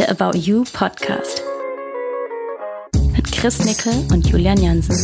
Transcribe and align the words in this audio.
der 0.00 0.10
About 0.10 0.34
You 0.34 0.64
Podcast. 0.72 1.42
Mit 3.12 3.30
Chris 3.32 3.62
Nickel 3.66 3.92
und 4.10 4.26
Julian 4.26 4.56
Jansen. 4.56 4.96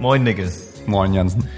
Moin 0.00 0.24
Nickel. 0.24 0.50
Moin 0.86 1.14
Jansen. 1.14 1.48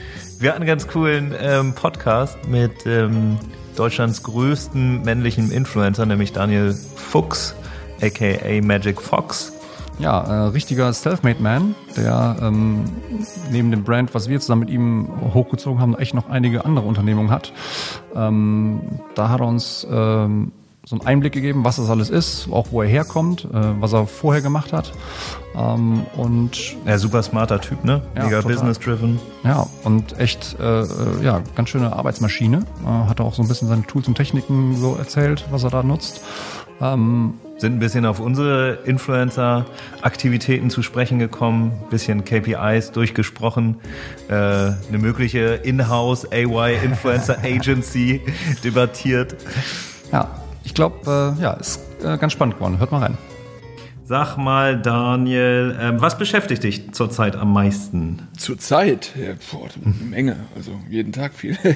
Wir 0.40 0.50
hatten 0.50 0.60
einen 0.60 0.66
ganz 0.66 0.86
coolen 0.88 1.34
ähm, 1.40 1.74
Podcast 1.74 2.36
mit 2.46 2.84
ähm, 2.84 3.38
Deutschlands 3.76 4.22
größten 4.22 5.00
männlichen 5.00 5.50
Influencer, 5.50 6.04
nämlich 6.04 6.34
Daniel 6.34 6.74
Fuchs, 6.74 7.54
aka 8.02 8.60
Magic 8.60 9.00
Fox. 9.00 9.54
Ja, 9.98 10.22
äh, 10.22 10.48
richtiger 10.48 10.92
Selfmade 10.92 11.40
Man, 11.40 11.74
der 11.96 12.36
ähm, 12.42 12.84
neben 13.50 13.70
dem 13.70 13.84
Brand, 13.84 14.12
was 14.14 14.28
wir 14.28 14.40
zusammen 14.40 14.60
mit 14.60 14.70
ihm 14.70 15.08
hochgezogen 15.32 15.80
haben, 15.80 15.96
echt 15.96 16.14
noch 16.14 16.28
einige 16.28 16.64
andere 16.64 16.86
Unternehmungen 16.86 17.30
hat. 17.30 17.52
Ähm, 18.14 18.80
da 19.14 19.28
hat 19.28 19.40
er 19.40 19.46
uns 19.46 19.86
ähm, 19.88 20.50
so 20.86 20.96
einen 20.96 21.06
Einblick 21.06 21.32
gegeben, 21.32 21.64
was 21.64 21.76
das 21.76 21.88
alles 21.88 22.10
ist, 22.10 22.46
auch 22.50 22.66
wo 22.70 22.82
er 22.82 22.88
herkommt, 22.88 23.44
äh, 23.46 23.48
was 23.80 23.92
er 23.94 24.06
vorher 24.06 24.42
gemacht 24.42 24.72
hat. 24.72 24.92
Ähm, 25.56 26.04
und 26.16 26.76
ja, 26.86 26.98
super 26.98 27.22
smarter 27.22 27.60
Typ, 27.60 27.84
ne? 27.84 28.02
Ja, 28.16 28.24
Mega 28.24 28.40
business-driven. 28.42 29.18
ja, 29.44 29.66
und 29.84 30.18
echt 30.18 30.56
äh, 30.60 30.80
äh, 30.82 30.86
ja, 31.22 31.42
ganz 31.54 31.70
schöne 31.70 31.94
Arbeitsmaschine. 31.94 32.64
Äh, 32.84 33.08
hat 33.08 33.18
er 33.20 33.24
auch 33.24 33.34
so 33.34 33.42
ein 33.42 33.48
bisschen 33.48 33.68
seine 33.68 33.82
Tools 33.86 34.08
und 34.08 34.14
Techniken 34.16 34.76
so 34.76 34.94
erzählt, 34.96 35.44
was 35.50 35.64
er 35.64 35.70
da 35.70 35.82
nutzt. 35.82 36.20
Ähm, 36.82 37.34
Sind 37.56 37.74
ein 37.76 37.78
bisschen 37.78 38.04
auf 38.04 38.20
unsere 38.20 38.80
Influencer-Aktivitäten 38.84 40.70
zu 40.70 40.82
sprechen 40.82 41.18
gekommen, 41.18 41.72
bisschen 41.88 42.24
KPIs 42.24 42.90
durchgesprochen, 42.92 43.76
äh, 44.28 44.34
eine 44.34 44.98
mögliche 44.98 45.54
In-house 45.62 46.26
AY 46.30 46.76
Influencer 46.84 47.38
Agency 47.42 48.20
debattiert. 48.64 49.36
ja, 50.12 50.28
ich 50.64 50.74
glaube, 50.74 51.36
äh, 51.38 51.42
ja, 51.42 51.52
ist 51.52 51.80
äh, 52.02 52.18
ganz 52.18 52.32
spannend 52.32 52.56
geworden. 52.56 52.78
Hört 52.78 52.92
mal 52.92 53.02
rein. 53.02 53.18
Sag 54.06 54.36
mal, 54.36 54.82
Daniel, 54.82 55.78
ähm, 55.80 55.98
was 55.98 56.18
beschäftigt 56.18 56.62
dich 56.62 56.92
zurzeit 56.92 57.36
am 57.36 57.54
meisten? 57.54 58.28
Zurzeit, 58.36 59.12
ja, 59.18 59.32
boah, 59.50 59.66
eine 59.82 59.94
Menge, 60.10 60.36
also 60.54 60.72
jeden 60.90 61.12
Tag 61.12 61.34
viel. 61.34 61.56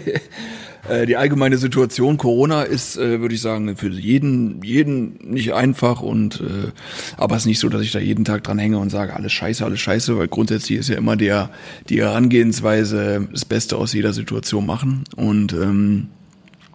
Äh, 0.89 1.07
Die 1.07 1.17
allgemeine 1.17 1.59
Situation 1.59 2.19
Corona 2.19 2.63
ist, 2.63 2.97
äh, 2.97 3.21
würde 3.21 3.35
ich 3.35 3.43
sagen, 3.43 3.77
für 3.77 3.89
jeden, 3.89 4.63
jeden 4.63 5.19
nicht 5.29 5.53
einfach 5.53 6.01
und 6.03 6.41
äh, 6.41 6.71
aber 7.17 7.35
es 7.35 7.43
ist 7.43 7.47
nicht 7.47 7.59
so, 7.59 7.69
dass 7.69 7.83
ich 7.83 7.91
da 7.91 7.99
jeden 7.99 8.25
Tag 8.25 8.45
dran 8.45 8.61
hänge 8.61 8.79
und 8.79 8.89
sage, 8.89 9.15
alles 9.15 9.33
scheiße, 9.33 9.65
alles 9.65 9.81
scheiße, 9.81 10.17
weil 10.17 10.29
grundsätzlich 10.29 10.79
ist 10.79 10.89
ja 10.89 10.97
immer 10.97 11.17
der 11.17 11.51
die 11.89 12.01
Herangehensweise 12.01 13.29
das 13.31 13.45
Beste 13.45 13.77
aus 13.77 13.93
jeder 13.93 14.13
Situation 14.13 14.67
machen 14.67 15.03
und 15.17 15.53
ähm, 15.53 16.09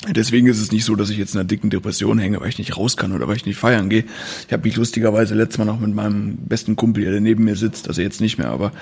Deswegen 0.09 0.47
ist 0.47 0.59
es 0.59 0.71
nicht 0.71 0.83
so, 0.83 0.95
dass 0.95 1.09
ich 1.09 1.17
jetzt 1.17 1.33
in 1.33 1.39
einer 1.39 1.47
dicken 1.47 1.69
Depression 1.69 2.19
hänge, 2.19 2.41
weil 2.41 2.49
ich 2.49 2.57
nicht 2.57 2.77
raus 2.77 2.97
kann 2.97 3.13
oder 3.13 3.27
weil 3.27 3.37
ich 3.37 3.45
nicht 3.45 3.57
feiern 3.57 3.89
gehe. 3.89 4.03
Ich 4.47 4.53
habe 4.53 4.63
mich 4.67 4.75
lustigerweise 4.75 5.33
letztes 5.33 5.59
Mal 5.59 5.65
noch 5.65 5.79
mit 5.79 5.93
meinem 5.95 6.37
besten 6.37 6.75
Kumpel, 6.75 7.05
der 7.05 7.21
neben 7.21 7.45
mir 7.45 7.55
sitzt, 7.55 7.87
also 7.87 8.01
jetzt 8.01 8.19
nicht 8.19 8.37
mehr, 8.37 8.49
aber 8.49 8.73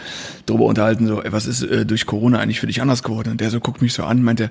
darüber 0.45 0.65
unterhalten, 0.65 1.07
so, 1.07 1.21
ey, 1.21 1.31
was 1.31 1.45
ist 1.45 1.61
äh, 1.63 1.85
durch 1.85 2.05
Corona 2.05 2.39
eigentlich 2.39 2.59
für 2.59 2.67
dich 2.67 2.81
anders 2.81 3.03
geworden? 3.03 3.31
Und 3.31 3.41
der 3.41 3.51
so 3.51 3.59
guckt 3.59 3.81
mich 3.81 3.93
so 3.93 4.03
an, 4.03 4.23
meint 4.23 4.39
er, 4.39 4.49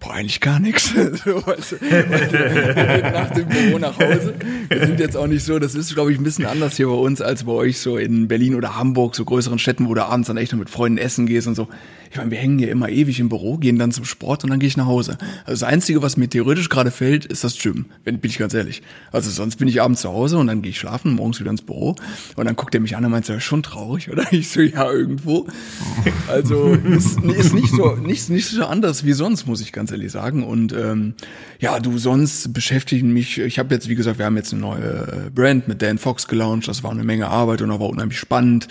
boah, 0.00 0.14
eigentlich 0.14 0.40
gar 0.40 0.58
nichts. 0.58 0.92
so, 1.24 1.46
weißt 1.46 1.72
du, 1.72 1.76
nach 3.12 3.30
dem 3.30 3.46
Büro 3.48 3.78
nach 3.78 3.98
Hause. 3.98 4.34
Wir 4.68 4.86
sind 4.86 4.98
jetzt 4.98 5.16
auch 5.16 5.26
nicht 5.26 5.44
so, 5.44 5.58
das 5.58 5.74
ist, 5.74 5.94
glaube 5.94 6.12
ich, 6.12 6.18
ein 6.18 6.24
bisschen 6.24 6.46
anders 6.46 6.76
hier 6.76 6.86
bei 6.86 6.94
uns 6.94 7.20
als 7.20 7.44
bei 7.44 7.52
euch 7.52 7.78
so 7.78 7.98
in 7.98 8.26
Berlin 8.26 8.54
oder 8.54 8.76
Hamburg, 8.76 9.14
so 9.14 9.24
größeren 9.24 9.58
Städten, 9.58 9.88
wo 9.88 9.94
du 9.94 10.04
abends 10.04 10.28
dann 10.28 10.38
echt 10.38 10.52
noch 10.52 10.58
mit 10.58 10.70
Freunden 10.70 10.98
essen 10.98 11.26
gehst 11.26 11.46
und 11.46 11.54
so. 11.54 11.68
Ich 12.10 12.16
meine, 12.16 12.30
wir 12.30 12.38
hängen 12.38 12.58
hier 12.58 12.70
immer 12.70 12.88
ewig 12.88 13.20
im 13.20 13.28
Büro, 13.28 13.56
gehen 13.56 13.78
dann 13.78 13.92
zum 13.92 14.04
Sport 14.04 14.42
und 14.42 14.50
dann 14.50 14.58
gehe 14.58 14.66
ich 14.66 14.76
nach 14.76 14.86
Hause. 14.86 15.16
Also 15.44 15.60
das 15.60 15.62
Einzige, 15.62 16.02
was 16.02 16.16
mir 16.16 16.28
theoretisch 16.28 16.68
gerade 16.68 16.90
fehlt, 16.90 17.24
ist 17.24 17.44
das 17.44 17.56
Gym, 17.56 17.86
wenn 18.04 18.18
bin 18.18 18.30
ich 18.30 18.38
ganz 18.38 18.52
ehrlich. 18.52 18.82
Also 19.12 19.30
sonst 19.30 19.56
bin 19.56 19.68
ich 19.68 19.80
abends 19.80 20.00
zu 20.00 20.10
Hause 20.10 20.38
und 20.38 20.48
dann 20.48 20.60
gehe 20.60 20.70
ich 20.70 20.78
schlafen, 20.78 21.14
morgens 21.14 21.38
wieder 21.38 21.50
ins 21.50 21.62
Büro 21.62 21.94
und 22.36 22.46
dann 22.46 22.56
guckt 22.56 22.74
er 22.74 22.80
mich 22.80 22.96
an 22.96 23.04
und 23.04 23.12
meint, 23.12 23.26
so, 23.26 23.38
schon 23.38 23.62
traurig, 23.62 24.10
oder? 24.10 24.24
Ich 24.32 24.48
so, 24.48 24.60
ja, 24.60 24.90
irgendwo. 24.90 25.46
Also 26.28 26.72
ist, 26.72 27.20
ist 27.20 27.54
nicht 27.54 27.70
so 27.70 27.96
nicht, 27.96 28.30
nicht 28.30 28.48
so 28.48 28.64
anders 28.64 29.04
wie 29.04 29.12
sonst, 29.12 29.46
muss 29.46 29.60
ich 29.60 29.72
ganz 29.72 29.90
ehrlich 29.90 30.12
sagen. 30.12 30.44
Und 30.44 30.72
ähm, 30.72 31.14
ja, 31.58 31.78
du, 31.78 31.98
sonst 31.98 32.52
beschäftigen 32.52 33.12
mich, 33.12 33.38
ich 33.38 33.58
habe 33.58 33.74
jetzt, 33.74 33.88
wie 33.88 33.94
gesagt, 33.94 34.18
wir 34.18 34.26
haben 34.26 34.36
jetzt 34.36 34.52
eine 34.52 34.62
neue 34.62 35.26
äh, 35.26 35.30
Brand 35.30 35.68
mit 35.68 35.82
Dan 35.82 35.98
Fox 35.98 36.26
gelauncht, 36.26 36.68
das 36.68 36.82
war 36.82 36.90
eine 36.90 37.04
Menge 37.04 37.28
Arbeit 37.28 37.62
und 37.62 37.70
war 37.70 37.80
unheimlich 37.80 38.18
spannend. 38.18 38.68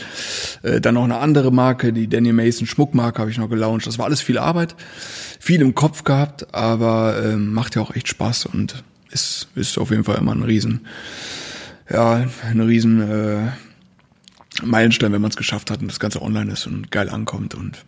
Äh, 0.64 0.82
dann 0.82 0.96
noch 0.96 1.04
eine 1.04 1.18
andere 1.18 1.52
Marke, 1.52 1.94
die 1.94 2.08
Daniel 2.08 2.34
Mason 2.34 2.68
Schmuckmarke 2.68 3.29
habe 3.30 3.32
ich 3.32 3.38
noch 3.38 3.50
gelauncht. 3.50 3.86
Das 3.88 3.98
war 3.98 4.06
alles 4.06 4.22
viel 4.22 4.38
Arbeit, 4.38 4.76
viel 5.40 5.62
im 5.62 5.76
Kopf 5.76 6.04
gehabt, 6.04 6.54
aber 6.54 7.22
ähm, 7.24 7.54
macht 7.54 7.76
ja 7.76 7.82
auch 7.82 7.96
echt 7.96 8.08
Spaß 8.08 8.48
und 8.48 8.84
ist, 9.12 9.48
ist 9.56 9.78
auf 9.78 9.92
jeden 9.92 10.04
Fall 10.04 10.18
immer 10.18 10.34
ein 10.34 10.44
Riesen, 10.44 10.88
ja, 11.92 12.26
ein 12.44 12.62
Riesen 12.62 13.02
äh, 13.02 13.52
Meilenstein, 14.64 15.12
wenn 15.14 15.22
man 15.22 15.32
es 15.32 15.38
geschafft 15.38 15.72
hat 15.72 15.82
und 15.82 15.90
das 15.90 16.00
Ganze 16.00 16.22
online 16.22 16.52
ist 16.52 16.68
und 16.68 16.92
geil 16.92 17.10
ankommt 17.10 17.56
und 17.56 17.86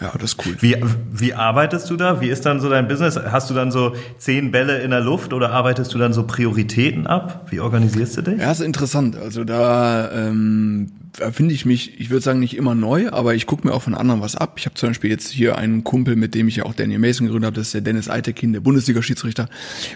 ja, 0.00 0.10
das 0.18 0.32
ist 0.32 0.46
cool. 0.46 0.56
Wie, 0.60 0.76
wie 1.12 1.32
arbeitest 1.32 1.88
du 1.88 1.96
da? 1.96 2.20
Wie 2.20 2.28
ist 2.28 2.44
dann 2.44 2.58
so 2.58 2.68
dein 2.68 2.88
Business? 2.88 3.16
Hast 3.16 3.50
du 3.50 3.54
dann 3.54 3.70
so 3.70 3.94
zehn 4.18 4.50
Bälle 4.50 4.78
in 4.80 4.90
der 4.90 5.00
Luft 5.00 5.32
oder 5.32 5.52
arbeitest 5.52 5.94
du 5.94 5.98
dann 5.98 6.12
so 6.12 6.26
Prioritäten 6.26 7.06
ab? 7.06 7.46
Wie 7.50 7.60
organisierst 7.60 8.16
du 8.16 8.22
dich? 8.22 8.40
Ja, 8.40 8.50
ist 8.50 8.60
interessant. 8.60 9.16
Also 9.16 9.44
da 9.44 10.10
ähm, 10.10 10.90
da 11.00 11.01
finde 11.32 11.54
ich 11.54 11.66
mich, 11.66 12.00
ich 12.00 12.10
würde 12.10 12.22
sagen, 12.22 12.40
nicht 12.40 12.56
immer 12.56 12.74
neu, 12.74 13.10
aber 13.10 13.34
ich 13.34 13.46
gucke 13.46 13.66
mir 13.66 13.74
auch 13.74 13.82
von 13.82 13.94
anderen 13.94 14.20
was 14.20 14.34
ab. 14.34 14.54
Ich 14.56 14.64
habe 14.64 14.74
zum 14.74 14.90
Beispiel 14.90 15.10
jetzt 15.10 15.30
hier 15.30 15.58
einen 15.58 15.84
Kumpel, 15.84 16.16
mit 16.16 16.34
dem 16.34 16.48
ich 16.48 16.56
ja 16.56 16.64
auch 16.64 16.74
Daniel 16.74 16.98
Mason 16.98 17.26
gegründet 17.26 17.48
habe, 17.48 17.56
das 17.56 17.68
ist 17.68 17.74
der 17.74 17.80
Dennis 17.82 18.08
Eitekin, 18.08 18.52
der 18.52 18.60
Bundesliga-Schiedsrichter. 18.60 19.48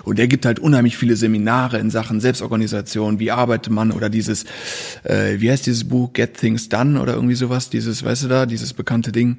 Und 0.04 0.18
der 0.18 0.28
gibt 0.28 0.44
halt 0.44 0.58
unheimlich 0.58 0.96
viele 0.96 1.16
Seminare 1.16 1.78
in 1.78 1.90
Sachen 1.90 2.20
Selbstorganisation, 2.20 3.18
wie 3.18 3.30
arbeitet 3.30 3.72
man 3.72 3.92
oder 3.92 4.10
dieses, 4.10 4.44
äh, 5.04 5.40
wie 5.40 5.50
heißt 5.50 5.66
dieses 5.66 5.84
Buch, 5.84 6.12
Get 6.12 6.34
Things 6.34 6.68
Done 6.68 7.00
oder 7.00 7.14
irgendwie 7.14 7.34
sowas, 7.34 7.70
dieses, 7.70 8.04
weißt 8.04 8.24
du 8.24 8.28
da, 8.28 8.46
dieses 8.46 8.74
bekannte 8.74 9.12
Ding. 9.12 9.38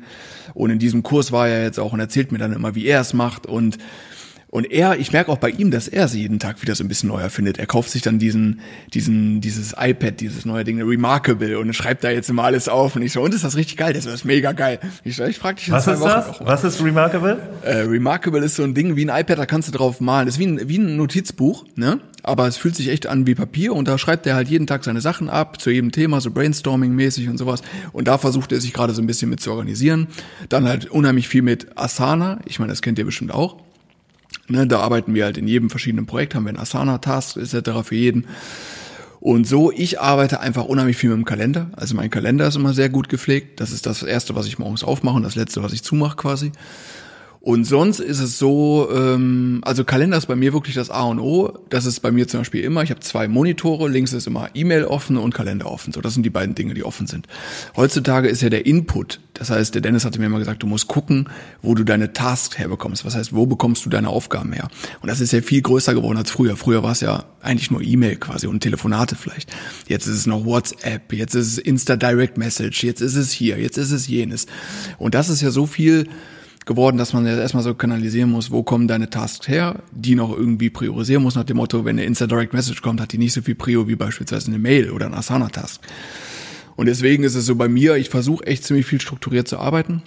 Und 0.54 0.72
in 0.72 0.80
diesem 0.80 1.04
Kurs 1.04 1.32
war 1.32 1.48
er 1.48 1.64
jetzt 1.64 1.80
auch 1.80 1.94
und 1.94 2.00
erzählt 2.00 2.32
mir 2.32 2.40
dann 2.40 2.54
immer, 2.54 2.74
wie 2.74 2.86
er 2.86 3.02
es 3.02 3.14
macht 3.14 3.46
und 3.46 3.78
und 4.50 4.72
er, 4.72 4.98
ich 4.98 5.12
merke 5.12 5.30
auch 5.30 5.40
bei 5.40 5.50
ihm, 5.50 5.72
dass 5.72 5.90
er 5.90 6.08
sie 6.08 6.22
jeden 6.22 6.40
Tag 6.40 6.62
wieder 6.62 6.74
so 6.74 6.84
ein 6.84 6.88
bisschen 6.88 7.10
neu 7.10 7.20
erfindet. 7.20 7.58
Er 7.58 7.66
kauft 7.66 7.90
sich 7.90 8.02
dann 8.02 8.18
diesen, 8.18 8.62
diesen, 8.94 9.42
dieses 9.42 9.76
iPad, 9.78 10.22
dieses 10.22 10.46
neue 10.46 10.64
Ding, 10.64 10.82
Remarkable, 10.82 11.60
und 11.60 11.74
schreibt 11.74 12.06
da 12.06 12.10
jetzt 12.12 12.30
immer 12.30 12.44
alles 12.44 12.70
auf. 12.70 12.96
Und 12.96 13.02
ich 13.02 13.12
so, 13.12 13.22
und 13.22 13.34
ist 13.34 13.44
das 13.44 13.58
richtig 13.58 13.76
geil? 13.76 13.92
Das 13.94 14.06
ist 14.06 14.24
mega 14.24 14.54
geil. 14.54 14.80
Ich 15.04 15.18
so, 15.18 15.26
ich 15.26 15.38
frag 15.38 15.58
dich 15.58 15.68
in 15.68 15.74
Was 15.74 15.84
zwei 15.84 15.94
ist 15.94 16.00
Wochen 16.00 16.10
das? 16.10 16.28
noch. 16.28 16.46
Was 16.46 16.64
ist 16.64 16.82
Remarkable? 16.82 17.38
Äh, 17.64 17.80
Remarkable 17.80 18.40
ist 18.44 18.56
so 18.56 18.64
ein 18.64 18.74
Ding 18.74 18.96
wie 18.96 19.06
ein 19.10 19.22
iPad, 19.22 19.38
da 19.38 19.46
kannst 19.46 19.68
du 19.68 19.74
drauf 19.74 20.00
malen. 20.00 20.28
Das 20.28 20.36
ist 20.36 20.40
wie 20.40 20.48
ein, 20.48 20.70
wie 20.70 20.78
ein 20.78 20.96
Notizbuch, 20.96 21.66
ne? 21.76 22.00
Aber 22.24 22.48
es 22.48 22.58
fühlt 22.58 22.76
sich 22.76 22.90
echt 22.90 23.08
an 23.08 23.28
wie 23.28 23.36
Papier 23.36 23.74
und 23.74 23.88
da 23.88 23.98
schreibt 23.98 24.28
er 24.28 24.36
halt 24.36 24.50
jeden 24.50 24.68
Tag 24.68 24.84
seine 24.84 25.00
Sachen 25.02 25.30
ab, 25.30 25.62
zu 25.62 25.72
jedem 25.72 25.92
Thema, 25.92 26.20
so 26.20 26.30
Brainstorming-mäßig 26.30 27.30
und 27.30 27.38
sowas. 27.38 27.62
Und 27.94 28.08
da 28.08 28.18
versucht 28.18 28.52
er 28.52 28.60
sich 28.60 28.74
gerade 28.74 28.94
so 28.94 29.02
ein 29.02 29.08
bisschen 29.08 29.30
mit 29.30 29.40
zu 29.40 29.52
organisieren. 29.52 30.08
Dann 30.50 30.68
halt 30.68 30.90
unheimlich 30.90 31.28
viel 31.28 31.42
mit 31.42 31.78
Asana. 31.78 32.40
Ich 32.46 32.60
meine, 32.60 32.72
das 32.72 32.82
kennt 32.82 33.00
ihr 33.00 33.06
bestimmt 33.06 33.32
auch. 33.34 33.67
Ne, 34.50 34.66
da 34.66 34.80
arbeiten 34.80 35.14
wir 35.14 35.26
halt 35.26 35.38
in 35.38 35.48
jedem 35.48 35.70
verschiedenen 35.70 36.06
Projekt, 36.06 36.34
haben 36.34 36.46
wir 36.46 36.50
einen 36.50 36.60
Asana-Task 36.60 37.38
etc. 37.38 37.72
für 37.84 37.96
jeden. 37.96 38.28
Und 39.20 39.46
so, 39.46 39.72
ich 39.72 40.00
arbeite 40.00 40.40
einfach 40.40 40.66
unheimlich 40.66 40.96
viel 40.96 41.10
mit 41.10 41.18
dem 41.18 41.26
Kalender. 41.26 41.70
Also 41.76 41.96
mein 41.96 42.10
Kalender 42.10 42.48
ist 42.48 42.56
immer 42.56 42.74
sehr 42.74 42.90
gut 42.90 43.10
gepflegt. 43.10 43.60
Das 43.60 43.72
ist 43.72 43.86
das 43.86 44.04
Erste, 44.04 44.36
was 44.36 44.48
ich 44.48 44.60
morgens 44.60 44.84
aufmache 44.84 45.16
und 45.16 45.24
das 45.24 45.36
Letzte, 45.36 45.64
was 45.64 45.74
ich 45.74 45.84
zumache 45.84 46.16
quasi. 46.16 46.52
Und 47.48 47.64
sonst 47.64 48.02
ist 48.02 48.20
es 48.20 48.38
so, 48.38 48.90
ähm, 48.94 49.62
also 49.64 49.86
Kalender 49.86 50.18
ist 50.18 50.26
bei 50.26 50.36
mir 50.36 50.52
wirklich 50.52 50.76
das 50.76 50.90
A 50.90 51.04
und 51.04 51.18
O. 51.18 51.58
Das 51.70 51.86
ist 51.86 52.02
bei 52.02 52.12
mir 52.12 52.28
zum 52.28 52.42
Beispiel 52.42 52.62
immer, 52.62 52.84
ich 52.84 52.90
habe 52.90 53.00
zwei 53.00 53.30
Monitore, 53.30 53.88
links 53.88 54.12
ist 54.12 54.28
immer 54.28 54.50
E-Mail 54.54 54.84
offen 54.84 55.16
und 55.16 55.34
Kalender 55.34 55.72
offen. 55.72 55.94
So, 55.94 56.02
das 56.02 56.14
sind 56.14 56.24
die 56.24 56.30
beiden 56.30 56.56
Dinge, 56.56 56.74
die 56.74 56.84
offen 56.84 57.08
sind. 57.08 57.26
Heutzutage 57.78 58.28
ist 58.28 58.42
ja 58.42 58.50
der 58.50 58.66
Input, 58.66 59.22
das 59.34 59.50
heißt, 59.50 59.74
der 59.74 59.82
Dennis 59.82 60.04
hatte 60.04 60.20
mir 60.20 60.26
immer 60.26 60.40
gesagt, 60.40 60.62
du 60.62 60.68
musst 60.68 60.90
gucken, 60.90 61.30
wo 61.62 61.74
du 61.74 61.86
deine 61.86 62.12
Tasks 62.12 62.58
herbekommst. 62.58 63.06
Was 63.06 63.16
heißt, 63.16 63.34
wo 63.34 63.46
bekommst 63.46 63.86
du 63.86 63.90
deine 63.90 64.10
Aufgaben 64.10 64.52
her? 64.52 64.68
Und 65.02 65.08
das 65.08 65.22
ist 65.22 65.32
ja 65.32 65.42
viel 65.42 65.62
größer 65.62 65.94
geworden 65.94 66.18
als 66.18 66.30
früher. 66.30 66.58
Früher 66.58 66.84
war 66.84 66.92
es 66.92 67.00
ja 67.00 67.24
eigentlich 67.42 67.72
nur 67.72 67.82
E-Mail 67.82 68.18
quasi 68.18 68.48
und 68.48 68.60
Telefonate 68.60 69.16
vielleicht. 69.16 69.56
Jetzt 69.88 70.06
ist 70.06 70.16
es 70.16 70.28
noch 70.28 70.44
WhatsApp, 70.44 71.14
jetzt 71.14 71.34
ist 71.34 71.48
es 71.48 71.58
Insta 71.60 71.96
Direct 71.96 72.38
Message, 72.38 72.84
jetzt 72.84 73.00
ist 73.00 73.16
es 73.16 73.32
hier, 73.32 73.58
jetzt 73.58 73.78
ist 73.78 73.92
es 73.92 74.06
jenes. 74.06 74.48
Und 74.98 75.16
das 75.16 75.30
ist 75.30 75.42
ja 75.42 75.50
so 75.50 75.66
viel 75.66 76.10
geworden, 76.68 76.98
dass 76.98 77.14
man 77.14 77.26
ja 77.26 77.36
erstmal 77.36 77.64
so 77.64 77.74
kanalisieren 77.74 78.30
muss, 78.30 78.52
wo 78.52 78.62
kommen 78.62 78.88
deine 78.88 79.10
Tasks 79.10 79.48
her, 79.48 79.82
die 79.92 80.14
noch 80.14 80.32
irgendwie 80.36 80.70
priorisieren 80.70 81.24
muss, 81.24 81.36
nach 81.36 81.46
dem 81.46 81.58
Motto, 81.58 81.86
wenn 81.86 81.98
eine 81.98 82.06
Insta 82.06 82.28
Direct 82.28 82.54
Message 82.54 82.82
kommt, 82.82 83.02
hat 83.02 83.12
die 83.12 83.18
nicht 83.18 83.34
so 83.34 83.42
viel 83.42 83.56
Prio 83.56 83.88
wie 83.88 83.96
beispielsweise 83.96 84.48
eine 84.48 84.60
Mail 84.60 84.92
oder 84.92 85.08
ein 85.08 85.14
Asana-Task. 85.14 85.82
Und 86.76 86.86
deswegen 86.86 87.24
ist 87.24 87.34
es 87.34 87.48
so 87.48 87.56
bei 87.56 87.68
mir, 87.68 87.96
ich 87.96 88.10
versuche 88.10 88.46
echt 88.46 88.64
ziemlich 88.64 88.86
viel 88.86 89.02
strukturiert 89.02 89.48
zu 89.48 89.58
arbeiten. 89.58 90.04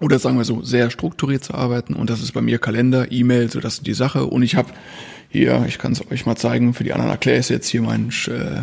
Oder 0.00 0.18
sagen 0.18 0.38
wir 0.38 0.44
so, 0.44 0.62
sehr 0.62 0.90
strukturiert 0.90 1.44
zu 1.44 1.54
arbeiten. 1.54 1.94
Und 1.94 2.10
das 2.10 2.22
ist 2.22 2.32
bei 2.32 2.40
mir 2.40 2.58
Kalender, 2.58 3.12
E-Mail, 3.12 3.50
so 3.50 3.60
das 3.60 3.74
ist 3.74 3.86
die 3.86 3.94
Sache. 3.94 4.24
Und 4.24 4.42
ich 4.42 4.56
habe 4.56 4.70
hier, 5.28 5.64
ich 5.68 5.78
kann 5.78 5.92
es 5.92 6.10
euch 6.10 6.26
mal 6.26 6.36
zeigen, 6.36 6.74
für 6.74 6.84
die 6.84 6.92
anderen 6.92 7.12
erkläre 7.12 7.38
ich 7.38 7.48
jetzt 7.48 7.68
hier 7.68 7.82
mein, 7.82 8.08
äh, 8.26 8.62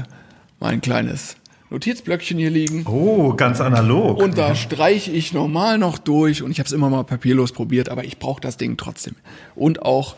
mein 0.60 0.82
kleines 0.82 1.38
Notizblöckchen 1.70 2.38
hier 2.38 2.50
liegen. 2.50 2.86
Oh, 2.88 3.34
ganz 3.34 3.60
analog. 3.60 4.22
Und 4.22 4.38
da 4.38 4.56
streiche 4.56 5.12
ich 5.12 5.34
normal 5.34 5.78
noch 5.78 5.98
durch 5.98 6.42
und 6.42 6.52
ich 6.52 6.60
habe 6.60 6.68
es 6.68 6.74
immer 6.74 6.90
mal 6.90 7.04
papierlos 7.04 7.52
probiert, 7.52 7.90
aber 7.90 8.06
ich 8.06 8.20
brauche 8.20 8.40
das 8.40 8.58
Ding 8.58 8.78
trotzdem. 8.78 9.16
Und 9.56 9.82
auch 9.82 10.16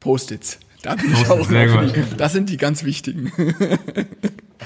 Post-its. 0.00 0.58
Da 0.82 0.96
bin 0.96 1.12
ich 1.12 1.30
auch. 1.30 1.48
Das 2.16 2.32
sind 2.32 2.48
die 2.48 2.56
ganz 2.56 2.84
wichtigen. 2.84 3.32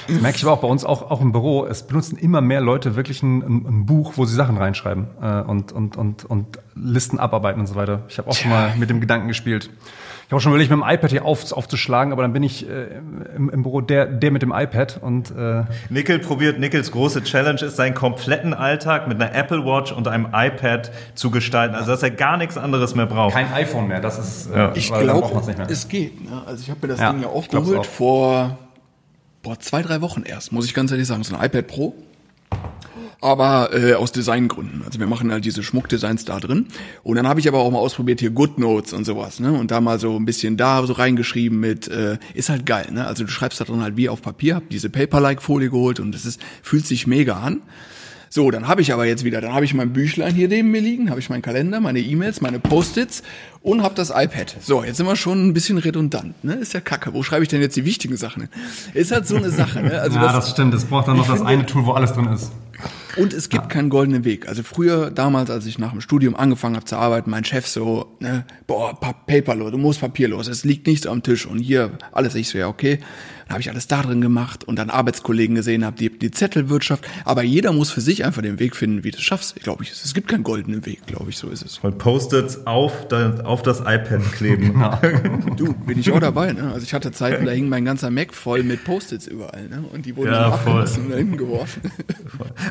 Das 0.09 0.21
merke 0.21 0.37
ich 0.37 0.45
aber 0.45 0.53
auch 0.53 0.61
bei 0.61 0.69
uns, 0.69 0.85
auch, 0.85 1.11
auch 1.11 1.21
im 1.21 1.33
Büro. 1.33 1.65
Es 1.65 1.87
benutzen 1.87 2.19
immer 2.19 2.41
mehr 2.41 2.61
Leute 2.61 2.97
wirklich 2.97 3.23
ein, 3.23 3.43
ein, 3.43 3.67
ein 3.67 3.87
Buch, 3.87 4.13
wo 4.17 4.27
sie 4.27 4.35
Sachen 4.35 4.57
reinschreiben 4.59 5.07
äh, 5.23 5.41
und, 5.41 5.73
und, 5.73 5.97
und, 5.97 6.25
und 6.25 6.59
Listen 6.75 7.19
abarbeiten 7.19 7.61
und 7.61 7.67
so 7.67 7.77
weiter. 7.77 8.05
Ich 8.09 8.19
habe 8.19 8.29
auch 8.29 8.37
schon 8.37 8.51
mal 8.51 8.75
mit 8.77 8.91
dem 8.91 9.01
Gedanken 9.01 9.29
gespielt. 9.29 9.71
Ich 10.27 10.33
habe 10.33 10.39
auch 10.39 10.41
schon 10.43 10.51
überlegt, 10.51 10.71
mit 10.73 10.81
dem 10.81 10.85
iPad 10.89 11.11
hier 11.13 11.25
auf, 11.25 11.53
aufzuschlagen, 11.53 12.13
aber 12.13 12.23
dann 12.23 12.33
bin 12.33 12.43
ich 12.43 12.69
äh, 12.69 12.87
im, 13.37 13.49
im 13.49 13.63
Büro 13.63 13.81
der, 13.81 14.07
der 14.07 14.33
mit 14.33 14.43
dem 14.43 14.51
iPad 14.53 14.99
und 15.01 15.31
äh, 15.31 15.63
Nickel 15.89 16.19
probiert, 16.19 16.59
Nickels 16.59 16.91
große 16.91 17.23
Challenge 17.23 17.61
ist, 17.63 17.77
seinen 17.77 17.95
kompletten 17.95 18.53
Alltag 18.53 19.07
mit 19.07 19.23
einer 19.23 19.33
Apple 19.37 19.65
Watch 19.65 19.93
und 19.93 20.09
einem 20.09 20.27
iPad 20.33 20.91
zu 21.15 21.31
gestalten. 21.31 21.77
Also, 21.77 21.93
dass 21.93 22.03
er 22.03 22.11
gar 22.11 22.39
nichts 22.39 22.59
anderes 22.59 22.97
mehr 22.97 23.07
braucht. 23.07 23.35
kein 23.35 23.53
iPhone 23.53 23.87
mehr. 23.87 24.01
Das 24.01 24.19
ist, 24.19 24.51
äh, 24.53 24.59
Ja. 24.59 24.73
Ich 24.75 24.93
glaube, 24.93 25.33
man's 25.33 25.47
nicht 25.47 25.59
mehr. 25.59 25.71
es 25.71 25.87
geht. 25.87 26.29
Ne? 26.29 26.43
Also 26.45 26.61
ich 26.61 26.71
habe 26.71 26.81
mir 26.83 26.89
das 26.89 27.01
Ja, 27.01 27.13
Ding 27.13 27.23
ja 27.23 27.29
aufgeholt 27.29 27.87
vor 27.87 28.59
boah, 29.45 29.61
zwei, 29.61 29.81
drei 29.83 30.01
Wochen 30.01 30.25
erst, 30.25 30.51
muss 30.51 30.67
ich 30.67 30.75
ganz 30.75 30.91
ehrlich 30.91 31.07
sagen. 31.07 31.23
So 31.23 31.37
ein 31.37 31.45
iPad 31.45 31.69
Pro. 31.69 31.95
Aber 33.21 33.71
äh, 33.73 33.95
aus 33.95 34.13
Designgründen. 34.13 34.83
Also 34.85 35.01
wir 35.01 35.07
machen 35.07 35.33
halt 35.33 35.45
diese 35.45 35.63
Schmuckdesigns 35.63 36.25
da 36.27 36.39
drin. 36.39 36.67
Und 37.03 37.17
dann 37.17 37.27
habe 37.27 37.41
ich 37.41 37.49
aber 37.49 37.59
auch 37.59 37.71
mal 37.71 37.79
ausprobiert 37.79 38.21
hier 38.21 38.31
GoodNotes 38.31 38.93
und 38.93 39.05
sowas, 39.07 39.41
ne? 39.41 39.53
Und 39.53 39.71
da 39.71 39.81
mal 39.81 39.99
so 39.99 40.17
ein 40.17 40.27
bisschen 40.27 40.57
da 40.57 40.87
so 40.87 40.93
reingeschrieben 40.93 41.59
mit, 41.59 41.89
äh, 41.89 42.19
ist 42.35 42.51
halt 42.51 42.67
geil, 42.67 42.89
ne? 42.93 43.07
Also 43.07 43.25
du 43.25 43.31
schreibst 43.31 43.61
da 43.61 43.65
drin 43.65 43.81
halt 43.83 43.97
wie 43.97 44.09
auf 44.09 44.21
Papier, 44.23 44.57
hab 44.57 44.69
diese 44.69 44.91
Paper-like-Folie 44.91 45.71
geholt 45.71 45.99
und 45.99 46.15
es 46.15 46.27
ist, 46.27 46.41
fühlt 46.63 46.87
sich 46.87 47.07
mega 47.07 47.35
an. 47.41 47.63
So, 48.29 48.51
dann 48.51 48.69
habe 48.69 48.83
ich 48.83 48.93
aber 48.93 49.07
jetzt 49.07 49.25
wieder, 49.25 49.41
dann 49.41 49.55
habe 49.55 49.65
ich 49.65 49.73
mein 49.73 49.93
Büchlein 49.95 50.35
hier 50.35 50.49
neben 50.49 50.71
mir 50.71 50.81
liegen, 50.83 51.09
habe 51.11 51.21
ich 51.21 51.31
meinen 51.31 51.43
Kalender, 51.43 51.81
meine 51.81 52.01
E-Mails, 52.01 52.41
meine 52.43 52.59
Post-its 52.59 53.23
und 53.63 53.83
habe 53.83 53.95
das 53.95 54.11
iPad. 54.11 54.57
So, 54.61 54.85
jetzt 54.85 54.99
sind 54.99 55.07
wir 55.07 55.17
schon 55.17 55.47
ein 55.49 55.55
bisschen 55.55 55.79
redundant, 55.79 56.45
ne? 56.45 56.55
Ist 56.55 56.75
ja 56.75 56.81
kacke. 56.81 57.15
Wo 57.15 57.23
schreibe 57.23 57.45
ich 57.45 57.49
denn 57.49 57.63
jetzt 57.63 57.77
die 57.77 57.85
wichtigen 57.87 58.17
Sachen 58.19 58.43
hin? 58.43 58.51
Ist 58.93 59.11
halt 59.13 59.27
so 59.27 59.37
eine 59.37 59.51
Sache, 59.51 59.81
ne? 59.81 60.01
Also 60.01 60.19
ja, 60.19 60.33
das 60.33 60.51
stimmt. 60.51 60.75
Es 60.75 60.85
braucht 60.85 61.09
dann 61.09 61.17
noch 61.17 61.27
das 61.27 61.37
finde- 61.37 61.49
eine 61.51 61.65
Tool, 61.67 61.87
wo 61.87 61.93
alles 61.93 62.13
drin 62.13 62.27
ist. 62.27 62.51
Und 63.17 63.33
es 63.33 63.49
gibt 63.49 63.69
keinen 63.69 63.89
goldenen 63.89 64.25
Weg. 64.25 64.49
Also 64.49 64.63
früher, 64.63 65.11
damals, 65.11 65.51
als 65.51 65.67
ich 65.67 65.79
nach 65.79 65.93
dem 65.93 66.01
Studium 66.01 66.37
angefangen 66.37 66.77
habe 66.77 66.87
zu 66.87 66.97
arbeiten, 66.97 67.31
mein 67.31 67.45
Chef 67.45 67.67
so, 67.67 68.17
ne, 68.21 68.45
boah, 68.67 68.99
pa 68.99 69.13
Paperlos, 69.13 69.71
du 69.73 69.79
musst 69.79 70.01
papierlos, 70.01 70.49
es 70.49 70.65
liegt 70.65 70.87
nichts 70.87 71.07
am 71.07 71.23
Tisch 71.23 71.47
und 71.47 71.59
hier 71.59 71.93
alles. 72.13 72.35
Ich 72.35 72.49
so, 72.49 72.59
ja, 72.59 72.69
okay. 72.69 73.01
Dann 73.47 73.53
habe 73.55 73.61
ich 73.61 73.71
alles 73.71 73.87
da 73.87 74.03
drin 74.03 74.21
gemacht 74.21 74.65
und 74.65 74.77
dann 74.77 74.91
Arbeitskollegen 74.91 75.55
gesehen 75.55 75.85
habe, 75.85 75.97
die, 75.97 76.11
die 76.19 76.33
Zettelwirtschaft. 76.33 77.07
Aber 77.25 77.45
jeder 77.45 77.73
muss 77.73 77.91
für 77.93 78.01
sich 78.01 78.25
einfach 78.25 78.43
den 78.43 78.59
Weg 78.59 78.75
finden, 78.75 79.05
wie 79.05 79.13
du 79.13 79.19
es 79.19 79.23
schaffst, 79.23 79.55
glaube 79.63 79.85
ich. 79.85 79.93
Es 79.93 80.15
gibt 80.15 80.27
keinen 80.27 80.43
goldenen 80.43 80.85
Weg, 80.85 81.07
glaube 81.07 81.31
ich, 81.31 81.39
so 81.39 81.49
ist 81.49 81.65
es. 81.65 81.79
Und 81.79 81.97
Post-its 81.99 82.67
auf, 82.67 83.07
auf 83.45 83.63
das 83.63 83.81
iPad 83.83 84.21
kleben. 84.33 84.83
Du, 85.57 85.73
bin 85.75 85.97
ich 86.01 86.11
auch 86.11 86.19
dabei, 86.19 86.53
ne? 86.55 86.73
Also 86.73 86.83
ich 86.83 86.93
hatte 86.93 87.13
Zeiten, 87.13 87.45
da 87.47 87.53
hing 87.53 87.69
mein 87.69 87.85
ganzer 87.85 88.11
Mac 88.11 88.35
voll 88.35 88.65
mit 88.65 88.83
Post-its 88.83 89.29
überall, 89.29 89.69
ne? 89.69 89.85
Und 89.93 90.07
die 90.07 90.17
wurden 90.17 90.33
Ja, 90.33 90.51
voll. 90.51 90.85
da 90.85 91.17
hinten 91.17 91.37
geworfen. 91.37 91.83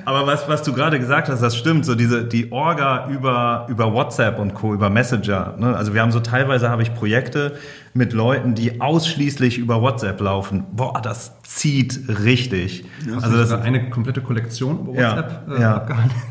Aber 0.04 0.28
was, 0.28 0.35
was 0.48 0.64
du 0.64 0.74
gerade 0.74 1.00
gesagt 1.00 1.30
hast, 1.30 1.42
das 1.42 1.56
stimmt. 1.56 1.86
So 1.86 1.96
diese, 1.96 2.24
die 2.24 2.52
Orga 2.52 3.08
über, 3.10 3.66
über 3.70 3.94
WhatsApp 3.94 4.40
und 4.40 4.54
Co., 4.54 4.74
über 4.74 4.90
Messenger. 4.90 5.56
Ne? 5.58 5.76
Also 5.76 5.94
wir 5.94 6.02
haben 6.02 6.12
so 6.12 6.20
teilweise 6.20 6.70
habe 6.70 6.84
ich 6.84 6.94
Projekte 6.94 7.58
mit 7.94 8.14
Leuten, 8.14 8.56
die 8.56 8.82
ausschließlich 8.82 9.58
über 9.58 9.82
WhatsApp 9.82 10.20
laufen. 10.20 10.66
Boah, 10.72 11.02
das 11.02 11.32
zieht 11.44 12.02
richtig. 12.24 12.86
also 13.22 13.38
das, 13.38 13.52
eine 13.54 13.90
komplette 13.90 14.22
Kollektion 14.22 14.82
über 14.82 14.94
ja, 14.94 15.18
WhatsApp 15.18 15.50
äh, 15.50 15.62
ja, 15.62 15.86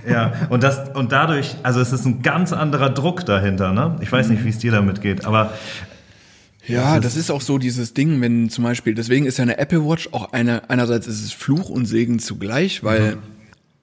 ja. 0.08 0.32
Und 0.50 0.62
das, 0.62 0.90
und 0.94 1.10
dadurch, 1.10 1.56
also 1.62 1.80
es 1.80 1.92
ist 1.92 2.04
ein 2.04 2.22
ganz 2.22 2.52
anderer 2.52 2.90
Druck 2.90 3.24
dahinter, 3.24 3.72
ne? 3.72 3.96
Ich 4.00 4.12
weiß 4.12 4.28
nicht, 4.28 4.44
wie 4.44 4.50
es 4.50 4.58
dir 4.58 4.72
damit 4.72 5.00
geht, 5.00 5.24
aber 5.24 5.52
Ja, 6.66 7.00
das 7.00 7.16
ist 7.16 7.30
auch 7.30 7.40
so 7.40 7.58
dieses 7.58 7.94
Ding, 7.94 8.20
wenn 8.20 8.48
zum 8.50 8.64
Beispiel, 8.64 8.94
deswegen 8.94 9.26
ist 9.26 9.38
ja 9.38 9.42
eine 9.42 9.58
Apple 9.58 9.86
Watch 9.86 10.08
auch 10.12 10.32
eine, 10.32 10.68
einerseits 10.70 11.06
ist 11.06 11.22
es 11.22 11.32
Fluch 11.32 11.68
und 11.68 11.86
Segen 11.86 12.18
zugleich, 12.18 12.82
weil 12.82 13.18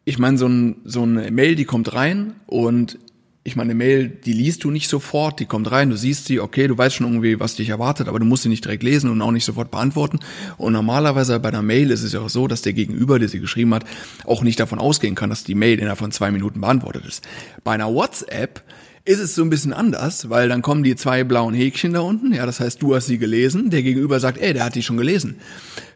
ich 0.06 0.19
meine, 0.19 0.38
so, 0.38 0.48
ein, 0.48 0.77
so 0.83 1.03
eine 1.03 1.31
Mail, 1.31 1.56
die 1.56 1.65
kommt 1.65 1.94
rein 1.94 2.33
und 2.48 2.98
ich 3.44 3.56
meine, 3.56 3.71
eine 3.71 3.77
Mail, 3.77 4.07
die 4.07 4.33
liest 4.33 4.63
du 4.63 4.69
nicht 4.69 4.88
sofort, 4.88 5.39
die 5.39 5.48
kommt 5.48 5.71
rein, 5.71 5.89
du 5.89 5.98
siehst 5.98 6.25
sie, 6.25 6.39
okay, 6.39 6.68
du 6.68 6.77
weißt 6.77 6.98
schon 6.98 7.07
irgendwie, 7.07 7.39
was 7.39 7.56
dich 7.56 7.69
erwartet, 7.69 8.07
aber 8.07 8.19
du 8.19 8.25
musst 8.25 8.44
sie 8.44 8.50
nicht 8.50 8.63
direkt 8.63 8.83
lesen 8.83 9.09
und 9.09 9.19
auch 9.21 9.31
nicht 9.31 9.45
sofort 9.45 9.71
beantworten. 9.71 10.19
Und 10.57 10.74
normalerweise 10.74 11.39
bei 11.39 11.50
einer 11.50 11.63
Mail 11.63 11.89
ist 11.89 12.03
es 12.03 12.13
ja 12.13 12.19
auch 12.19 12.30
so, 12.30 12.48
dass 12.48 12.62
der 12.62 12.74
Gegenüber, 12.74 13.18
der 13.18 13.30
sie 13.30 13.39
geschrieben 13.39 13.74
hat, 13.74 13.86
auch 14.25 14.44
nicht 14.44 14.59
davon 14.59 14.77
ausgehen 14.77 15.15
kann, 15.15 15.31
dass 15.31 15.44
die 15.44 15.56
Mail 15.56 15.80
innerhalb 15.80 15.98
von 15.98 16.12
zwei 16.12 16.30
Minuten 16.30 16.62
beantwortet 16.62 17.03
ist. 17.07 17.27
Bei 17.63 17.71
einer 17.71 17.92
WhatsApp 17.92 18.62
ist 19.03 19.19
es 19.19 19.36
so 19.36 19.42
ein 19.42 19.50
bisschen 19.50 19.74
anders, 19.74 20.30
weil 20.30 20.50
dann 20.50 20.62
kommen 20.62 20.83
die 20.83 20.95
zwei 20.95 21.24
blauen 21.24 21.53
Häkchen 21.53 21.94
da 21.94 22.01
unten, 22.01 22.33
ja, 22.33 22.45
das 22.45 22.59
heißt, 22.59 22.81
du 22.81 22.95
hast 22.95 23.07
sie 23.07 23.18
gelesen, 23.18 23.69
der 23.69 23.81
Gegenüber 23.81 24.19
sagt, 24.19 24.39
ey, 24.39 24.53
der 24.53 24.65
hat 24.65 24.75
die 24.75 24.83
schon 24.83 24.98
gelesen. 24.98 25.38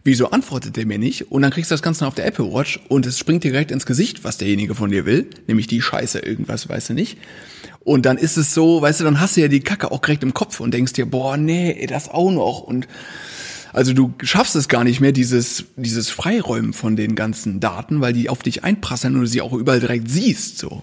Wieso 0.04 0.30
antwortet 0.31 0.75
der 0.75 0.86
mir 0.86 0.98
nicht? 0.98 1.31
Und 1.31 1.42
dann 1.42 1.52
kriegst 1.52 1.72
du 1.72 1.74
das 1.74 1.81
Ganze 1.81 2.07
auf 2.07 2.16
der 2.16 2.25
Apple 2.25 2.52
Watch 2.52 2.80
und 2.90 3.06
es 3.06 3.19
springt 3.19 3.44
dir 3.44 3.52
direkt 3.52 3.72
ins 3.72 3.86
Gesicht, 3.86 4.24
was 4.24 4.38
derjenige 4.38 4.75
von 4.75 4.90
dir 4.90 5.06
will, 5.06 5.28
nämlich 5.48 5.68
die 5.68 5.81
Scheiße, 5.81 6.19
irgendwas, 6.19 6.68
weißt 6.68 6.90
du 6.90 6.94
nicht. 6.94 7.18
Und 7.81 8.06
dann 8.07 8.18
ist 8.18 8.38
es 8.38 8.54
so, 8.54 8.81
weißt 8.81 9.02
du, 9.02 9.04
dann 9.04 9.19
hast 9.19 9.38
du 9.38 9.42
ja 9.42 9.48
die 9.48 9.60
Kacke 9.60 9.92
auch 9.92 10.00
direkt 10.00 10.24
im 10.24 10.34
Kopf 10.34 10.60
und 10.60 10.74
denkst 10.74 10.94
dir, 10.94 11.06
boah, 11.06 11.38
nee, 11.38 11.86
das 11.88 12.10
auch 12.10 12.31
noch 12.31 12.62
und 12.62 12.88
also 13.74 13.92
du 13.92 14.13
schaffst 14.24 14.56
es 14.56 14.69
gar 14.69 14.86
nicht 14.86 15.02
mehr, 15.02 15.12
dieses, 15.12 15.66
dieses 15.75 16.10
Freiräumen 16.10 16.72
von 16.72 16.96
den 16.96 17.13
ganzen 17.13 17.60
Daten, 17.60 18.00
weil 18.00 18.13
die 18.13 18.30
auf 18.30 18.42
dich 18.42 18.63
einprasseln 18.63 19.16
und 19.16 19.22
du 19.22 19.28
sie 19.28 19.42
auch 19.42 19.52
überall 19.52 19.81
direkt 19.81 20.10
siehst, 20.10 20.57
so. 20.60 20.81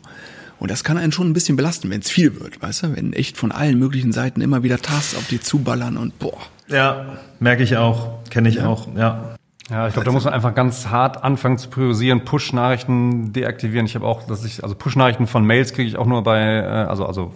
Und 0.62 0.70
das 0.70 0.84
kann 0.84 0.96
einen 0.96 1.10
schon 1.10 1.28
ein 1.28 1.32
bisschen 1.32 1.56
belasten, 1.56 1.90
wenn 1.90 2.02
es 2.02 2.08
viel 2.08 2.38
wird, 2.38 2.62
weißt 2.62 2.84
du? 2.84 2.96
Wenn 2.96 3.14
echt 3.14 3.36
von 3.36 3.50
allen 3.50 3.80
möglichen 3.80 4.12
Seiten 4.12 4.40
immer 4.40 4.62
wieder 4.62 4.78
Tasks 4.78 5.16
auf 5.16 5.26
dich 5.26 5.40
zuballern 5.42 5.96
und 5.96 6.20
boah. 6.20 6.38
ja, 6.68 7.16
merke 7.40 7.64
ich 7.64 7.76
auch, 7.76 8.22
kenne 8.30 8.48
ich 8.48 8.60
auch, 8.60 8.86
ja. 8.94 9.34
Ja, 9.68 9.88
ich 9.88 9.94
glaube, 9.94 10.06
da 10.06 10.12
muss 10.12 10.22
man 10.22 10.32
einfach 10.32 10.54
ganz 10.54 10.86
hart 10.86 11.24
anfangen 11.24 11.58
zu 11.58 11.68
priorisieren, 11.68 12.24
Push-Nachrichten 12.24 13.32
deaktivieren. 13.32 13.86
Ich 13.86 13.96
habe 13.96 14.06
auch, 14.06 14.22
dass 14.22 14.44
ich, 14.44 14.62
also 14.62 14.76
Push-Nachrichten 14.76 15.26
von 15.26 15.44
Mails 15.44 15.72
kriege 15.72 15.88
ich 15.88 15.96
auch 15.96 16.06
nur 16.06 16.22
bei, 16.22 16.40
äh, 16.40 16.62
also, 16.62 17.06
also 17.06 17.34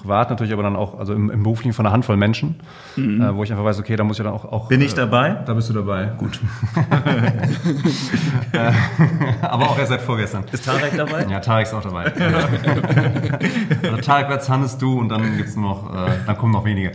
privat 0.00 0.30
natürlich, 0.30 0.52
aber 0.52 0.62
dann 0.62 0.76
auch, 0.76 0.98
also 0.98 1.14
im, 1.14 1.30
im 1.30 1.42
beruflichen 1.42 1.72
von 1.72 1.86
einer 1.86 1.92
Handvoll 1.92 2.16
Menschen, 2.16 2.56
äh, 2.96 3.00
wo 3.34 3.44
ich 3.44 3.50
einfach 3.50 3.64
weiß, 3.64 3.78
okay, 3.78 3.96
da 3.96 4.04
muss 4.04 4.18
ich 4.18 4.24
dann 4.24 4.32
auch, 4.32 4.44
auch 4.44 4.68
Bin 4.68 4.80
ich 4.80 4.92
äh, 4.92 4.96
dabei? 4.96 5.42
Da 5.46 5.54
bist 5.54 5.68
du 5.68 5.74
dabei. 5.74 6.12
Gut. 6.16 6.40
Äh, 8.52 8.72
aber 9.42 9.70
auch 9.70 9.78
erst 9.78 9.90
seit 9.90 10.00
vorgestern. 10.00 10.44
Ist 10.50 10.64
Tarek 10.64 10.96
dabei? 10.96 11.24
Ja, 11.30 11.38
Tarek 11.38 11.66
ist 11.66 11.74
auch 11.74 11.82
dabei. 11.82 12.06
also 13.82 13.96
Tarek, 13.98 14.26
Platz, 14.26 14.48
Hannes, 14.48 14.76
du 14.76 14.98
und 14.98 15.08
dann 15.08 15.36
gibt's 15.36 15.54
nur 15.54 15.70
noch, 15.70 15.94
äh, 15.94 16.10
dann 16.26 16.36
kommen 16.36 16.52
noch 16.52 16.64
wenige. 16.64 16.92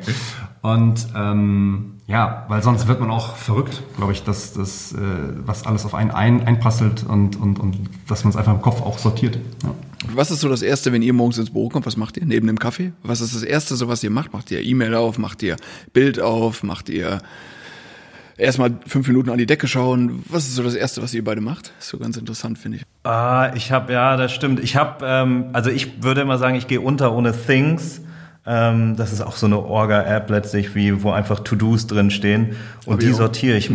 Und 0.65 1.09
ähm, 1.15 1.93
ja, 2.07 2.45
weil 2.47 2.63
sonst 2.63 2.87
wird 2.87 2.99
man 2.99 3.11
auch 3.11 3.35
verrückt, 3.35 3.83
glaube 3.97 4.13
ich, 4.13 4.23
dass 4.23 4.53
das, 4.53 4.93
äh, 4.93 4.97
was 5.45 5.67
alles 5.67 5.85
auf 5.85 5.93
einen 5.93 6.09
ein, 6.09 6.45
einprasselt 6.47 7.05
und, 7.07 7.35
und, 7.39 7.59
und 7.59 7.77
dass 8.07 8.23
man 8.23 8.31
es 8.31 8.35
einfach 8.35 8.53
im 8.53 8.63
Kopf 8.63 8.81
auch 8.81 8.97
sortiert. 8.97 9.37
Ja. 9.63 9.75
Was 10.15 10.31
ist 10.31 10.39
so 10.39 10.49
das 10.49 10.63
Erste, 10.63 10.91
wenn 10.91 11.03
ihr 11.03 11.13
morgens 11.13 11.37
ins 11.37 11.51
Büro 11.51 11.69
kommt, 11.69 11.85
was 11.85 11.97
macht 11.97 12.17
ihr? 12.17 12.25
Neben 12.25 12.47
dem 12.47 12.57
Kaffee? 12.57 12.93
Was 13.03 13.21
ist 13.21 13.35
das 13.35 13.43
Erste, 13.43 13.75
so 13.75 13.87
was 13.87 14.03
ihr 14.03 14.09
macht? 14.09 14.33
Macht 14.33 14.49
ihr 14.49 14.59
E-Mail 14.63 14.95
auf? 14.95 15.19
Macht 15.19 15.43
ihr 15.43 15.55
Bild 15.93 16.19
auf? 16.19 16.63
Macht 16.63 16.89
ihr 16.89 17.19
erstmal 18.35 18.71
fünf 18.87 19.07
Minuten 19.07 19.29
an 19.29 19.37
die 19.37 19.45
Decke 19.45 19.67
schauen? 19.67 20.23
Was 20.29 20.47
ist 20.47 20.55
so 20.55 20.63
das 20.63 20.73
Erste, 20.73 21.03
was 21.03 21.13
ihr 21.13 21.23
beide 21.23 21.41
macht? 21.41 21.73
Ist 21.79 21.89
so 21.89 21.99
ganz 21.99 22.17
interessant, 22.17 22.57
finde 22.57 22.79
ich. 22.79 22.83
Ah, 23.03 23.51
ich 23.53 23.71
habe, 23.71 23.93
ja, 23.93 24.17
das 24.17 24.31
stimmt. 24.31 24.59
Ich 24.61 24.75
habe, 24.75 25.05
ähm, 25.05 25.45
also 25.53 25.69
ich 25.69 26.01
würde 26.01 26.21
immer 26.21 26.39
sagen, 26.39 26.55
ich 26.55 26.65
gehe 26.65 26.81
unter 26.81 27.13
ohne 27.13 27.33
Things. 27.33 28.01
Ähm, 28.47 28.95
das 28.95 29.11
ist 29.11 29.21
auch 29.21 29.35
so 29.35 29.47
eine 29.47 29.59
Orga-App 29.59 30.29
letztlich, 30.29 30.75
wie 30.75 31.01
wo 31.03 31.11
einfach 31.11 31.39
To-Dos 31.39 31.87
drin 31.87 32.11
stehen 32.11 32.55
und 32.85 32.93
Hab 32.93 32.99
die 32.99 33.13
sortiere 33.13 33.57
ich, 33.57 33.71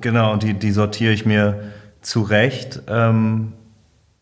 genau, 0.00 0.32
und 0.32 0.42
die, 0.42 0.54
die 0.54 0.70
sortiere 0.70 1.12
ich 1.12 1.26
mir 1.26 1.72
zurecht. 2.02 2.82
Ähm, 2.88 3.52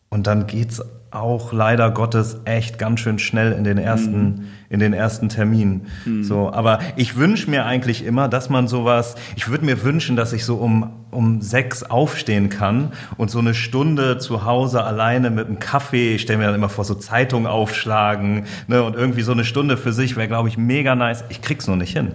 und 0.09 0.27
dann 0.27 0.47
geht's 0.47 0.81
auch 1.11 1.51
leider 1.51 1.91
Gottes 1.91 2.39
echt 2.45 2.79
ganz 2.79 3.01
schön 3.01 3.19
schnell 3.19 3.51
in 3.51 3.65
den 3.65 3.77
ersten, 3.77 4.47
in 4.69 4.79
den 4.79 4.93
ersten 4.93 5.27
Termin. 5.27 5.81
So, 6.23 6.51
aber 6.53 6.79
ich 6.95 7.17
wünsche 7.17 7.49
mir 7.49 7.65
eigentlich 7.65 8.05
immer, 8.05 8.29
dass 8.29 8.49
man 8.49 8.69
sowas, 8.69 9.15
ich 9.35 9.49
würde 9.49 9.65
mir 9.65 9.83
wünschen, 9.83 10.15
dass 10.15 10.31
ich 10.31 10.45
so 10.45 10.55
um, 10.55 10.89
um 11.11 11.41
sechs 11.41 11.83
aufstehen 11.83 12.47
kann 12.49 12.93
und 13.17 13.29
so 13.29 13.39
eine 13.39 13.53
Stunde 13.53 14.19
zu 14.19 14.45
Hause 14.45 14.85
alleine 14.85 15.29
mit 15.31 15.47
einem 15.47 15.59
Kaffee, 15.59 16.15
ich 16.15 16.21
stelle 16.21 16.39
mir 16.39 16.45
dann 16.45 16.55
immer 16.55 16.69
vor, 16.69 16.85
so 16.85 16.95
Zeitung 16.95 17.45
aufschlagen, 17.45 18.45
ne, 18.67 18.81
und 18.81 18.95
irgendwie 18.95 19.23
so 19.23 19.33
eine 19.33 19.43
Stunde 19.43 19.75
für 19.75 19.91
sich 19.91 20.15
wäre, 20.15 20.29
glaube 20.29 20.47
ich, 20.47 20.57
mega 20.57 20.95
nice. 20.95 21.25
Ich 21.27 21.41
krieg's 21.41 21.67
nur 21.67 21.75
nicht 21.75 21.91
hin. 21.91 22.13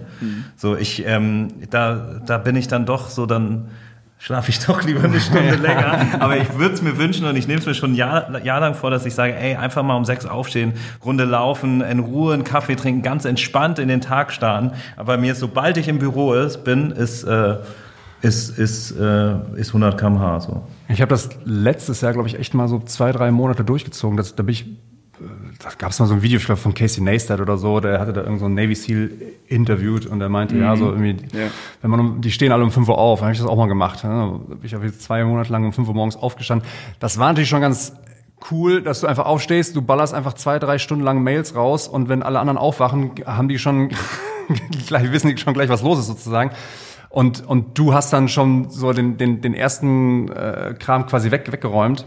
So, 0.55 0.75
ich, 0.75 1.05
ähm, 1.05 1.49
da, 1.69 2.19
da 2.25 2.39
bin 2.39 2.55
ich 2.55 2.67
dann 2.67 2.87
doch 2.87 3.09
so 3.09 3.27
dann, 3.27 3.67
schlafe 4.19 4.49
ich 4.49 4.59
doch 4.65 4.83
lieber 4.83 5.03
eine 5.03 5.19
Stunde 5.19 5.55
länger. 5.61 6.19
Aber 6.19 6.37
ich 6.37 6.57
würde 6.57 6.73
es 6.73 6.81
mir 6.81 6.97
wünschen 6.97 7.25
und 7.25 7.35
ich 7.35 7.47
nehme 7.47 7.59
es 7.59 7.65
mir 7.65 7.73
schon 7.73 7.91
ein 7.91 7.95
Jahr, 7.95 8.43
Jahr 8.43 8.59
lang 8.59 8.73
vor, 8.73 8.89
dass 8.89 9.05
ich 9.05 9.13
sage, 9.13 9.35
ey, 9.35 9.55
einfach 9.55 9.83
mal 9.83 9.95
um 9.95 10.05
sechs 10.05 10.25
aufstehen, 10.25 10.73
Runde 11.05 11.25
laufen, 11.25 11.81
in 11.81 11.99
Ruhe 11.99 12.33
einen 12.33 12.43
Kaffee 12.43 12.75
trinken, 12.75 13.01
ganz 13.01 13.25
entspannt 13.25 13.79
in 13.79 13.87
den 13.87 14.01
Tag 14.01 14.31
starten. 14.31 14.71
Aber 14.95 15.17
mir 15.17 15.33
ist, 15.33 15.39
sobald 15.39 15.77
ich 15.77 15.87
im 15.87 15.99
Büro 15.99 16.33
ist, 16.33 16.63
bin, 16.63 16.91
ist, 16.91 17.23
äh, 17.23 17.57
ist, 18.21 18.57
ist, 18.57 18.91
äh, 18.91 19.35
ist 19.55 19.69
100 19.69 19.97
km/h 19.97 20.39
so. 20.41 20.63
Ich 20.89 21.01
habe 21.01 21.09
das 21.09 21.29
letztes 21.43 22.01
Jahr, 22.01 22.13
glaube 22.13 22.27
ich, 22.27 22.39
echt 22.39 22.53
mal 22.53 22.67
so 22.67 22.79
zwei, 22.79 23.11
drei 23.11 23.31
Monate 23.31 23.63
durchgezogen. 23.63 24.17
Das, 24.17 24.35
da 24.35 24.43
bin 24.43 24.53
ich, 24.53 24.65
da 25.59 25.69
gab 25.77 25.91
es 25.91 25.99
mal 25.99 26.05
so 26.05 26.13
ein 26.13 26.21
Video, 26.21 26.37
ich 26.37 26.45
glaube 26.45 26.61
von 26.61 26.73
Casey 26.73 27.03
Neistat 27.03 27.39
oder 27.39 27.57
so, 27.57 27.79
der 27.79 27.99
hatte 27.99 28.13
da 28.13 28.21
irgend 28.21 28.39
so 28.39 28.45
ein 28.45 28.53
Navy 28.53 28.75
Seal 28.75 29.11
interviewt 29.47 30.05
und 30.05 30.19
der 30.19 30.29
meinte, 30.29 30.55
mhm. 30.55 30.61
ja, 30.61 30.75
so 30.75 30.91
irgendwie, 30.91 31.17
ja. 31.35 31.47
wenn 31.81 31.91
man, 31.91 31.99
um, 31.99 32.21
die 32.21 32.31
stehen 32.31 32.51
alle 32.51 32.63
um 32.63 32.71
5 32.71 32.87
Uhr 32.87 32.97
auf, 32.97 33.21
habe 33.21 33.31
ich 33.31 33.39
das 33.39 33.47
auch 33.47 33.57
mal 33.57 33.67
gemacht. 33.67 34.03
Ne? 34.03 34.39
Ich 34.63 34.73
habe 34.73 34.85
jetzt 34.85 35.01
zwei 35.01 35.23
Monate 35.23 35.51
lang 35.51 35.65
um 35.65 35.73
5 35.73 35.87
Uhr 35.87 35.93
morgens 35.93 36.15
aufgestanden. 36.15 36.67
Das 36.99 37.17
war 37.17 37.29
natürlich 37.29 37.49
schon 37.49 37.61
ganz 37.61 37.93
cool, 38.51 38.81
dass 38.81 39.01
du 39.01 39.07
einfach 39.07 39.25
aufstehst, 39.25 39.75
du 39.75 39.81
ballerst 39.81 40.13
einfach 40.13 40.33
zwei, 40.33 40.59
drei 40.59 40.77
Stunden 40.77 41.03
lang 41.03 41.23
Mails 41.23 41.55
raus 41.55 41.87
und 41.87 42.09
wenn 42.09 42.21
alle 42.21 42.39
anderen 42.39 42.57
aufwachen, 42.57 43.11
haben 43.25 43.47
die 43.47 43.57
schon 43.57 43.89
gleich, 44.87 45.11
wissen 45.11 45.29
die 45.29 45.37
schon 45.37 45.53
gleich, 45.53 45.69
was 45.69 45.81
los 45.81 45.99
ist 45.99 46.07
sozusagen. 46.07 46.51
Und, 47.09 47.47
und 47.47 47.77
du 47.77 47.93
hast 47.93 48.13
dann 48.13 48.27
schon 48.27 48.69
so 48.69 48.93
den, 48.93 49.17
den, 49.17 49.41
den 49.41 49.53
ersten 49.53 50.29
äh, 50.29 50.75
Kram 50.77 51.07
quasi 51.07 51.31
weg, 51.31 51.51
weggeräumt. 51.51 52.05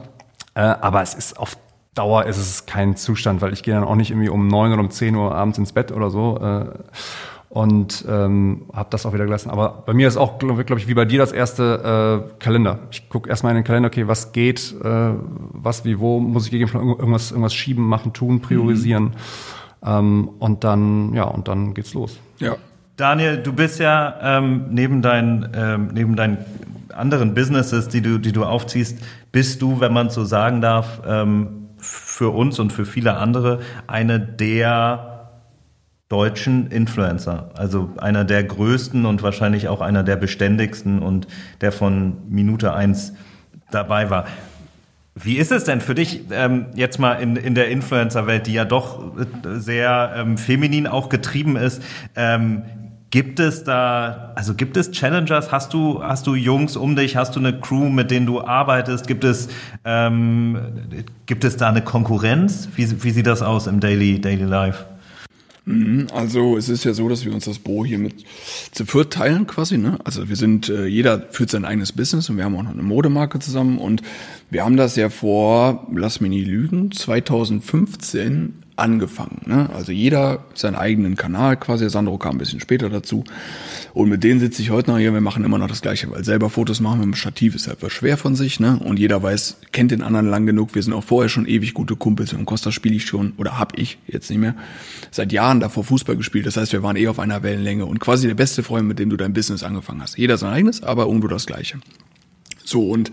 Äh, 0.54 0.60
aber 0.60 1.02
es 1.02 1.14
ist 1.14 1.38
auf 1.38 1.56
Dauer 1.94 2.26
ist 2.26 2.38
es 2.38 2.66
kein 2.66 2.96
Zustand, 2.96 3.42
weil 3.42 3.52
ich 3.52 3.62
gehe 3.62 3.74
dann 3.74 3.84
auch 3.84 3.96
nicht 3.96 4.10
irgendwie 4.10 4.28
um 4.28 4.46
neun 4.46 4.72
oder 4.72 4.80
um 4.80 4.90
zehn 4.90 5.16
Uhr 5.16 5.34
abends 5.34 5.58
ins 5.58 5.72
Bett 5.72 5.92
oder 5.92 6.10
so. 6.10 6.38
Äh, 6.38 6.66
und 7.50 8.04
ähm, 8.08 8.66
habe 8.72 8.90
das 8.90 9.04
auch 9.06 9.12
wieder 9.12 9.24
gelassen. 9.24 9.50
Aber 9.50 9.82
bei 9.84 9.92
mir 9.92 10.06
ist 10.06 10.16
auch, 10.16 10.38
glaube 10.38 10.64
glaub 10.64 10.78
ich, 10.78 10.86
wie 10.86 10.94
bei 10.94 11.04
dir 11.04 11.18
das 11.18 11.32
erste 11.32 12.22
äh, 12.30 12.38
Kalender. 12.38 12.78
Ich 12.92 13.08
gucke 13.08 13.28
erstmal 13.28 13.50
in 13.50 13.56
den 13.56 13.64
Kalender, 13.64 13.88
okay, 13.88 14.06
was 14.06 14.30
geht, 14.30 14.72
äh, 14.84 15.14
was, 15.52 15.84
wie, 15.84 15.98
wo, 15.98 16.20
muss 16.20 16.44
ich 16.44 16.52
gegebenenfalls 16.52 16.98
irgendwas, 17.00 17.30
irgendwas 17.32 17.52
schieben, 17.52 17.84
machen, 17.88 18.12
tun, 18.12 18.40
priorisieren. 18.40 19.04
Mhm. 19.04 19.12
Ähm, 19.84 20.30
und 20.38 20.62
dann, 20.62 21.12
ja, 21.14 21.24
und 21.24 21.48
dann 21.48 21.74
geht's 21.74 21.92
los. 21.92 22.20
Ja. 22.38 22.56
Daniel, 22.96 23.38
du 23.38 23.52
bist 23.52 23.80
ja 23.80 24.14
ähm, 24.22 24.66
neben 24.70 25.00
deinen 25.00 25.48
ähm, 25.54 25.88
neben 25.94 26.16
deinen 26.16 26.38
anderen 26.94 27.34
Businesses, 27.34 27.88
die 27.88 28.02
du 28.02 28.18
die 28.18 28.30
du 28.30 28.44
aufziehst, 28.44 28.98
bist 29.32 29.62
du, 29.62 29.80
wenn 29.80 29.92
man 29.94 30.10
so 30.10 30.24
sagen 30.24 30.60
darf, 30.60 31.00
ähm, 31.06 31.59
für 31.80 32.30
uns 32.30 32.58
und 32.58 32.72
für 32.72 32.84
viele 32.84 33.16
andere 33.16 33.60
eine 33.86 34.20
der 34.20 35.30
deutschen 36.08 36.66
Influencer. 36.66 37.50
Also 37.54 37.90
einer 37.98 38.24
der 38.24 38.42
größten 38.42 39.06
und 39.06 39.22
wahrscheinlich 39.22 39.68
auch 39.68 39.80
einer 39.80 40.02
der 40.02 40.16
beständigsten 40.16 41.00
und 41.00 41.28
der 41.60 41.72
von 41.72 42.18
Minute 42.28 42.74
eins 42.74 43.14
dabei 43.70 44.10
war. 44.10 44.26
Wie 45.14 45.36
ist 45.36 45.52
es 45.52 45.64
denn 45.64 45.80
für 45.80 45.94
dich 45.94 46.22
ähm, 46.30 46.66
jetzt 46.74 46.98
mal 46.98 47.14
in, 47.14 47.36
in 47.36 47.54
der 47.54 47.68
Influencer-Welt, 47.68 48.46
die 48.46 48.54
ja 48.54 48.64
doch 48.64 49.12
sehr 49.44 50.14
ähm, 50.16 50.38
feminin 50.38 50.86
auch 50.86 51.08
getrieben 51.08 51.56
ist? 51.56 51.82
Ähm, 52.16 52.62
gibt 53.10 53.40
es 53.40 53.64
da, 53.64 54.32
also 54.36 54.54
gibt 54.54 54.76
es 54.76 54.90
Challengers? 54.92 55.50
Hast 55.52 55.72
du, 55.72 56.02
hast 56.02 56.26
du 56.26 56.34
Jungs 56.34 56.76
um 56.76 56.96
dich? 56.96 57.16
Hast 57.16 57.34
du 57.36 57.40
eine 57.40 57.58
Crew, 57.58 57.88
mit 57.88 58.10
denen 58.10 58.26
du 58.26 58.40
arbeitest? 58.40 59.06
Gibt 59.06 59.24
es, 59.24 59.48
ähm, 59.84 60.58
gibt 61.26 61.44
es 61.44 61.56
da 61.56 61.68
eine 61.68 61.82
Konkurrenz? 61.82 62.68
Wie, 62.76 63.02
wie 63.02 63.10
sieht 63.10 63.26
das 63.26 63.42
aus 63.42 63.66
im 63.66 63.80
Daily, 63.80 64.20
Daily 64.20 64.44
Life? 64.44 64.86
Mhm, 65.66 66.06
also 66.12 66.56
es 66.56 66.68
ist 66.68 66.84
ja 66.84 66.94
so, 66.94 67.08
dass 67.08 67.24
wir 67.24 67.34
uns 67.34 67.44
das 67.44 67.58
Büro 67.58 67.84
hier 67.84 67.98
mit 67.98 68.24
zu 68.72 68.86
viert 68.86 69.12
teilen 69.12 69.46
quasi. 69.46 69.76
Ne? 69.76 69.98
Also 70.04 70.28
wir 70.28 70.36
sind, 70.36 70.68
äh, 70.68 70.86
jeder 70.86 71.26
führt 71.30 71.50
sein 71.50 71.64
eigenes 71.64 71.92
Business 71.92 72.30
und 72.30 72.36
wir 72.36 72.44
haben 72.44 72.56
auch 72.56 72.62
noch 72.62 72.72
eine 72.72 72.82
Modemarke 72.82 73.38
zusammen 73.40 73.78
und 73.78 74.02
wir 74.50 74.64
haben 74.64 74.76
das 74.76 74.96
ja 74.96 75.10
vor, 75.10 75.86
lass 75.94 76.20
mich 76.20 76.30
nie 76.30 76.44
lügen, 76.44 76.90
2015 76.92 78.54
angefangen. 78.80 79.42
Ne? 79.46 79.70
Also 79.74 79.92
jeder 79.92 80.44
seinen 80.54 80.74
eigenen 80.74 81.16
Kanal 81.16 81.56
quasi. 81.56 81.88
Sandro 81.88 82.18
kam 82.18 82.36
ein 82.36 82.38
bisschen 82.38 82.60
später 82.60 82.88
dazu. 82.88 83.24
Und 83.92 84.08
mit 84.08 84.24
denen 84.24 84.40
sitze 84.40 84.62
ich 84.62 84.70
heute 84.70 84.90
noch 84.90 84.98
hier. 84.98 85.12
Wir 85.12 85.20
machen 85.20 85.44
immer 85.44 85.58
noch 85.58 85.68
das 85.68 85.82
Gleiche, 85.82 86.10
weil 86.10 86.24
selber 86.24 86.50
Fotos 86.50 86.80
machen 86.80 87.00
mit 87.00 87.06
dem 87.06 87.14
Stativ 87.14 87.54
ist 87.54 87.68
halt 87.68 87.82
was 87.82 87.92
schwer 87.92 88.16
von 88.16 88.34
sich. 88.34 88.60
Ne? 88.60 88.80
Und 88.82 88.98
jeder 88.98 89.22
weiß, 89.22 89.58
kennt 89.72 89.90
den 89.90 90.02
anderen 90.02 90.28
lang 90.28 90.46
genug. 90.46 90.74
Wir 90.74 90.82
sind 90.82 90.92
auch 90.92 91.04
vorher 91.04 91.28
schon 91.28 91.46
ewig 91.46 91.74
gute 91.74 91.96
Kumpels. 91.96 92.32
Und 92.32 92.46
Costa 92.46 92.72
spiele 92.72 92.96
ich 92.96 93.04
schon, 93.04 93.32
oder 93.36 93.58
hab 93.58 93.78
ich 93.78 93.98
jetzt 94.06 94.30
nicht 94.30 94.40
mehr, 94.40 94.54
seit 95.10 95.32
Jahren 95.32 95.60
davor 95.60 95.84
Fußball 95.84 96.16
gespielt. 96.16 96.46
Das 96.46 96.56
heißt, 96.56 96.72
wir 96.72 96.82
waren 96.82 96.96
eh 96.96 97.08
auf 97.08 97.18
einer 97.18 97.42
Wellenlänge 97.42 97.86
und 97.86 98.00
quasi 98.00 98.26
der 98.26 98.34
beste 98.34 98.62
Freund, 98.62 98.88
mit 98.88 98.98
dem 98.98 99.10
du 99.10 99.16
dein 99.16 99.32
Business 99.32 99.62
angefangen 99.62 100.02
hast. 100.02 100.18
Jeder 100.18 100.38
sein 100.38 100.52
eigenes, 100.52 100.82
aber 100.82 101.06
irgendwo 101.06 101.28
das 101.28 101.46
Gleiche. 101.46 101.78
So, 102.70 102.88
und 102.88 103.10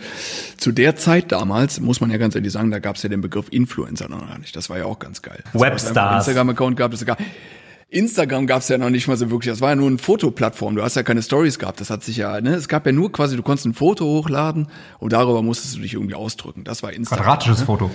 zu 0.57 0.71
der 0.71 0.95
Zeit 0.95 1.31
damals, 1.31 1.79
muss 1.79 1.99
man 1.99 2.11
ja 2.11 2.17
ganz 2.17 2.35
ehrlich 2.35 2.51
sagen, 2.51 2.69
da 2.69 2.77
gab 2.77 2.95
es 2.95 3.03
ja 3.03 3.09
den 3.09 3.21
Begriff 3.21 3.47
Influencer 3.49 4.07
noch 4.07 4.27
gar 4.27 4.37
nicht. 4.37 4.55
Das 4.55 4.69
war 4.69 4.77
ja 4.77 4.85
auch 4.85 4.99
ganz 4.99 5.23
geil. 5.23 5.43
Webstars. 5.53 6.27
Instagram-Account 6.27 6.77
gab 6.77 6.93
es 6.93 6.99
sogar. 6.99 7.17
Instagram 7.89 8.45
gab 8.45 8.61
es 8.61 8.67
ja 8.67 8.77
noch 8.77 8.91
nicht 8.91 9.07
mal 9.07 9.17
so 9.17 9.31
wirklich. 9.31 9.51
Das 9.51 9.59
war 9.59 9.69
ja 9.69 9.75
nur 9.75 9.87
eine 9.87 9.97
Fotoplattform. 9.97 10.75
Du 10.75 10.83
hast 10.83 10.95
ja 10.95 11.01
keine 11.01 11.23
Stories 11.23 11.57
gehabt. 11.57 11.81
Das 11.81 11.89
hat 11.89 12.03
sich 12.03 12.17
ja, 12.17 12.39
ne? 12.39 12.53
Es 12.53 12.67
gab 12.67 12.85
ja 12.85 12.91
nur 12.91 13.11
quasi, 13.11 13.35
du 13.35 13.41
konntest 13.41 13.65
ein 13.65 13.73
Foto 13.73 14.05
hochladen 14.05 14.67
und 14.99 15.13
darüber 15.13 15.41
musstest 15.41 15.77
du 15.77 15.79
dich 15.79 15.95
irgendwie 15.95 16.13
ausdrücken. 16.13 16.63
Das 16.63 16.83
war 16.83 16.93
Instagram. 16.93 17.25
Quadratisches 17.25 17.59
ne? 17.61 17.65
Foto. 17.65 17.91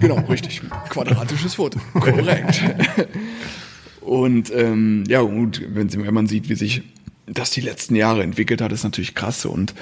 genau, 0.00 0.16
richtig. 0.30 0.62
Quadratisches 0.88 1.54
Foto. 1.56 1.78
Korrekt. 1.92 2.62
und 4.00 4.50
ähm, 4.54 5.04
ja, 5.08 5.20
und 5.20 5.62
wenn, 5.74 5.92
wenn 5.92 6.14
man 6.14 6.26
sieht, 6.26 6.48
wie 6.48 6.54
sich 6.54 6.84
das 7.26 7.50
die 7.50 7.60
letzten 7.60 7.94
Jahre 7.94 8.22
entwickelt 8.22 8.60
hat, 8.60 8.72
ist 8.72 8.84
natürlich 8.84 9.14
krass. 9.14 9.44
Und 9.44 9.74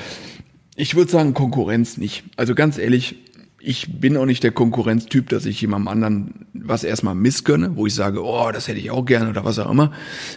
ich 0.76 0.94
würde 0.94 1.10
sagen, 1.10 1.34
Konkurrenz 1.34 1.96
nicht. 1.96 2.24
Also 2.36 2.54
ganz 2.54 2.78
ehrlich, 2.78 3.16
ich 3.60 4.00
bin 4.00 4.16
auch 4.16 4.26
nicht 4.26 4.44
der 4.44 4.52
Konkurrenztyp, 4.52 5.28
dass 5.28 5.44
ich 5.44 5.60
jemandem 5.60 5.88
anderen 5.88 6.46
was 6.52 6.84
erstmal 6.84 7.14
missgönne, 7.14 7.76
wo 7.76 7.86
ich 7.86 7.94
sage, 7.94 8.24
oh, 8.24 8.50
das 8.52 8.68
hätte 8.68 8.78
ich 8.78 8.90
auch 8.90 9.04
gerne 9.04 9.30
oder 9.30 9.44
was 9.44 9.58
auch 9.58 9.70
immer. 9.70 9.92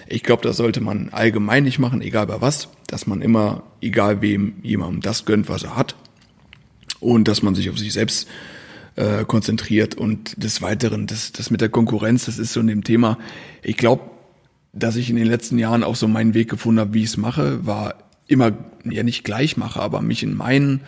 Ich 0.08 0.24
glaube, 0.24 0.44
das 0.44 0.58
sollte 0.58 0.82
man 0.82 1.10
allgemein 1.10 1.64
nicht 1.64 1.78
machen, 1.78 2.02
egal 2.02 2.28
bei 2.28 2.42
was, 2.42 2.70
dass 2.88 3.06
man 3.06 3.22
immer, 3.22 3.64
egal 3.82 4.22
wem, 4.22 4.56
jemandem 4.64 5.02
das 5.02 5.26
gönnt, 5.26 5.50
was 5.50 5.64
er 5.64 5.78
hat. 5.78 5.96
Und 7.00 7.28
dass 7.28 7.44
man 7.44 7.56
sich 7.56 7.70
auf 7.70 7.78
sich 7.78 7.94
selbst 7.94 8.28
äh, 8.96 9.24
konzentriert. 9.26 9.96
Und 9.96 10.42
des 10.44 10.62
Weiteren, 10.62 11.08
das, 11.08 11.32
das 11.32 11.52
mit 11.52 11.62
der 11.62 11.70
Konkurrenz, 11.70 12.26
das 12.26 12.40
ist 12.40 12.54
so 12.54 12.60
in 12.60 12.68
dem 12.68 12.84
Thema, 12.84 13.18
ich 13.62 13.78
glaube, 13.78 14.11
dass 14.74 14.96
ich 14.96 15.10
in 15.10 15.16
den 15.16 15.28
letzten 15.28 15.58
Jahren 15.58 15.84
auch 15.84 15.96
so 15.96 16.08
meinen 16.08 16.34
Weg 16.34 16.50
gefunden 16.50 16.80
habe, 16.80 16.94
wie 16.94 17.04
ich 17.04 17.10
es 17.10 17.18
mache, 17.18 17.66
war 17.66 17.96
immer 18.28 18.54
ja 18.86 19.04
nicht 19.04 19.24
gleich 19.24 19.58
mache, 19.58 19.82
aber 19.82 20.02
mich 20.02 20.24
in 20.24 20.36
meinen 20.36 20.82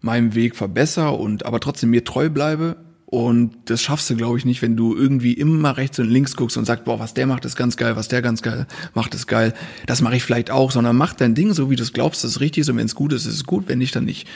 meinem 0.00 0.34
Weg 0.34 0.56
verbessere 0.56 1.10
und 1.10 1.44
aber 1.44 1.60
trotzdem 1.60 1.90
mir 1.90 2.04
treu 2.04 2.30
bleibe. 2.30 2.76
Und 3.10 3.56
das 3.64 3.80
schaffst 3.80 4.10
du, 4.10 4.16
glaube 4.16 4.36
ich, 4.36 4.44
nicht, 4.44 4.60
wenn 4.60 4.76
du 4.76 4.94
irgendwie 4.94 5.32
immer 5.32 5.78
rechts 5.78 5.98
und 5.98 6.10
links 6.10 6.36
guckst 6.36 6.58
und 6.58 6.66
sagst, 6.66 6.84
boah, 6.84 6.98
was 6.98 7.14
der 7.14 7.26
macht, 7.26 7.46
ist 7.46 7.56
ganz 7.56 7.78
geil, 7.78 7.96
was 7.96 8.08
der 8.08 8.20
ganz 8.20 8.42
geil 8.42 8.66
macht, 8.92 9.14
ist 9.14 9.26
geil. 9.26 9.54
Das 9.86 10.02
mache 10.02 10.16
ich 10.16 10.22
vielleicht 10.22 10.50
auch, 10.50 10.70
sondern 10.70 10.94
mach 10.94 11.14
dein 11.14 11.34
Ding 11.34 11.54
so, 11.54 11.70
wie 11.70 11.76
du 11.76 11.82
es 11.82 11.94
glaubst, 11.94 12.22
das 12.22 12.32
ist 12.32 12.40
richtig 12.40 12.62
ist. 12.62 12.68
Und 12.68 12.76
wenn 12.76 12.84
es 12.84 12.94
gut 12.94 13.14
ist, 13.14 13.24
ist 13.24 13.34
es 13.34 13.44
gut, 13.44 13.66
wenn 13.66 13.78
nicht, 13.78 13.96
dann 13.96 14.04
nicht. 14.04 14.28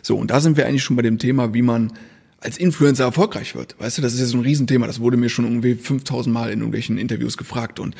So, 0.00 0.16
und 0.16 0.30
da 0.30 0.40
sind 0.40 0.56
wir 0.56 0.66
eigentlich 0.66 0.84
schon 0.84 0.94
bei 0.94 1.02
dem 1.02 1.18
Thema, 1.18 1.54
wie 1.54 1.62
man 1.62 1.92
als 2.40 2.56
Influencer 2.56 3.04
erfolgreich 3.04 3.54
wird. 3.54 3.76
Weißt 3.78 3.98
du, 3.98 4.02
das 4.02 4.14
ist 4.14 4.20
ja 4.20 4.26
so 4.26 4.38
ein 4.38 4.42
Riesenthema. 4.42 4.86
Das 4.86 5.00
wurde 5.00 5.16
mir 5.16 5.28
schon 5.28 5.44
irgendwie 5.44 5.74
5000 5.74 6.32
Mal 6.32 6.50
in 6.50 6.60
irgendwelchen 6.60 6.98
Interviews 6.98 7.36
gefragt. 7.36 7.78
Und 7.78 7.94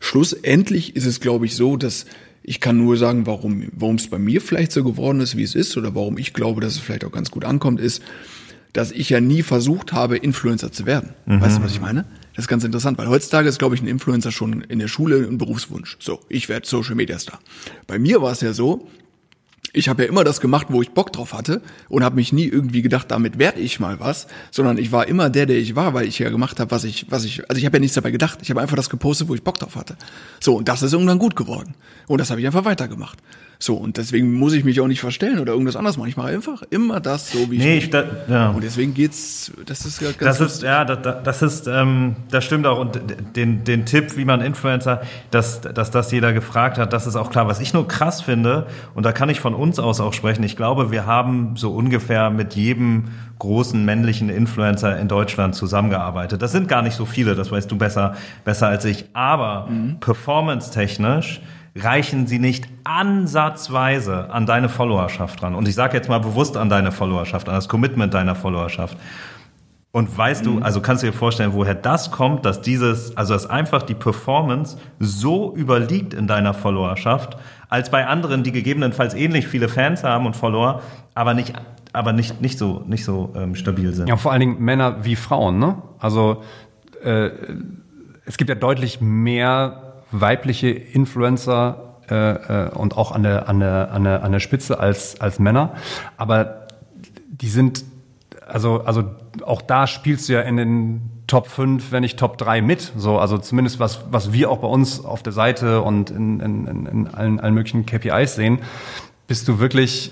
schlussendlich 0.00 0.96
ist 0.96 1.06
es, 1.06 1.20
glaube 1.20 1.46
ich, 1.46 1.54
so, 1.54 1.76
dass 1.76 2.06
ich 2.42 2.60
kann 2.60 2.76
nur 2.76 2.96
sagen, 2.96 3.26
warum 3.26 3.68
warum 3.72 3.96
es 3.96 4.08
bei 4.08 4.18
mir 4.18 4.40
vielleicht 4.40 4.72
so 4.72 4.82
geworden 4.82 5.20
ist, 5.20 5.36
wie 5.36 5.44
es 5.44 5.54
ist, 5.54 5.76
oder 5.76 5.94
warum 5.94 6.18
ich 6.18 6.32
glaube, 6.32 6.60
dass 6.60 6.74
es 6.74 6.80
vielleicht 6.80 7.04
auch 7.04 7.12
ganz 7.12 7.30
gut 7.30 7.44
ankommt, 7.44 7.80
ist, 7.80 8.02
dass 8.72 8.90
ich 8.90 9.10
ja 9.10 9.20
nie 9.20 9.42
versucht 9.42 9.92
habe, 9.92 10.16
Influencer 10.16 10.72
zu 10.72 10.86
werden. 10.86 11.10
Mhm. 11.26 11.40
Weißt 11.40 11.58
du, 11.58 11.62
was 11.62 11.72
ich 11.72 11.80
meine? 11.80 12.06
Das 12.34 12.44
ist 12.44 12.48
ganz 12.48 12.64
interessant, 12.64 12.96
weil 12.96 13.08
heutzutage 13.08 13.48
ist, 13.48 13.58
glaube 13.58 13.74
ich, 13.74 13.82
ein 13.82 13.86
Influencer 13.86 14.32
schon 14.32 14.62
in 14.62 14.78
der 14.78 14.88
Schule 14.88 15.18
ein 15.18 15.36
Berufswunsch. 15.36 15.98
So, 16.00 16.20
ich 16.30 16.48
werde 16.48 16.66
Social 16.66 16.94
Media 16.94 17.18
Star. 17.18 17.38
Bei 17.86 17.98
mir 17.98 18.22
war 18.22 18.32
es 18.32 18.40
ja 18.40 18.54
so, 18.54 18.88
ich 19.72 19.88
habe 19.88 20.02
ja 20.02 20.08
immer 20.08 20.24
das 20.24 20.40
gemacht, 20.40 20.66
wo 20.70 20.82
ich 20.82 20.90
Bock 20.90 21.12
drauf 21.12 21.32
hatte 21.32 21.62
und 21.88 22.04
habe 22.04 22.16
mich 22.16 22.32
nie 22.32 22.46
irgendwie 22.46 22.82
gedacht, 22.82 23.10
damit 23.10 23.38
werde 23.38 23.60
ich 23.60 23.80
mal 23.80 24.00
was, 24.00 24.26
sondern 24.50 24.76
ich 24.78 24.92
war 24.92 25.08
immer 25.08 25.30
der, 25.30 25.46
der 25.46 25.56
ich 25.56 25.74
war, 25.74 25.94
weil 25.94 26.06
ich 26.06 26.18
ja 26.18 26.30
gemacht 26.30 26.60
habe, 26.60 26.70
was 26.70 26.84
ich, 26.84 27.06
was 27.10 27.24
ich, 27.24 27.48
also 27.48 27.58
ich 27.58 27.64
habe 27.64 27.78
ja 27.78 27.80
nichts 27.80 27.94
dabei 27.94 28.10
gedacht. 28.10 28.40
Ich 28.42 28.50
habe 28.50 28.60
einfach 28.60 28.76
das 28.76 28.90
gepostet, 28.90 29.28
wo 29.28 29.34
ich 29.34 29.42
Bock 29.42 29.58
drauf 29.58 29.76
hatte. 29.76 29.96
So 30.40 30.56
und 30.56 30.68
das 30.68 30.82
ist 30.82 30.92
irgendwann 30.92 31.18
gut 31.18 31.36
geworden 31.36 31.74
und 32.06 32.18
das 32.18 32.30
habe 32.30 32.40
ich 32.40 32.46
einfach 32.46 32.64
weitergemacht. 32.64 33.18
So, 33.62 33.76
und 33.76 33.96
deswegen 33.96 34.32
muss 34.32 34.54
ich 34.54 34.64
mich 34.64 34.80
auch 34.80 34.88
nicht 34.88 35.00
verstellen 35.00 35.38
oder 35.38 35.52
irgendwas 35.52 35.76
anderes 35.76 35.96
machen. 35.96 36.08
Ich 36.08 36.16
mache 36.16 36.30
einfach 36.30 36.64
immer 36.70 36.98
das 36.98 37.30
so, 37.30 37.48
wie 37.48 37.58
nee, 37.58 37.78
ich, 37.78 37.84
ich 37.84 37.90
da, 37.90 38.02
ja. 38.28 38.50
Und 38.50 38.64
deswegen 38.64 38.92
geht's, 38.92 39.52
das 39.66 39.86
ist 39.86 40.00
ja 40.00 40.08
ganz 40.10 40.38
Das 40.38 40.40
ist, 40.40 40.62
ja, 40.64 40.84
das, 40.84 41.22
das 41.22 41.42
ist, 41.42 41.68
ähm, 41.68 42.16
das 42.28 42.44
stimmt 42.44 42.66
auch. 42.66 42.80
Und 42.80 42.98
den, 43.36 43.62
den 43.62 43.86
Tipp, 43.86 44.16
wie 44.16 44.24
man 44.24 44.40
Influencer, 44.40 45.02
dass, 45.30 45.60
dass 45.60 45.92
das 45.92 46.10
jeder 46.10 46.32
gefragt 46.32 46.76
hat, 46.76 46.92
das 46.92 47.06
ist 47.06 47.14
auch 47.14 47.30
klar. 47.30 47.46
Was 47.46 47.60
ich 47.60 47.72
nur 47.72 47.86
krass 47.86 48.20
finde, 48.20 48.66
und 48.96 49.06
da 49.06 49.12
kann 49.12 49.28
ich 49.28 49.38
von 49.38 49.54
uns 49.54 49.78
aus 49.78 50.00
auch 50.00 50.12
sprechen, 50.12 50.42
ich 50.42 50.56
glaube, 50.56 50.90
wir 50.90 51.06
haben 51.06 51.54
so 51.54 51.70
ungefähr 51.72 52.30
mit 52.30 52.54
jedem 52.54 53.10
großen 53.38 53.84
männlichen 53.84 54.28
Influencer 54.28 54.98
in 54.98 55.06
Deutschland 55.06 55.54
zusammengearbeitet. 55.54 56.42
Das 56.42 56.50
sind 56.50 56.66
gar 56.66 56.82
nicht 56.82 56.96
so 56.96 57.04
viele, 57.04 57.36
das 57.36 57.52
weißt 57.52 57.70
du 57.70 57.78
besser, 57.78 58.16
besser 58.44 58.66
als 58.66 58.84
ich. 58.84 59.04
Aber 59.12 59.68
mhm. 59.68 60.00
performance-technisch, 60.00 61.40
reichen 61.74 62.26
sie 62.26 62.38
nicht 62.38 62.68
ansatzweise 62.84 64.30
an 64.30 64.46
deine 64.46 64.68
Followerschaft 64.68 65.40
dran. 65.40 65.54
Und 65.54 65.68
ich 65.68 65.74
sage 65.74 65.96
jetzt 65.96 66.08
mal 66.08 66.18
bewusst 66.18 66.56
an 66.56 66.68
deine 66.68 66.92
Followerschaft, 66.92 67.48
an 67.48 67.54
das 67.54 67.68
Commitment 67.68 68.12
deiner 68.12 68.34
Followerschaft. 68.34 68.96
Und 69.90 70.16
weißt 70.16 70.44
mhm. 70.44 70.60
du, 70.60 70.64
also 70.64 70.80
kannst 70.80 71.02
du 71.02 71.06
dir 71.06 71.12
vorstellen, 71.12 71.52
woher 71.52 71.74
das 71.74 72.10
kommt, 72.10 72.44
dass 72.46 72.60
dieses, 72.62 73.16
also 73.16 73.34
dass 73.34 73.48
einfach 73.48 73.82
die 73.82 73.94
Performance 73.94 74.78
so 74.98 75.54
überliegt 75.54 76.14
in 76.14 76.26
deiner 76.26 76.54
Followerschaft, 76.54 77.36
als 77.68 77.90
bei 77.90 78.06
anderen, 78.06 78.42
die 78.42 78.52
gegebenenfalls 78.52 79.14
ähnlich 79.14 79.48
viele 79.48 79.68
Fans 79.68 80.02
haben 80.02 80.26
und 80.26 80.36
Follower, 80.36 80.82
aber 81.14 81.34
nicht 81.34 81.54
aber 81.92 82.12
nicht, 82.12 82.40
nicht 82.40 82.58
so, 82.58 82.82
nicht 82.86 83.04
so 83.04 83.32
ähm, 83.36 83.54
stabil 83.54 83.92
sind. 83.92 84.08
Ja, 84.08 84.16
vor 84.16 84.32
allen 84.32 84.40
Dingen 84.40 84.60
Männer 84.60 85.04
wie 85.04 85.16
Frauen, 85.16 85.58
ne? 85.58 85.82
Also 85.98 86.42
äh, 87.02 87.30
es 88.24 88.36
gibt 88.38 88.48
ja 88.48 88.54
deutlich 88.54 89.00
mehr 89.00 89.91
weibliche 90.12 90.68
Influencer 90.68 91.98
äh, 92.10 92.66
äh, 92.66 92.68
und 92.70 92.96
auch 92.96 93.12
an 93.12 93.22
der, 93.22 93.48
an, 93.48 93.60
der, 93.60 93.92
an, 93.92 94.04
der, 94.04 94.22
an 94.22 94.32
der 94.32 94.40
Spitze 94.40 94.78
als, 94.78 95.20
als 95.20 95.38
Männer. 95.38 95.74
Aber 96.16 96.66
die 97.28 97.48
sind, 97.48 97.84
also, 98.46 98.82
also 98.82 99.04
auch 99.44 99.62
da 99.62 99.86
spielst 99.86 100.28
du 100.28 100.34
ja 100.34 100.40
in 100.42 100.56
den 100.56 101.10
Top 101.26 101.46
5, 101.46 101.92
wenn 101.92 102.02
nicht 102.02 102.18
Top 102.18 102.36
3 102.36 102.60
mit. 102.60 102.92
So, 102.96 103.18
also 103.18 103.38
zumindest 103.38 103.80
was, 103.80 104.04
was 104.10 104.32
wir 104.32 104.50
auch 104.50 104.58
bei 104.58 104.68
uns 104.68 105.04
auf 105.04 105.22
der 105.22 105.32
Seite 105.32 105.80
und 105.80 106.10
in, 106.10 106.40
in, 106.40 106.86
in 106.86 107.08
allen, 107.08 107.40
allen 107.40 107.54
möglichen 107.54 107.86
KPIs 107.86 108.34
sehen, 108.34 108.58
bist 109.32 109.48
du 109.48 109.58
wirklich 109.58 110.10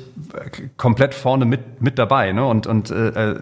komplett 0.79 1.13
vorne 1.13 1.45
mit, 1.45 1.83
mit 1.83 1.99
dabei. 1.99 2.33
Ne? 2.33 2.43
Und, 2.47 2.67
und 2.67 2.91
äh, 2.91 3.35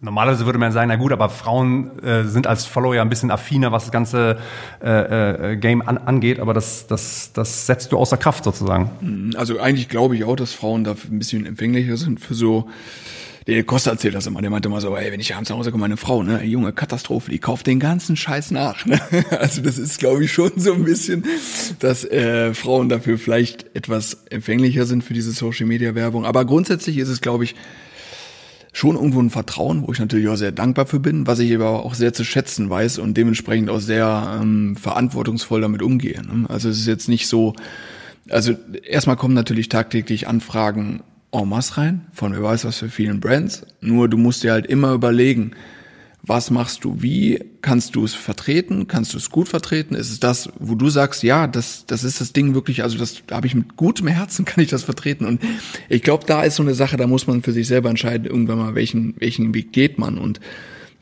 normalerweise 0.00 0.46
würde 0.46 0.58
man 0.58 0.72
sagen, 0.72 0.88
na 0.88 0.96
gut, 0.96 1.12
aber 1.12 1.28
Frauen 1.28 2.02
äh, 2.02 2.24
sind 2.24 2.46
als 2.46 2.64
Follower 2.64 2.94
ja 2.94 3.02
ein 3.02 3.10
bisschen 3.10 3.30
affiner, 3.30 3.72
was 3.72 3.84
das 3.84 3.92
ganze 3.92 4.38
äh, 4.82 5.52
äh, 5.52 5.56
Game 5.56 5.86
an, 5.86 5.98
angeht, 5.98 6.40
aber 6.40 6.54
das, 6.54 6.86
das, 6.86 7.30
das 7.34 7.66
setzt 7.66 7.92
du 7.92 7.98
außer 7.98 8.16
Kraft 8.16 8.44
sozusagen. 8.44 9.34
Also 9.36 9.60
eigentlich 9.60 9.90
glaube 9.90 10.16
ich 10.16 10.24
auch, 10.24 10.36
dass 10.36 10.54
Frauen 10.54 10.84
da 10.84 10.92
ein 10.92 11.18
bisschen 11.18 11.44
empfänglicher 11.44 11.98
sind 11.98 12.18
für 12.18 12.32
so 12.32 12.70
der 13.46 13.62
Costa 13.62 13.92
erzählt 13.92 14.14
das 14.14 14.26
immer, 14.26 14.40
der 14.40 14.50
meinte 14.50 14.68
immer 14.68 14.80
so, 14.80 14.96
ey, 14.96 15.12
wenn 15.12 15.20
ich 15.20 15.34
abends 15.34 15.50
nach 15.50 15.56
Hause 15.56 15.70
komme, 15.70 15.82
meine 15.82 15.96
Frau, 15.96 16.22
ne, 16.24 16.42
junge 16.44 16.72
Katastrophe, 16.72 17.30
die 17.30 17.38
kauft 17.38 17.66
den 17.68 17.78
ganzen 17.78 18.16
Scheiß 18.16 18.50
nach. 18.50 18.84
Ne? 18.86 19.00
Also 19.30 19.62
das 19.62 19.78
ist, 19.78 19.98
glaube 19.98 20.24
ich, 20.24 20.32
schon 20.32 20.52
so 20.56 20.72
ein 20.72 20.84
bisschen, 20.84 21.24
dass 21.78 22.04
äh, 22.04 22.54
Frauen 22.54 22.88
dafür 22.88 23.18
vielleicht 23.18 23.66
etwas 23.76 24.24
empfänglicher 24.30 24.84
sind 24.86 25.04
für 25.04 25.14
diese 25.14 25.30
Social-Media-Werbung. 25.30 26.24
Aber 26.24 26.44
grundsätzlich 26.44 26.98
ist 26.98 27.08
es, 27.08 27.20
glaube 27.20 27.44
ich, 27.44 27.54
schon 28.72 28.96
irgendwo 28.96 29.20
ein 29.20 29.30
Vertrauen, 29.30 29.86
wo 29.86 29.92
ich 29.92 30.00
natürlich 30.00 30.28
auch 30.28 30.36
sehr 30.36 30.52
dankbar 30.52 30.86
für 30.86 31.00
bin, 31.00 31.26
was 31.26 31.38
ich 31.38 31.54
aber 31.54 31.84
auch 31.84 31.94
sehr 31.94 32.12
zu 32.12 32.24
schätzen 32.24 32.68
weiß 32.68 32.98
und 32.98 33.16
dementsprechend 33.16 33.70
auch 33.70 33.80
sehr 33.80 34.38
ähm, 34.40 34.76
verantwortungsvoll 34.76 35.60
damit 35.60 35.82
umgehe. 35.82 36.20
Ne? 36.22 36.46
Also 36.50 36.68
es 36.68 36.80
ist 36.80 36.86
jetzt 36.86 37.08
nicht 37.08 37.28
so, 37.28 37.54
also 38.28 38.54
erstmal 38.82 39.16
kommen 39.16 39.34
natürlich 39.34 39.68
tagtäglich 39.68 40.28
Anfragen 40.28 41.02
en 41.42 41.48
masse 41.48 41.76
rein, 41.76 42.06
von 42.12 42.32
wer 42.32 42.42
weiß 42.42 42.64
was 42.64 42.78
für 42.78 42.88
vielen 42.88 43.20
Brands. 43.20 43.66
Nur 43.80 44.08
du 44.08 44.16
musst 44.16 44.42
dir 44.42 44.52
halt 44.52 44.66
immer 44.66 44.92
überlegen, 44.92 45.52
was 46.26 46.50
machst 46.50 46.84
du, 46.84 47.02
wie? 47.02 47.38
Kannst 47.62 47.94
du 47.94 48.04
es 48.04 48.14
vertreten, 48.14 48.88
kannst 48.88 49.14
du 49.14 49.18
es 49.18 49.30
gut 49.30 49.48
vertreten, 49.48 49.94
ist 49.94 50.10
es 50.10 50.18
das, 50.18 50.50
wo 50.58 50.74
du 50.74 50.88
sagst, 50.88 51.22
ja, 51.22 51.46
das, 51.46 51.84
das 51.86 52.02
ist 52.02 52.20
das 52.20 52.32
Ding 52.32 52.52
wirklich, 52.54 52.82
also 52.82 52.98
das 52.98 53.22
habe 53.30 53.46
ich 53.46 53.54
mit 53.54 53.76
gutem 53.76 54.08
Herzen, 54.08 54.44
kann 54.44 54.62
ich 54.62 54.70
das 54.70 54.82
vertreten? 54.82 55.24
Und 55.24 55.40
ich 55.88 56.02
glaube, 56.02 56.24
da 56.26 56.42
ist 56.42 56.56
so 56.56 56.64
eine 56.64 56.74
Sache, 56.74 56.96
da 56.96 57.06
muss 57.06 57.28
man 57.28 57.42
für 57.42 57.52
sich 57.52 57.68
selber 57.68 57.90
entscheiden, 57.90 58.26
irgendwann 58.26 58.58
mal, 58.58 58.74
welchen, 58.74 59.14
welchen 59.18 59.54
Weg 59.54 59.72
geht 59.72 59.98
man. 59.98 60.18
Und 60.18 60.40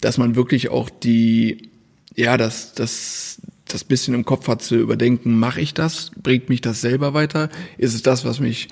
dass 0.01 0.19
man 0.19 0.37
wirklich 0.37 0.69
auch 0.69 0.91
die, 0.91 1.71
ja, 2.15 2.37
das, 2.37 2.75
das, 2.75 3.41
das 3.67 3.85
bisschen 3.85 4.13
im 4.13 4.27
Kopf 4.27 4.47
hat 4.47 4.61
zu 4.61 4.77
überdenken, 4.77 5.39
mache 5.39 5.63
ich 5.63 5.73
das, 5.73 6.11
bringt 6.23 6.51
mich 6.51 6.61
das 6.61 6.83
selber 6.83 7.15
weiter, 7.15 7.49
ist 7.79 7.95
es 7.95 8.03
das, 8.03 8.27
was 8.27 8.41
mich 8.41 8.69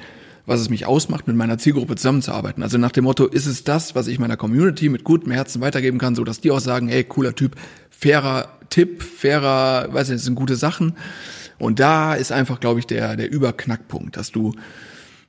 was 0.47 0.61
es 0.61 0.71
mich 0.71 0.87
ausmacht, 0.87 1.27
mit 1.27 1.37
meiner 1.37 1.59
Zielgruppe 1.59 1.97
zusammenzuarbeiten. 1.97 2.63
Also 2.63 2.79
nach 2.79 2.91
dem 2.91 3.05
Motto, 3.05 3.27
ist 3.27 3.47
es 3.47 3.65
das, 3.65 3.95
was 3.95 4.09
ich 4.09 4.19
meiner 4.19 4.37
Community 4.37 4.89
mit 4.89 5.05
gutem 5.05 5.33
Herzen 5.33 5.61
weitergeben 5.61 5.99
kann, 5.99 6.15
so 6.15 6.25
dass 6.25 6.41
die 6.41 6.51
auch 6.51 6.61
sagen, 6.61 6.89
hey, 6.89 7.05
cooler 7.05 7.35
Typ, 7.35 7.57
fairer 7.91 8.49
Tipp, 8.71 9.03
fairer, 9.03 9.93
weiß 9.93 10.09
nicht, 10.09 10.19
das 10.19 10.25
sind 10.25 10.35
gute 10.35 10.57
Sachen. 10.57 10.95
Und 11.59 11.79
da 11.79 12.15
ist 12.15 12.33
einfach, 12.33 12.59
glaube 12.59 12.81
ich, 12.81 12.87
der, 12.87 13.17
der 13.17 13.31
Überknackpunkt, 13.31 14.17
dass 14.17 14.33
du 14.33 14.55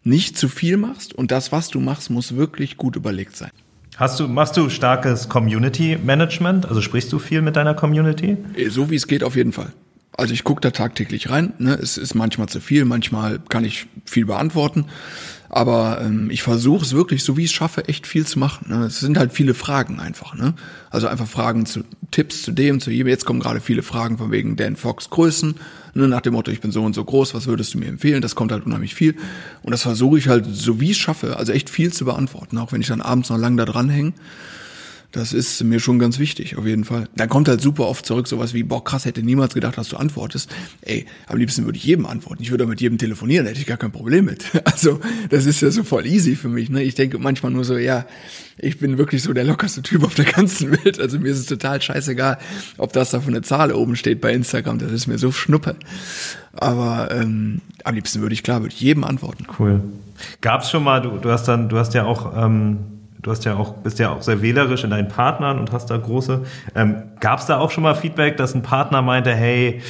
nicht 0.03 0.37
zu 0.37 0.49
viel 0.49 0.77
machst 0.77 1.13
und 1.13 1.31
das, 1.31 1.51
was 1.51 1.69
du 1.69 1.79
machst, 1.79 2.09
muss 2.09 2.35
wirklich 2.35 2.77
gut 2.77 2.95
überlegt 2.95 3.35
sein. 3.37 3.51
Hast 3.95 4.19
du, 4.19 4.27
machst 4.27 4.57
du 4.57 4.69
starkes 4.69 5.29
Community 5.29 5.99
Management? 6.03 6.65
Also 6.65 6.81
sprichst 6.81 7.13
du 7.13 7.19
viel 7.19 7.43
mit 7.43 7.55
deiner 7.55 7.75
Community? 7.75 8.37
So 8.69 8.89
wie 8.89 8.95
es 8.95 9.07
geht, 9.07 9.23
auf 9.23 9.35
jeden 9.35 9.51
Fall. 9.51 9.71
Also 10.15 10.33
ich 10.33 10.43
gucke 10.43 10.61
da 10.61 10.71
tagtäglich 10.71 11.29
rein. 11.29 11.53
Ne? 11.57 11.73
Es 11.73 11.97
ist 11.97 12.13
manchmal 12.13 12.47
zu 12.47 12.59
viel, 12.59 12.85
manchmal 12.85 13.39
kann 13.49 13.65
ich 13.65 13.87
viel 14.05 14.25
beantworten. 14.25 14.85
Aber 15.49 16.01
ähm, 16.01 16.29
ich 16.31 16.41
versuche 16.41 16.83
es 16.83 16.93
wirklich, 16.93 17.23
so 17.23 17.37
wie 17.37 17.43
ich 17.43 17.51
es 17.51 17.55
schaffe, 17.55 17.87
echt 17.87 18.07
viel 18.07 18.25
zu 18.25 18.39
machen. 18.39 18.67
Ne? 18.69 18.85
Es 18.85 18.99
sind 18.99 19.17
halt 19.17 19.33
viele 19.33 19.53
Fragen 19.53 19.99
einfach. 19.99 20.35
Ne? 20.35 20.55
Also 20.89 21.07
einfach 21.07 21.27
Fragen 21.27 21.65
zu 21.65 21.83
Tipps 22.11 22.41
zu 22.41 22.51
dem, 22.51 22.79
zu 22.79 22.89
jedem. 22.89 23.07
Jetzt 23.07 23.25
kommen 23.25 23.39
gerade 23.39 23.59
viele 23.59 23.83
Fragen 23.83 24.17
von 24.17 24.31
wegen 24.31 24.55
Dan 24.55 24.75
Fox 24.75 25.09
Größen. 25.09 25.55
Ne? 25.93 26.07
Nach 26.07 26.21
dem 26.21 26.33
Motto, 26.33 26.51
ich 26.51 26.61
bin 26.61 26.71
so 26.71 26.83
und 26.83 26.93
so 26.93 27.03
groß, 27.03 27.33
was 27.33 27.45
würdest 27.45 27.73
du 27.73 27.79
mir 27.79 27.87
empfehlen? 27.87 28.21
Das 28.21 28.33
kommt 28.33 28.51
halt 28.51 28.65
unheimlich 28.65 28.95
viel. 28.95 29.15
Und 29.61 29.71
das 29.71 29.83
versuche 29.83 30.17
ich 30.17 30.27
halt, 30.27 30.45
so 30.51 30.79
wie 30.79 30.91
ich 30.91 30.97
es 30.97 30.97
schaffe, 30.97 31.37
also 31.37 31.51
echt 31.51 31.69
viel 31.69 31.93
zu 31.93 32.05
beantworten, 32.05 32.57
auch 32.57 32.71
wenn 32.71 32.81
ich 32.81 32.87
dann 32.87 33.01
abends 33.01 33.29
noch 33.29 33.37
lang 33.37 33.57
da 33.57 33.65
dranhänge. 33.65 34.13
Das 35.13 35.31
ist 35.31 35.63
mir 35.63 35.79
schon 35.79 35.99
ganz 35.99 36.17
wichtig, 36.17 36.57
auf 36.57 36.65
jeden 36.65 36.85
Fall. 36.85 37.07
Dann 37.15 37.29
kommt 37.29 37.47
halt 37.47 37.61
super 37.61 37.87
oft 37.87 38.03
zurück 38.03 38.27
sowas 38.27 38.55
wie, 38.55 38.63
boah, 38.63 38.83
krass, 38.83 39.05
hätte 39.05 39.21
niemals 39.21 39.53
gedacht, 39.53 39.77
dass 39.77 39.89
du 39.89 39.97
antwortest. 39.97 40.49
Ey, 40.81 41.05
am 41.27 41.37
liebsten 41.37 41.65
würde 41.65 41.77
ich 41.77 41.83
jedem 41.83 42.07
antworten. 42.07 42.41
Ich 42.41 42.49
würde 42.49 42.65
mit 42.65 42.81
jedem 42.81 42.97
telefonieren, 42.97 43.45
hätte 43.45 43.59
ich 43.59 43.67
gar 43.67 43.77
kein 43.77 43.91
Problem 43.91 44.25
mit. 44.25 44.45
Also, 44.73 44.99
das 45.29 45.45
ist 45.45 45.61
ja 45.61 45.69
so 45.69 45.83
voll 45.83 46.07
easy 46.07 46.35
für 46.35 46.49
mich. 46.49 46.69
Ne? 46.69 46.81
Ich 46.81 46.95
denke 46.95 47.19
manchmal 47.19 47.51
nur 47.51 47.63
so, 47.63 47.77
ja, 47.77 48.07
ich 48.57 48.79
bin 48.79 48.97
wirklich 48.97 49.21
so 49.21 49.33
der 49.33 49.43
lockerste 49.43 49.83
Typ 49.83 50.03
auf 50.03 50.15
der 50.15 50.25
ganzen 50.25 50.71
Welt. 50.71 50.99
Also 50.99 51.19
mir 51.19 51.31
ist 51.31 51.37
es 51.37 51.45
total 51.45 51.79
scheißegal, 51.79 52.39
ob 52.79 52.91
das 52.91 53.11
da 53.11 53.21
von 53.21 53.33
der 53.33 53.43
Zahl 53.43 53.71
oben 53.71 53.95
steht 53.95 54.19
bei 54.19 54.33
Instagram. 54.33 54.79
Das 54.79 54.91
ist 54.91 55.05
mir 55.05 55.19
so 55.19 55.31
schnuppe. 55.31 55.75
Aber 56.53 57.09
ähm, 57.11 57.61
am 57.83 57.93
liebsten 57.93 58.21
würde 58.21 58.33
ich 58.33 58.41
klar, 58.41 58.61
würde 58.61 58.73
ich 58.73 58.81
jedem 58.81 59.03
antworten. 59.03 59.45
Cool. 59.59 59.81
Gab's 60.41 60.71
schon 60.71 60.83
mal, 60.83 61.01
du, 61.01 61.17
du 61.17 61.29
hast 61.29 61.47
dann, 61.47 61.69
du 61.69 61.77
hast 61.77 61.93
ja 61.93 62.05
auch 62.05 62.35
ähm, 62.35 62.92
du 63.23 63.31
hast 63.31 63.45
ja 63.45 63.55
auch, 63.55 63.73
bist 63.75 63.99
ja 63.99 64.11
auch 64.11 64.21
sehr 64.21 64.41
wählerisch 64.41 64.83
in 64.83 64.91
deinen 64.91 65.07
Partnern 65.07 65.57
und 65.57 65.71
hast 65.71 65.89
da 65.89 65.97
große. 65.97 66.45
Ähm, 66.75 67.03
Gab 67.19 67.39
es 67.39 67.47
da 67.47 67.57
auch 67.57 67.71
schon 67.71 67.83
mal 67.83 67.95
Feedback, 67.95 68.37
dass 68.37 68.53
ein 68.53 68.61
Partner 68.61 69.01
meinte, 69.01 69.33
hey, 69.33 69.81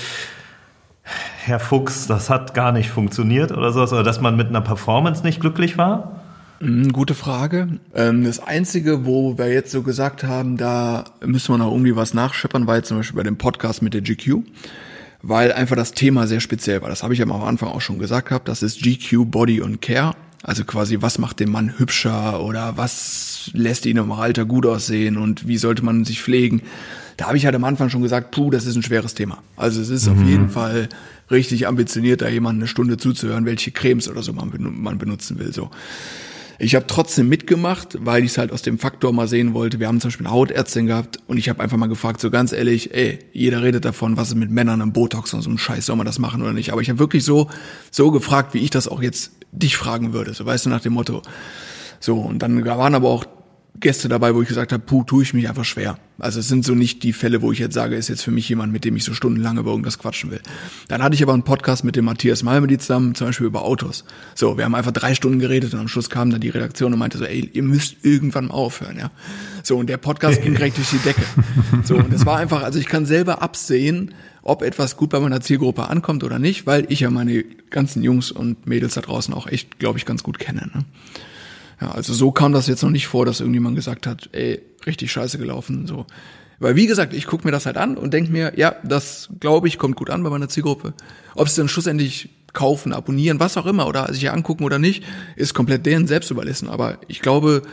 Herr 1.45 1.59
Fuchs, 1.59 2.07
das 2.07 2.29
hat 2.29 2.53
gar 2.53 2.71
nicht 2.71 2.89
funktioniert 2.89 3.51
oder 3.51 3.73
sowas, 3.73 3.91
oder 3.91 4.03
dass 4.03 4.21
man 4.21 4.37
mit 4.37 4.47
einer 4.47 4.61
Performance 4.61 5.23
nicht 5.23 5.41
glücklich 5.41 5.77
war? 5.77 6.21
Mhm, 6.61 6.93
gute 6.93 7.15
Frage. 7.15 7.79
Ähm, 7.93 8.23
das 8.23 8.39
Einzige, 8.39 9.05
wo 9.05 9.37
wir 9.37 9.51
jetzt 9.51 9.71
so 9.71 9.81
gesagt 9.81 10.23
haben, 10.23 10.55
da 10.55 11.03
müssen 11.25 11.53
wir 11.53 11.57
noch 11.57 11.71
irgendwie 11.71 11.95
was 11.95 12.13
nachscheppern, 12.13 12.67
war 12.67 12.77
jetzt 12.77 12.87
zum 12.87 12.97
Beispiel 12.97 13.17
bei 13.17 13.23
dem 13.23 13.37
Podcast 13.37 13.81
mit 13.81 13.93
der 13.93 14.01
GQ, 14.01 14.43
weil 15.21 15.51
einfach 15.51 15.75
das 15.75 15.91
Thema 15.91 16.27
sehr 16.27 16.39
speziell 16.39 16.81
war. 16.81 16.89
Das 16.89 17.03
habe 17.03 17.13
ich 17.13 17.19
ja 17.19 17.25
am 17.25 17.33
Anfang 17.33 17.69
auch 17.69 17.81
schon 17.81 17.99
gesagt 17.99 18.29
gehabt. 18.29 18.47
Das 18.47 18.63
ist 18.63 18.81
GQ 18.81 19.25
Body 19.25 19.59
und 19.59 19.81
Care. 19.81 20.13
Also 20.45 20.65
quasi, 20.65 21.01
was 21.01 21.19
macht 21.19 21.39
den 21.39 21.49
Mann 21.49 21.79
hübscher 21.79 22.43
oder 22.43 22.75
was 22.75 23.49
lässt 23.53 23.85
ihn 23.85 23.95
im 23.95 24.11
Alter 24.11 24.43
gut 24.43 24.65
aussehen 24.65 25.17
und 25.17 25.47
wie 25.47 25.55
sollte 25.57 25.85
man 25.85 26.03
sich 26.03 26.21
pflegen? 26.21 26.61
Da 27.15 27.27
habe 27.27 27.37
ich 27.37 27.45
halt 27.45 27.55
am 27.55 27.63
Anfang 27.63 27.89
schon 27.89 28.01
gesagt, 28.01 28.31
puh, 28.31 28.51
das 28.51 28.65
ist 28.65 28.75
ein 28.75 28.83
schweres 28.83 29.13
Thema. 29.13 29.41
Also 29.55 29.79
es 29.79 29.89
ist 29.89 30.07
mhm. 30.07 30.11
auf 30.11 30.27
jeden 30.27 30.49
Fall 30.49 30.89
richtig 31.31 31.65
ambitioniert, 31.65 32.21
da 32.21 32.27
jemand 32.27 32.57
eine 32.57 32.67
Stunde 32.67 32.97
zuzuhören, 32.97 33.45
welche 33.45 33.71
Cremes 33.71 34.09
oder 34.09 34.21
so 34.21 34.33
man, 34.33 34.51
man 34.59 34.97
benutzen 34.97 35.39
will. 35.39 35.53
So. 35.53 35.71
Ich 36.59 36.75
habe 36.75 36.85
trotzdem 36.87 37.29
mitgemacht, 37.29 37.97
weil 37.99 38.23
ich 38.23 38.31
es 38.31 38.37
halt 38.37 38.51
aus 38.51 38.61
dem 38.61 38.77
Faktor 38.77 39.11
mal 39.11 39.27
sehen 39.27 39.53
wollte. 39.53 39.79
Wir 39.79 39.87
haben 39.87 39.99
zum 39.99 40.09
Beispiel 40.09 40.27
eine 40.27 40.35
Hautärztin 40.35 40.85
gehabt 40.85 41.17
und 41.27 41.37
ich 41.37 41.49
habe 41.49 41.61
einfach 41.61 41.77
mal 41.77 41.87
gefragt, 41.87 42.21
so 42.21 42.29
ganz 42.29 42.51
ehrlich, 42.51 42.93
ey, 42.93 43.19
jeder 43.33 43.63
redet 43.63 43.85
davon, 43.85 44.17
was 44.17 44.29
ist 44.29 44.35
mit 44.35 44.51
Männern 44.51 44.81
im 44.81 44.93
Botox 44.93 45.33
und 45.33 45.41
so 45.41 45.49
einem 45.49 45.57
Scheiß, 45.57 45.87
soll 45.87 45.95
man 45.95 46.05
das 46.05 46.19
machen 46.19 46.41
oder 46.41 46.53
nicht? 46.53 46.71
Aber 46.71 46.81
ich 46.81 46.89
habe 46.89 46.99
wirklich 46.99 47.23
so, 47.23 47.49
so 47.91 48.11
gefragt, 48.11 48.53
wie 48.53 48.59
ich 48.59 48.69
das 48.69 48.87
auch 48.87 49.01
jetzt 49.01 49.31
dich 49.51 49.77
fragen 49.77 50.13
würde. 50.13 50.33
So 50.33 50.45
weißt 50.45 50.65
du, 50.65 50.69
nach 50.69 50.81
dem 50.81 50.93
Motto. 50.93 51.21
So, 51.99 52.17
und 52.17 52.39
dann 52.39 52.65
waren 52.65 52.95
aber 52.95 53.09
auch 53.09 53.25
Gäste 53.79 54.07
dabei, 54.07 54.35
wo 54.35 54.41
ich 54.41 54.47
gesagt 54.47 54.71
habe, 54.71 54.83
puh, 54.83 55.03
tue 55.03 55.23
ich 55.23 55.33
mich 55.33 55.49
einfach 55.49 55.65
schwer. 55.65 55.97
Also 56.19 56.39
es 56.39 56.47
sind 56.47 56.63
so 56.63 56.75
nicht 56.75 57.01
die 57.01 57.11
Fälle, 57.11 57.41
wo 57.41 57.51
ich 57.51 57.59
jetzt 57.59 57.73
sage, 57.73 57.95
ist 57.95 58.07
jetzt 58.07 58.21
für 58.21 58.31
mich 58.31 58.47
jemand, 58.47 58.71
mit 58.71 58.85
dem 58.85 58.95
ich 58.95 59.03
so 59.03 59.13
stundenlang 59.13 59.57
über 59.57 59.71
irgendwas 59.71 59.97
quatschen 59.97 60.29
will. 60.29 60.41
Dann 60.87 61.01
hatte 61.01 61.15
ich 61.15 61.23
aber 61.23 61.33
einen 61.33 61.43
Podcast 61.43 61.83
mit 61.83 61.95
dem 61.95 62.05
Matthias 62.05 62.43
Malmedy 62.43 62.77
zusammen, 62.77 63.15
zum 63.15 63.27
Beispiel 63.27 63.47
über 63.47 63.63
Autos. 63.63 64.05
So, 64.35 64.57
wir 64.57 64.65
haben 64.65 64.75
einfach 64.75 64.91
drei 64.91 65.15
Stunden 65.15 65.39
geredet 65.39 65.73
und 65.73 65.79
am 65.79 65.87
Schluss 65.87 66.09
kam 66.09 66.29
dann 66.29 66.39
die 66.39 66.49
Redaktion 66.49 66.93
und 66.93 66.99
meinte 66.99 67.17
so, 67.17 67.25
ey, 67.25 67.49
ihr 67.51 67.63
müsst 67.63 67.97
irgendwann 68.03 68.47
mal 68.47 68.53
aufhören, 68.53 68.97
ja. 68.97 69.11
So, 69.63 69.77
und 69.77 69.87
der 69.87 69.97
Podcast 69.97 70.41
ging 70.41 70.53
direkt 70.55 70.77
durch 70.77 70.91
die 70.91 70.97
Decke. 70.97 71.23
So, 71.83 71.95
und 71.95 72.13
es 72.13 72.25
war 72.25 72.37
einfach, 72.37 72.61
also 72.63 72.77
ich 72.79 72.85
kann 72.85 73.05
selber 73.07 73.41
absehen, 73.41 74.13
ob 74.43 74.61
etwas 74.61 74.97
gut 74.97 75.09
bei 75.09 75.19
meiner 75.19 75.41
Zielgruppe 75.41 75.89
ankommt 75.89 76.23
oder 76.23 76.37
nicht, 76.37 76.67
weil 76.67 76.85
ich 76.89 76.99
ja 76.99 77.09
meine 77.09 77.43
ganzen 77.69 78.03
Jungs 78.03 78.31
und 78.31 78.67
Mädels 78.67 78.93
da 78.93 79.01
draußen 79.01 79.33
auch 79.33 79.47
echt, 79.47 79.79
glaube 79.79 79.97
ich, 79.97 80.05
ganz 80.05 80.21
gut 80.21 80.37
kenne. 80.37 80.69
Ne? 80.73 80.85
Ja, 81.83 81.91
also 81.91 82.13
so 82.13 82.31
kam 82.31 82.53
das 82.53 82.67
jetzt 82.67 82.81
noch 82.81 82.89
nicht 82.89 83.07
vor, 83.07 83.25
dass 83.25 83.41
irgendjemand 83.41 83.75
gesagt 83.75 84.07
hat, 84.07 84.29
ey, 84.31 84.61
richtig 84.85 85.11
scheiße 85.11 85.37
gelaufen. 85.37 85.85
So. 85.85 86.05
Weil 86.59 86.77
wie 86.77 86.87
gesagt, 86.87 87.13
ich 87.13 87.27
gucke 87.27 87.45
mir 87.45 87.51
das 87.51 87.65
halt 87.65 87.75
an 87.75 87.97
und 87.97 88.13
denke 88.13 88.31
mir, 88.31 88.53
ja, 88.55 88.75
das 88.83 89.27
glaube 89.41 89.67
ich, 89.67 89.77
kommt 89.77 89.97
gut 89.97 90.09
an 90.09 90.23
bei 90.23 90.29
meiner 90.29 90.47
Zielgruppe. 90.47 90.93
Ob 91.35 91.47
es 91.47 91.55
dann 91.55 91.67
schlussendlich 91.67 92.29
kaufen, 92.53 92.93
abonnieren, 92.93 93.41
was 93.41 93.57
auch 93.57 93.65
immer, 93.65 93.85
oder 93.85 94.13
sich 94.13 94.31
angucken 94.31 94.63
oder 94.63 94.79
nicht, 94.79 95.03
ist 95.35 95.53
komplett 95.53 95.85
deren 95.85 96.07
selbst 96.07 96.31
überlassen. 96.31 96.69
Aber 96.69 96.99
ich 97.09 97.19
glaube, 97.19 97.63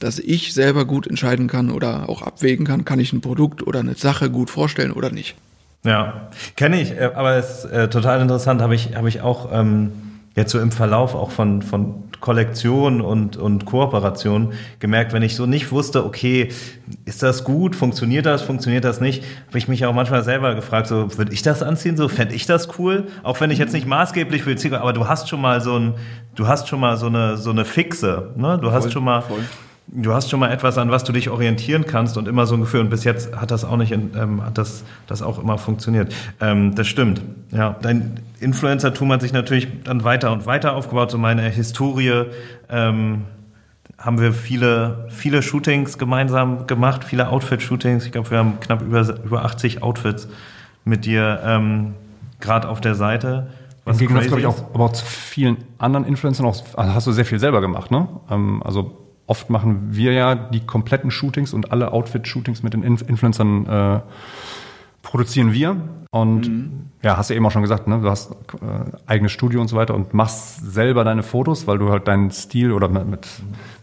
dass 0.00 0.18
ich 0.18 0.54
selber 0.54 0.86
gut 0.86 1.06
entscheiden 1.06 1.46
kann 1.46 1.70
oder 1.70 2.08
auch 2.08 2.22
abwägen 2.22 2.64
kann, 2.64 2.86
kann 2.86 3.00
ich 3.00 3.12
ein 3.12 3.20
Produkt 3.20 3.66
oder 3.66 3.80
eine 3.80 3.96
Sache 3.96 4.30
gut 4.30 4.48
vorstellen 4.48 4.92
oder 4.92 5.10
nicht. 5.10 5.34
Ja, 5.84 6.30
kenne 6.56 6.80
ich, 6.80 6.92
äh, 6.92 7.10
aber 7.14 7.36
es 7.36 7.64
ist 7.64 7.70
äh, 7.70 7.90
total 7.90 8.22
interessant, 8.22 8.62
habe 8.62 8.74
ich, 8.74 8.96
habe 8.96 9.10
ich 9.10 9.20
auch 9.20 9.50
ähm, 9.52 9.92
jetzt 10.36 10.52
so 10.52 10.58
im 10.58 10.72
Verlauf 10.72 11.14
auch 11.14 11.32
von, 11.32 11.60
von 11.60 12.07
Kollektion 12.20 13.00
und, 13.00 13.36
und 13.36 13.64
Kooperation 13.64 14.52
gemerkt, 14.80 15.12
wenn 15.12 15.22
ich 15.22 15.36
so 15.36 15.46
nicht 15.46 15.70
wusste, 15.70 16.04
okay, 16.04 16.48
ist 17.04 17.22
das 17.22 17.44
gut, 17.44 17.76
funktioniert 17.76 18.26
das, 18.26 18.42
funktioniert 18.42 18.84
das 18.84 19.00
nicht, 19.00 19.24
habe 19.46 19.58
ich 19.58 19.68
mich 19.68 19.86
auch 19.86 19.94
manchmal 19.94 20.24
selber 20.24 20.54
gefragt, 20.54 20.88
so, 20.88 21.16
würde 21.16 21.32
ich 21.32 21.42
das 21.42 21.62
anziehen, 21.62 21.96
so, 21.96 22.08
fände 22.08 22.34
ich 22.34 22.46
das 22.46 22.78
cool? 22.78 23.06
Auch 23.22 23.40
wenn 23.40 23.50
ich 23.50 23.58
jetzt 23.58 23.72
nicht 23.72 23.86
maßgeblich 23.86 24.44
Zielgruppe, 24.56 24.82
aber 24.82 24.92
du 24.92 25.08
hast 25.08 25.28
schon 25.28 25.40
mal 25.40 25.60
so 25.60 25.78
ein, 25.78 25.94
du 26.34 26.46
hast 26.46 26.68
schon 26.68 26.80
mal 26.80 26.96
so 26.96 27.06
eine, 27.06 27.36
so 27.36 27.50
eine 27.50 27.64
Fixe, 27.64 28.30
ne? 28.36 28.58
Du 28.60 28.72
hast 28.72 28.84
Voll, 28.84 28.92
schon 28.92 29.04
mal, 29.04 29.20
voll. 29.20 29.44
Du 29.90 30.12
hast 30.12 30.30
schon 30.30 30.40
mal 30.40 30.50
etwas, 30.50 30.78
an 30.78 30.90
was 30.90 31.04
du 31.04 31.12
dich 31.12 31.30
orientieren 31.30 31.86
kannst 31.86 32.16
und 32.16 32.28
immer 32.28 32.46
so 32.46 32.54
ein 32.54 32.60
Gefühl. 32.60 32.80
Und 32.80 32.90
bis 32.90 33.04
jetzt 33.04 33.34
hat 33.36 33.50
das 33.50 33.64
auch 33.64 33.76
nicht, 33.76 33.92
ähm, 33.92 34.44
hat 34.44 34.58
das, 34.58 34.84
das 35.06 35.22
auch 35.22 35.38
immer 35.38 35.58
funktioniert. 35.58 36.14
Ähm, 36.40 36.74
das 36.74 36.86
stimmt. 36.86 37.22
Ja, 37.50 37.76
dein 37.80 38.20
Influencer-Tum 38.40 39.12
hat 39.12 39.22
sich 39.22 39.32
natürlich 39.32 39.68
dann 39.84 40.04
weiter 40.04 40.32
und 40.32 40.46
weiter 40.46 40.74
aufgebaut. 40.74 41.10
So 41.10 41.18
meine 41.18 41.42
Historie 41.48 42.24
ähm, 42.68 43.24
haben 43.96 44.20
wir 44.20 44.32
viele, 44.32 45.08
viele 45.10 45.42
Shootings 45.42 45.98
gemeinsam 45.98 46.66
gemacht, 46.66 47.04
viele 47.04 47.28
Outfit-Shootings. 47.28 48.04
Ich 48.04 48.12
glaube, 48.12 48.30
wir 48.30 48.38
haben 48.38 48.60
knapp 48.60 48.82
über, 48.82 49.00
über 49.24 49.44
80 49.44 49.82
Outfits 49.82 50.28
mit 50.84 51.04
dir 51.04 51.40
ähm, 51.44 51.94
gerade 52.40 52.68
auf 52.68 52.80
der 52.80 52.94
Seite. 52.94 53.48
Im 53.86 53.96
Gegensatz, 53.96 54.26
glaube 54.26 54.40
ich, 54.40 54.46
auch, 54.46 54.74
aber 54.74 54.84
auch 54.84 54.92
zu 54.92 55.04
vielen 55.04 55.56
anderen 55.78 56.04
Influencern 56.04 56.44
auch, 56.44 56.62
also 56.76 56.94
hast 56.94 57.06
du 57.06 57.12
sehr 57.12 57.24
viel 57.24 57.38
selber 57.38 57.62
gemacht, 57.62 57.90
ne? 57.90 58.06
Ähm, 58.30 58.62
also 58.62 59.07
oft 59.28 59.50
machen 59.50 59.88
wir 59.90 60.12
ja 60.12 60.34
die 60.34 60.60
kompletten 60.60 61.10
Shootings 61.10 61.52
und 61.52 61.70
alle 61.70 61.92
Outfit-Shootings 61.92 62.62
mit 62.62 62.74
den 62.74 62.82
Inf 62.82 63.02
Influencern 63.08 63.66
äh, 63.66 64.00
produzieren 65.02 65.52
wir. 65.52 65.76
Und 66.10 66.70
ja, 67.02 67.16
hast 67.16 67.28
ja 67.30 67.36
eben 67.36 67.44
auch 67.46 67.50
schon 67.50 67.62
gesagt, 67.62 67.86
ne? 67.86 68.00
du 68.00 68.08
hast 68.08 68.32
äh, 68.32 68.96
eigenes 69.06 69.30
Studio 69.30 69.60
und 69.60 69.68
so 69.68 69.76
weiter 69.76 69.94
und 69.94 70.14
machst 70.14 70.72
selber 70.72 71.04
deine 71.04 71.22
Fotos, 71.22 71.66
weil 71.66 71.78
du 71.78 71.90
halt 71.90 72.08
deinen 72.08 72.30
Stil 72.30 72.72
oder 72.72 72.88
mit, 72.88 73.06
mit, 73.06 73.28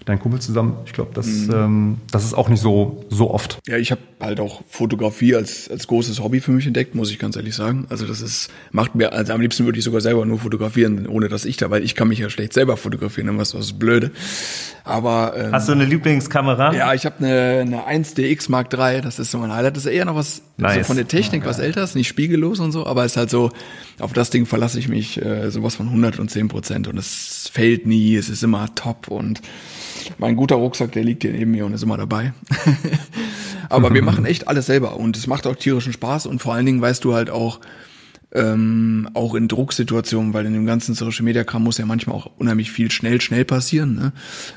mit 0.06 0.10
deinen 0.10 0.20
Kumpel 0.20 0.40
zusammen, 0.40 0.78
ich 0.86 0.94
glaube, 0.94 1.10
das, 1.16 1.26
ähm, 1.28 1.98
das 2.12 2.26
ist 2.26 2.36
auch 2.36 2.48
nicht 2.48 2.62
so, 2.62 3.04
so 3.10 3.32
oft. 3.32 3.58
Ja, 3.68 3.78
ich 3.78 3.90
habe 3.90 4.02
halt 4.20 4.40
auch 4.40 4.62
Fotografie 4.70 5.34
als, 5.36 5.68
als 5.68 5.88
großes 5.88 6.22
Hobby 6.22 6.42
für 6.42 6.52
mich 6.52 6.68
entdeckt, 6.68 6.94
muss 6.94 7.10
ich 7.10 7.18
ganz 7.18 7.36
ehrlich 7.36 7.56
sagen. 7.56 7.88
Also 7.90 8.06
das 8.06 8.22
ist, 8.22 8.52
macht 8.72 8.94
mir, 8.94 9.14
also 9.14 9.34
am 9.34 9.42
liebsten 9.42 9.66
würde 9.66 9.80
ich 9.80 9.84
sogar 9.84 10.02
selber 10.02 10.24
nur 10.28 10.38
fotografieren, 10.38 11.08
ohne 11.08 11.28
dass 11.28 11.44
ich 11.44 11.58
da, 11.58 11.72
weil 11.72 11.84
ich 11.84 11.96
kann 11.96 12.08
mich 12.08 12.20
ja 12.20 12.30
schlecht 12.30 12.54
selber 12.54 12.78
fotografieren, 12.78 13.34
ne, 13.34 13.38
was 13.40 13.54
das 13.54 13.66
ist 13.66 13.80
blöde. 13.80 14.12
Aber 14.84 15.34
ähm, 15.36 15.52
Hast 15.52 15.68
du 15.70 15.72
eine 15.72 15.86
Lieblingskamera? 15.86 16.76
ja, 16.76 16.94
ich 16.94 17.08
habe 17.08 17.26
eine, 17.26 17.84
eine 17.88 18.04
1DX 18.04 18.52
Mark 18.52 18.72
III, 18.72 19.02
das 19.02 19.18
ist 19.18 19.32
so 19.32 19.40
mein 19.40 19.52
Highlight. 19.52 19.76
Das 19.76 19.86
ist 19.86 19.92
eher 19.92 20.06
noch 20.06 20.16
was 20.16 20.36
so 20.36 20.42
Nice. 20.58 20.86
von 20.86 20.98
der 20.98 21.08
Technik, 21.08 21.46
was 21.46 21.58
älter 21.58 21.84
ist, 21.84 21.96
nicht 21.96 22.08
spiegellos 22.08 22.60
und 22.60 22.72
so, 22.72 22.86
aber 22.86 23.06
ist 23.06 23.18
halt 23.18 23.32
so, 23.32 23.50
auf 24.00 24.14
das 24.14 24.30
Ding 24.30 24.46
verlasse 24.46 24.78
ich 24.78 24.88
mich 24.88 25.20
äh, 25.20 25.50
sowas 25.50 25.74
von 25.74 25.88
110 25.88 26.48
Prozent 26.48 26.88
und 26.88 26.98
es 26.98 27.50
fällt 27.52 27.88
nie, 27.88 28.16
es 28.16 28.30
ist 28.30 28.44
immer 28.44 28.74
top 28.76 29.08
und 29.08 29.42
mein 30.18 30.36
guter 30.36 30.56
Rucksack, 30.56 30.92
der 30.92 31.04
liegt 31.04 31.24
hier 31.24 31.32
neben 31.32 31.52
mir 31.52 31.66
und 31.66 31.74
ist 31.74 31.84
immer 31.84 31.98
dabei. 31.98 32.34
aber 33.70 33.94
wir 33.94 34.02
machen 34.02 34.26
echt 34.26 34.48
alles 34.48 34.66
selber 34.66 34.98
und 34.98 35.18
es 35.18 35.28
macht 35.28 35.48
auch 35.48 35.56
tierischen 35.56 35.94
Spaß 35.94 36.26
und 36.28 36.42
vor 36.42 36.54
allen 36.54 36.66
Dingen 36.66 36.82
weißt 36.82 37.04
du 37.04 37.14
halt 37.14 37.30
auch, 37.30 37.60
ähm, 38.34 39.10
auch 39.14 39.34
in 39.34 39.48
Drucksituationen, 39.48 40.34
weil 40.34 40.46
in 40.46 40.54
dem 40.54 40.66
ganzen 40.66 40.94
Social 40.94 41.24
Media 41.24 41.44
Kram 41.44 41.64
muss 41.64 41.78
ja 41.78 41.86
manchmal 41.86 42.16
auch 42.16 42.32
unheimlich 42.38 42.72
viel 42.72 42.92
schnell, 42.92 43.22
schnell 43.22 43.46
passieren. 43.46 43.96
Ne? 43.96 44.12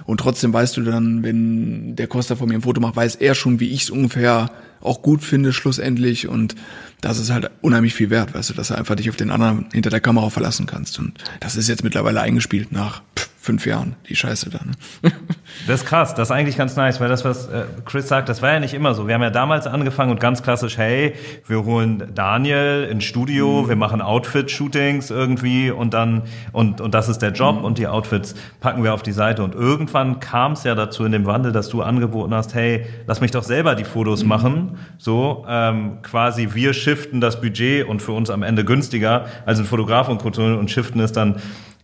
Und 0.05 0.19
trotzdem 0.21 0.53
weißt 0.53 0.77
du 0.77 0.83
dann, 0.83 1.23
wenn 1.23 1.95
der 1.95 2.09
Costa 2.09 2.35
von 2.35 2.49
mir 2.49 2.57
ein 2.57 2.63
Foto 2.63 2.81
macht, 2.81 2.97
weiß 2.97 3.17
er 3.17 3.35
schon, 3.35 3.61
wie 3.61 3.71
ich 3.71 3.83
es 3.83 3.91
ungefähr 3.91 4.51
auch 4.81 5.03
gut 5.03 5.23
finde 5.23 5.53
schlussendlich 5.53 6.29
und 6.29 6.55
das 7.01 7.19
ist 7.19 7.31
halt 7.31 7.51
unheimlich 7.63 7.95
viel 7.95 8.11
wert, 8.11 8.35
weißt 8.35 8.51
du, 8.51 8.55
dass 8.55 8.69
du 8.69 8.77
einfach 8.77 8.97
dich 8.97 9.11
auf 9.11 9.17
den 9.17 9.31
anderen 9.31 9.67
hinter 9.73 9.91
der 9.91 10.01
Kamera 10.01 10.31
verlassen 10.31 10.67
kannst 10.67 10.99
und 10.99 11.19
das 11.41 11.57
ist 11.57 11.69
jetzt 11.69 11.85
mittlerweile 11.85 12.21
eingespielt 12.21 12.73
nach 12.73 13.03
pff, 13.17 13.28
fünf 13.49 13.65
Jahren, 13.65 13.97
die 14.11 14.15
Scheiße 14.15 14.51
da. 14.51 14.59
Ne? 14.63 15.13
Das 15.67 15.81
ist 15.81 15.87
krass, 15.87 16.15
das 16.15 16.29
ist 16.29 16.33
eigentlich 16.33 16.59
ganz 16.59 16.77
nice, 16.77 17.01
weil 17.01 17.09
das, 17.09 17.25
was 17.25 17.49
äh, 17.49 17.65
Chris 17.87 18.07
sagt, 18.07 18.29
das 18.29 18.43
war 18.43 18.53
ja 18.53 18.61
nicht 18.61 18.75
immer 18.75 18.95
so. 18.95 19.09
Wir 19.09 19.15
haben 19.15 19.23
ja 19.23 19.31
damals 19.31 19.67
angefangen 19.67 20.11
und 20.11 20.21
ganz 20.21 20.43
klassisch, 20.43 20.77
hey, 20.77 21.15
wir 21.47 21.65
holen 21.65 22.13
Daniel 22.15 22.87
ins 22.91 23.05
Studio, 23.05 23.67
wir 23.67 23.75
machen 23.75 24.03
Outfit-Shootings 24.03 25.11
irgendwie 25.11 25.71
und 25.71 25.95
dann, 25.95 26.23
und, 26.53 26.83
und 26.83 26.95
das 26.95 27.09
ist 27.09 27.21
der 27.21 27.33
Job 27.33 27.65
und 27.65 27.79
die 27.79 27.87
Outfits 27.87 28.35
packen 28.61 28.85
wir 28.85 28.93
auf 28.93 29.03
die 29.03 29.13
Seite. 29.13 29.43
Und 29.43 29.55
irgendwann 29.55 30.21
kam 30.21 30.53
es 30.53 30.65
ja 30.65 30.75
dazu 30.75 31.05
in 31.05 31.13
dem 31.13 31.25
Wandel, 31.25 31.53
dass 31.53 31.71
du 31.71 31.83
angeboten 31.83 32.35
hast, 32.35 32.55
hey, 32.55 32.85
lass 33.07 33.23
mich 33.23 33.31
doch 33.31 33.43
selber 33.43 33.75
die 33.75 33.85
Fotos 33.85 34.25
machen. 34.25 34.77
So, 34.99 35.47
ähm, 35.49 36.03
quasi 36.03 36.51
wir 36.53 36.75
shiften 36.75 37.23
das 37.23 37.41
Budget 37.41 37.89
und 37.89 38.03
für 38.03 38.13
uns 38.13 38.29
am 38.29 38.43
Ende 38.43 38.67
günstiger 38.67 39.25
als 39.47 39.59
ein 39.59 39.65
Fotograf 39.65 40.09
und 40.09 40.21
Kultur 40.21 40.59
und 40.59 40.71
shiften 40.71 41.01
es 41.01 41.13
dann 41.13 41.37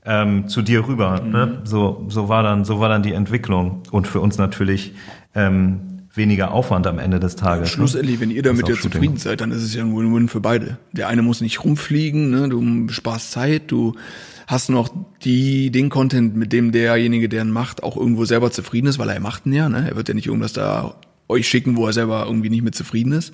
ähm, 0.04 0.48
zu 0.48 0.62
dir 0.62 0.86
rüber. 0.86 1.20
Ne? 1.20 1.62
So, 1.64 2.04
so 2.08 2.28
war 2.28 2.42
dann, 2.42 2.64
so 2.64 2.80
war 2.80 2.88
dann 2.88 3.02
die 3.02 3.12
Entwicklung 3.12 3.82
und 3.90 4.06
für 4.06 4.20
uns 4.20 4.38
natürlich 4.38 4.94
ähm, 5.34 5.94
weniger 6.12 6.52
Aufwand 6.52 6.86
am 6.86 6.98
Ende 6.98 7.20
des 7.20 7.36
Tages. 7.36 7.70
Schlussendlich, 7.70 8.20
wenn 8.20 8.30
ihr 8.30 8.42
damit 8.42 8.68
ja 8.68 8.76
zufrieden 8.76 9.16
seid, 9.16 9.40
dann 9.40 9.50
ist 9.50 9.62
es 9.62 9.74
ja 9.74 9.82
ein 9.82 9.96
Win-Win 9.96 10.28
für 10.28 10.40
beide. 10.40 10.78
Der 10.92 11.08
eine 11.08 11.22
muss 11.22 11.40
nicht 11.40 11.64
rumfliegen, 11.64 12.30
ne? 12.30 12.48
du 12.48 12.88
sparst 12.88 13.32
Zeit, 13.32 13.70
du 13.70 13.94
hast 14.46 14.68
noch 14.68 14.90
die, 15.22 15.70
den 15.70 15.88
Content, 15.88 16.36
mit 16.36 16.52
dem 16.52 16.70
derjenige, 16.70 17.28
der 17.28 17.42
ihn 17.42 17.50
macht, 17.50 17.82
auch 17.82 17.96
irgendwo 17.96 18.24
selber 18.26 18.50
zufrieden 18.50 18.86
ist, 18.88 18.98
weil 18.98 19.08
er 19.08 19.20
macht 19.20 19.46
ihn 19.46 19.54
ja. 19.54 19.68
Ne? 19.68 19.88
Er 19.88 19.96
wird 19.96 20.08
ja 20.08 20.14
nicht 20.14 20.26
irgendwas 20.26 20.52
da 20.52 20.94
euch 21.28 21.48
schicken, 21.48 21.76
wo 21.76 21.86
er 21.86 21.92
selber 21.92 22.24
irgendwie 22.26 22.50
nicht 22.50 22.62
mit 22.62 22.74
zufrieden 22.74 23.12
ist. 23.12 23.32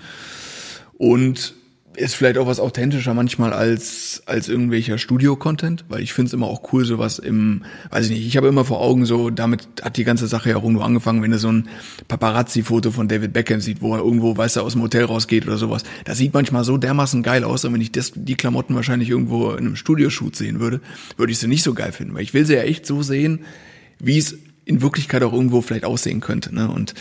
Und 0.96 1.54
ist 1.96 2.14
vielleicht 2.14 2.38
auch 2.38 2.46
was 2.46 2.60
authentischer 2.60 3.14
manchmal 3.14 3.52
als 3.52 4.22
als 4.26 4.48
irgendwelcher 4.48 4.96
Studio-Content, 4.96 5.84
weil 5.88 6.02
ich 6.02 6.12
finde 6.12 6.28
es 6.28 6.32
immer 6.32 6.46
auch 6.46 6.72
cool, 6.72 6.84
sowas 6.84 7.18
im, 7.18 7.64
weiß 7.90 8.06
ich 8.06 8.12
nicht, 8.12 8.26
ich 8.26 8.36
habe 8.36 8.48
immer 8.48 8.64
vor 8.64 8.80
Augen 8.80 9.04
so, 9.04 9.30
damit 9.30 9.66
hat 9.82 9.96
die 9.96 10.04
ganze 10.04 10.26
Sache 10.26 10.50
ja 10.50 10.56
auch 10.56 10.62
irgendwo 10.62 10.82
angefangen, 10.82 11.22
wenn 11.22 11.32
du 11.32 11.38
so 11.38 11.50
ein 11.50 11.68
Paparazzi-Foto 12.06 12.92
von 12.92 13.08
David 13.08 13.32
Beckham 13.32 13.60
sieht, 13.60 13.82
wo 13.82 13.94
er 13.94 14.00
irgendwo, 14.00 14.36
weißt 14.36 14.56
du, 14.56 14.60
aus 14.60 14.72
dem 14.72 14.82
Hotel 14.82 15.04
rausgeht 15.04 15.46
oder 15.46 15.56
sowas. 15.56 15.82
Das 16.04 16.18
sieht 16.18 16.32
manchmal 16.32 16.64
so 16.64 16.76
dermaßen 16.76 17.22
geil 17.22 17.44
aus, 17.44 17.64
und 17.64 17.74
wenn 17.74 17.80
ich 17.80 17.92
das, 17.92 18.12
die 18.14 18.36
Klamotten 18.36 18.74
wahrscheinlich 18.74 19.10
irgendwo 19.10 19.50
in 19.50 19.66
einem 19.66 19.76
Studioshoot 19.76 20.36
sehen 20.36 20.60
würde, 20.60 20.80
würde 21.16 21.32
ich 21.32 21.38
sie 21.38 21.48
nicht 21.48 21.62
so 21.62 21.74
geil 21.74 21.92
finden, 21.92 22.14
weil 22.14 22.22
ich 22.22 22.34
will 22.34 22.46
sie 22.46 22.54
ja 22.54 22.62
echt 22.62 22.86
so 22.86 23.02
sehen, 23.02 23.40
wie 23.98 24.18
es 24.18 24.38
in 24.64 24.82
Wirklichkeit 24.82 25.22
auch 25.24 25.32
irgendwo 25.32 25.60
vielleicht 25.60 25.84
aussehen 25.84 26.20
könnte. 26.20 26.54
Ne? 26.54 26.70
Und 26.70 26.94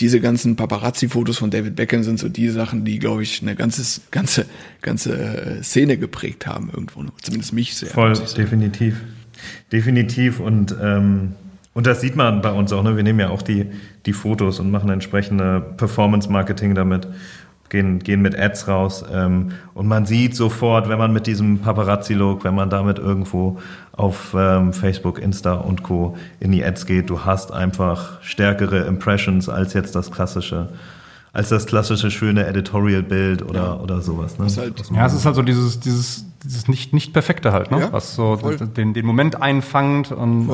diese 0.00 0.20
ganzen 0.20 0.56
Paparazzi-Fotos 0.56 1.38
von 1.38 1.50
David 1.50 1.76
Beckham 1.76 2.02
sind 2.02 2.18
so 2.18 2.28
die 2.28 2.48
Sachen, 2.48 2.84
die, 2.84 2.98
glaube 2.98 3.22
ich, 3.22 3.42
eine 3.42 3.54
ganze, 3.54 4.00
ganze, 4.10 4.46
ganze 4.82 5.16
äh, 5.16 5.62
Szene 5.62 5.96
geprägt 5.96 6.46
haben 6.46 6.70
irgendwo. 6.72 7.04
Zumindest 7.22 7.52
mich 7.52 7.74
sehr. 7.76 7.90
Voll, 7.90 8.14
definitiv. 8.36 9.00
Definitiv 9.70 10.40
und 10.40 10.74
ähm, 10.82 11.32
und 11.74 11.88
das 11.88 12.00
sieht 12.00 12.14
man 12.14 12.40
bei 12.40 12.52
uns 12.52 12.72
auch, 12.72 12.84
ne? 12.84 12.96
Wir 12.96 13.02
nehmen 13.02 13.18
ja 13.18 13.30
auch 13.30 13.42
die, 13.42 13.66
die 14.06 14.12
Fotos 14.12 14.60
und 14.60 14.70
machen 14.70 14.90
entsprechende 14.90 15.60
Performance-Marketing 15.76 16.76
damit, 16.76 17.08
gehen, 17.74 17.98
gehen 17.98 18.22
mit 18.22 18.38
Ads 18.38 18.68
raus. 18.68 19.04
Ähm, 19.12 19.50
und 19.74 19.86
man 19.88 20.06
sieht 20.06 20.36
sofort, 20.36 20.88
wenn 20.88 20.98
man 20.98 21.12
mit 21.12 21.26
diesem 21.26 21.58
Paparazzi-Look, 21.58 22.44
wenn 22.44 22.54
man 22.54 22.70
damit 22.70 22.98
irgendwo 22.98 23.58
auf 23.92 24.34
ähm, 24.38 24.72
Facebook, 24.72 25.18
Insta 25.20 25.54
und 25.54 25.82
Co. 25.82 26.16
in 26.40 26.52
die 26.52 26.64
Ads 26.64 26.86
geht, 26.86 27.10
du 27.10 27.24
hast 27.24 27.52
einfach 27.52 28.22
stärkere 28.22 28.86
Impressions 28.86 29.48
als 29.48 29.72
jetzt 29.74 29.94
das 29.96 30.10
klassische, 30.12 30.68
als 31.32 31.48
das 31.48 31.66
klassische 31.66 32.10
schöne 32.12 32.46
Editorial-Bild 32.46 33.42
oder, 33.42 33.82
oder 33.82 34.00
sowas. 34.00 34.38
Ne? 34.38 34.46
Halt- 34.56 34.82
Ja, 34.94 35.06
es 35.06 35.14
ist 35.14 35.26
halt 35.26 35.34
so 35.34 35.42
dieses, 35.42 35.80
dieses, 35.80 36.24
dieses 36.44 36.68
nicht, 36.68 36.92
nicht 36.92 37.12
perfekte 37.12 37.52
halt, 37.52 37.70
ne? 37.72 37.80
Ja, 37.80 37.92
was 37.92 38.14
so 38.14 38.36
voll. 38.36 38.56
den, 38.56 38.94
den 38.94 39.04
Moment 39.06 39.40
einfangt 39.42 40.12
und, 40.12 40.48
äh, 40.48 40.52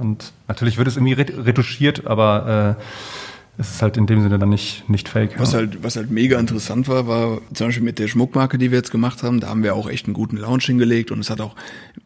und 0.00 0.32
natürlich 0.48 0.78
wird 0.78 0.88
es 0.88 0.96
irgendwie 0.96 1.12
ret- 1.12 1.32
retuschiert, 1.46 2.06
aber 2.06 2.76
äh, 2.78 2.82
es 3.58 3.70
ist 3.70 3.82
halt 3.82 3.96
in 3.96 4.06
dem 4.06 4.22
Sinne 4.22 4.38
dann 4.38 4.50
nicht, 4.50 4.88
nicht 4.88 5.08
fake. 5.08 5.38
Was 5.38 5.52
ja. 5.52 5.58
halt, 5.58 5.82
was 5.82 5.96
halt 5.96 6.10
mega 6.10 6.38
interessant 6.38 6.88
war, 6.88 7.06
war 7.06 7.40
zum 7.54 7.68
Beispiel 7.68 7.84
mit 7.84 7.98
der 7.98 8.08
Schmuckmarke, 8.08 8.58
die 8.58 8.70
wir 8.70 8.78
jetzt 8.78 8.90
gemacht 8.90 9.22
haben, 9.22 9.40
da 9.40 9.48
haben 9.48 9.62
wir 9.62 9.74
auch 9.74 9.88
echt 9.88 10.06
einen 10.06 10.14
guten 10.14 10.36
Launch 10.36 10.66
hingelegt 10.66 11.10
und 11.10 11.20
es 11.20 11.30
hat 11.30 11.40
auch, 11.40 11.56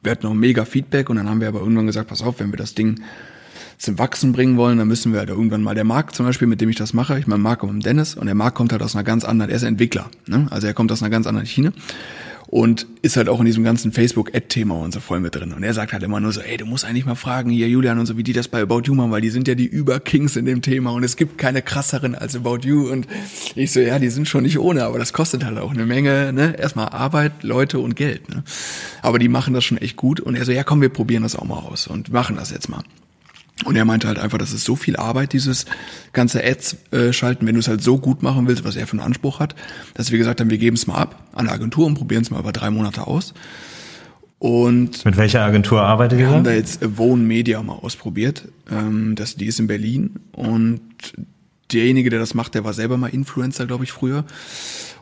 wir 0.02 0.12
hatten 0.12 0.26
auch 0.26 0.34
mega 0.34 0.64
Feedback 0.64 1.10
und 1.10 1.16
dann 1.16 1.28
haben 1.28 1.40
wir 1.40 1.48
aber 1.48 1.60
irgendwann 1.60 1.86
gesagt, 1.86 2.08
pass 2.08 2.22
auf, 2.22 2.38
wenn 2.38 2.52
wir 2.52 2.56
das 2.56 2.74
Ding 2.74 3.00
zum 3.78 3.98
Wachsen 3.98 4.32
bringen 4.32 4.58
wollen, 4.58 4.78
dann 4.78 4.88
müssen 4.88 5.12
wir 5.12 5.20
halt 5.20 5.30
irgendwann 5.30 5.62
mal 5.62 5.74
der 5.74 5.84
Marc 5.84 6.14
zum 6.14 6.26
Beispiel, 6.26 6.46
mit 6.46 6.60
dem 6.60 6.68
ich 6.68 6.76
das 6.76 6.92
mache, 6.92 7.18
ich 7.18 7.26
meine 7.26 7.42
Marc 7.42 7.62
und 7.62 7.84
Dennis 7.84 8.14
und 8.14 8.26
der 8.26 8.34
Marc 8.34 8.54
kommt 8.54 8.72
halt 8.72 8.82
aus 8.82 8.94
einer 8.94 9.04
ganz 9.04 9.24
anderen, 9.24 9.50
er 9.50 9.56
ist 9.56 9.62
Entwickler, 9.62 10.10
ne? 10.26 10.46
also 10.50 10.66
er 10.66 10.74
kommt 10.74 10.92
aus 10.92 11.02
einer 11.02 11.10
ganz 11.10 11.26
anderen 11.26 11.46
Schiene 11.46 11.72
und 12.50 12.88
ist 13.02 13.16
halt 13.16 13.28
auch 13.28 13.38
in 13.38 13.46
diesem 13.46 13.62
ganzen 13.62 13.92
Facebook-Ad-Thema 13.92 14.74
und 14.74 14.92
so 14.92 14.98
voll 14.98 15.20
mit 15.20 15.36
drin. 15.36 15.52
Und 15.52 15.62
er 15.62 15.72
sagt 15.72 15.92
halt 15.92 16.02
immer 16.02 16.18
nur 16.18 16.32
so, 16.32 16.40
ey, 16.40 16.56
du 16.56 16.66
musst 16.66 16.84
eigentlich 16.84 17.06
mal 17.06 17.14
fragen 17.14 17.50
hier 17.50 17.68
Julian 17.68 18.00
und 18.00 18.06
so, 18.06 18.16
wie 18.16 18.24
die 18.24 18.32
das 18.32 18.48
bei 18.48 18.60
About 18.60 18.82
You 18.86 18.94
machen, 18.94 19.12
weil 19.12 19.20
die 19.20 19.30
sind 19.30 19.46
ja 19.46 19.54
die 19.54 19.66
Überkings 19.66 20.34
in 20.34 20.46
dem 20.46 20.60
Thema 20.60 20.90
und 20.90 21.04
es 21.04 21.16
gibt 21.16 21.38
keine 21.38 21.62
krasseren 21.62 22.16
als 22.16 22.34
About 22.34 22.58
You. 22.62 22.90
Und 22.90 23.06
ich 23.54 23.70
so, 23.70 23.78
ja, 23.78 24.00
die 24.00 24.10
sind 24.10 24.28
schon 24.28 24.42
nicht 24.42 24.58
ohne, 24.58 24.84
aber 24.84 24.98
das 24.98 25.12
kostet 25.12 25.44
halt 25.44 25.58
auch 25.58 25.70
eine 25.70 25.86
Menge, 25.86 26.32
ne? 26.32 26.58
Erstmal 26.58 26.88
Arbeit, 26.88 27.44
Leute 27.44 27.78
und 27.78 27.94
Geld, 27.94 28.28
ne? 28.28 28.42
Aber 29.00 29.20
die 29.20 29.28
machen 29.28 29.54
das 29.54 29.64
schon 29.64 29.78
echt 29.78 29.96
gut. 29.96 30.18
Und 30.18 30.34
er 30.34 30.44
so, 30.44 30.50
ja, 30.50 30.64
komm, 30.64 30.80
wir 30.80 30.88
probieren 30.88 31.22
das 31.22 31.36
auch 31.36 31.44
mal 31.44 31.58
aus 31.58 31.86
und 31.86 32.12
machen 32.12 32.34
das 32.34 32.50
jetzt 32.50 32.68
mal. 32.68 32.82
Und 33.64 33.76
er 33.76 33.84
meinte 33.84 34.08
halt 34.08 34.18
einfach, 34.18 34.38
das 34.38 34.52
ist 34.52 34.64
so 34.64 34.74
viel 34.76 34.96
Arbeit, 34.96 35.32
dieses 35.32 35.66
ganze 36.12 36.42
Ads 36.44 36.76
äh, 36.92 37.12
schalten, 37.12 37.46
wenn 37.46 37.54
du 37.54 37.60
es 37.60 37.68
halt 37.68 37.82
so 37.82 37.98
gut 37.98 38.22
machen 38.22 38.46
willst, 38.48 38.64
was 38.64 38.76
er 38.76 38.86
für 38.86 38.92
einen 38.92 39.00
Anspruch 39.06 39.38
hat, 39.40 39.54
dass 39.94 40.10
wir 40.10 40.18
gesagt 40.18 40.40
haben, 40.40 40.50
wir 40.50 40.58
geben 40.58 40.76
es 40.76 40.86
mal 40.86 40.96
ab 40.96 41.28
an 41.32 41.40
eine 41.46 41.52
Agentur 41.52 41.86
und 41.86 41.94
probieren 41.94 42.22
es 42.22 42.30
mal 42.30 42.40
über 42.40 42.52
drei 42.52 42.70
Monate 42.70 43.06
aus. 43.06 43.34
Und 44.38 45.04
Mit 45.04 45.18
welcher 45.18 45.42
Agentur 45.42 45.82
arbeitet 45.82 46.18
wir 46.18 46.26
ihr? 46.26 46.32
haben 46.32 46.44
da 46.44 46.52
jetzt 46.52 46.82
Avon 46.82 47.26
Media 47.26 47.62
mal 47.62 47.74
ausprobiert. 47.74 48.48
Ähm, 48.70 49.14
das, 49.14 49.36
die 49.36 49.44
ist 49.44 49.60
in 49.60 49.66
Berlin 49.66 50.14
und 50.32 50.80
derjenige, 51.72 52.10
der 52.10 52.18
das 52.18 52.34
macht, 52.34 52.54
der 52.54 52.64
war 52.64 52.72
selber 52.72 52.96
mal 52.96 53.08
Influencer, 53.08 53.66
glaube 53.66 53.84
ich, 53.84 53.92
früher. 53.92 54.24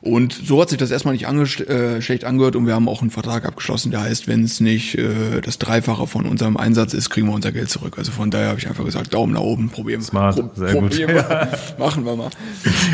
Und 0.01 0.33
so 0.33 0.61
hat 0.61 0.69
sich 0.69 0.79
das 0.79 0.91
erstmal 0.91 1.15
nicht 1.15 1.27
äh, 1.69 2.01
schlecht 2.01 2.25
angehört 2.25 2.55
und 2.55 2.67
wir 2.67 2.75
haben 2.75 2.89
auch 2.89 3.01
einen 3.01 3.11
Vertrag 3.11 3.45
abgeschlossen, 3.45 3.91
der 3.91 4.03
heißt, 4.03 4.29
wenn 4.29 4.45
es 4.45 4.61
nicht 4.61 4.97
äh, 4.97 5.41
das 5.41 5.59
Dreifache 5.59 6.07
von 6.07 6.25
unserem 6.25 6.57
Einsatz 6.57 6.95
ist, 6.95 7.11
kriegen 7.11 7.27
wir 7.27 7.35
unser 7.35 7.51
Geld 7.51 7.69
zurück. 7.69 7.99
Also 7.99 8.13
von 8.13 8.31
daher 8.31 8.49
habe 8.51 8.61
ich 8.61 8.69
einfach 8.69 8.85
gesagt, 8.85 9.13
Daumen 9.13 9.33
nach 9.33 9.41
oben, 9.41 9.71
probieren 9.71 10.03
Smart, 10.03 10.37
sehr 10.55 10.75
gut. 10.75 10.91
probieren 10.91 11.15
wir. 11.15 11.49
Machen 11.79 12.05
wir 12.05 12.15
mal. 12.15 12.31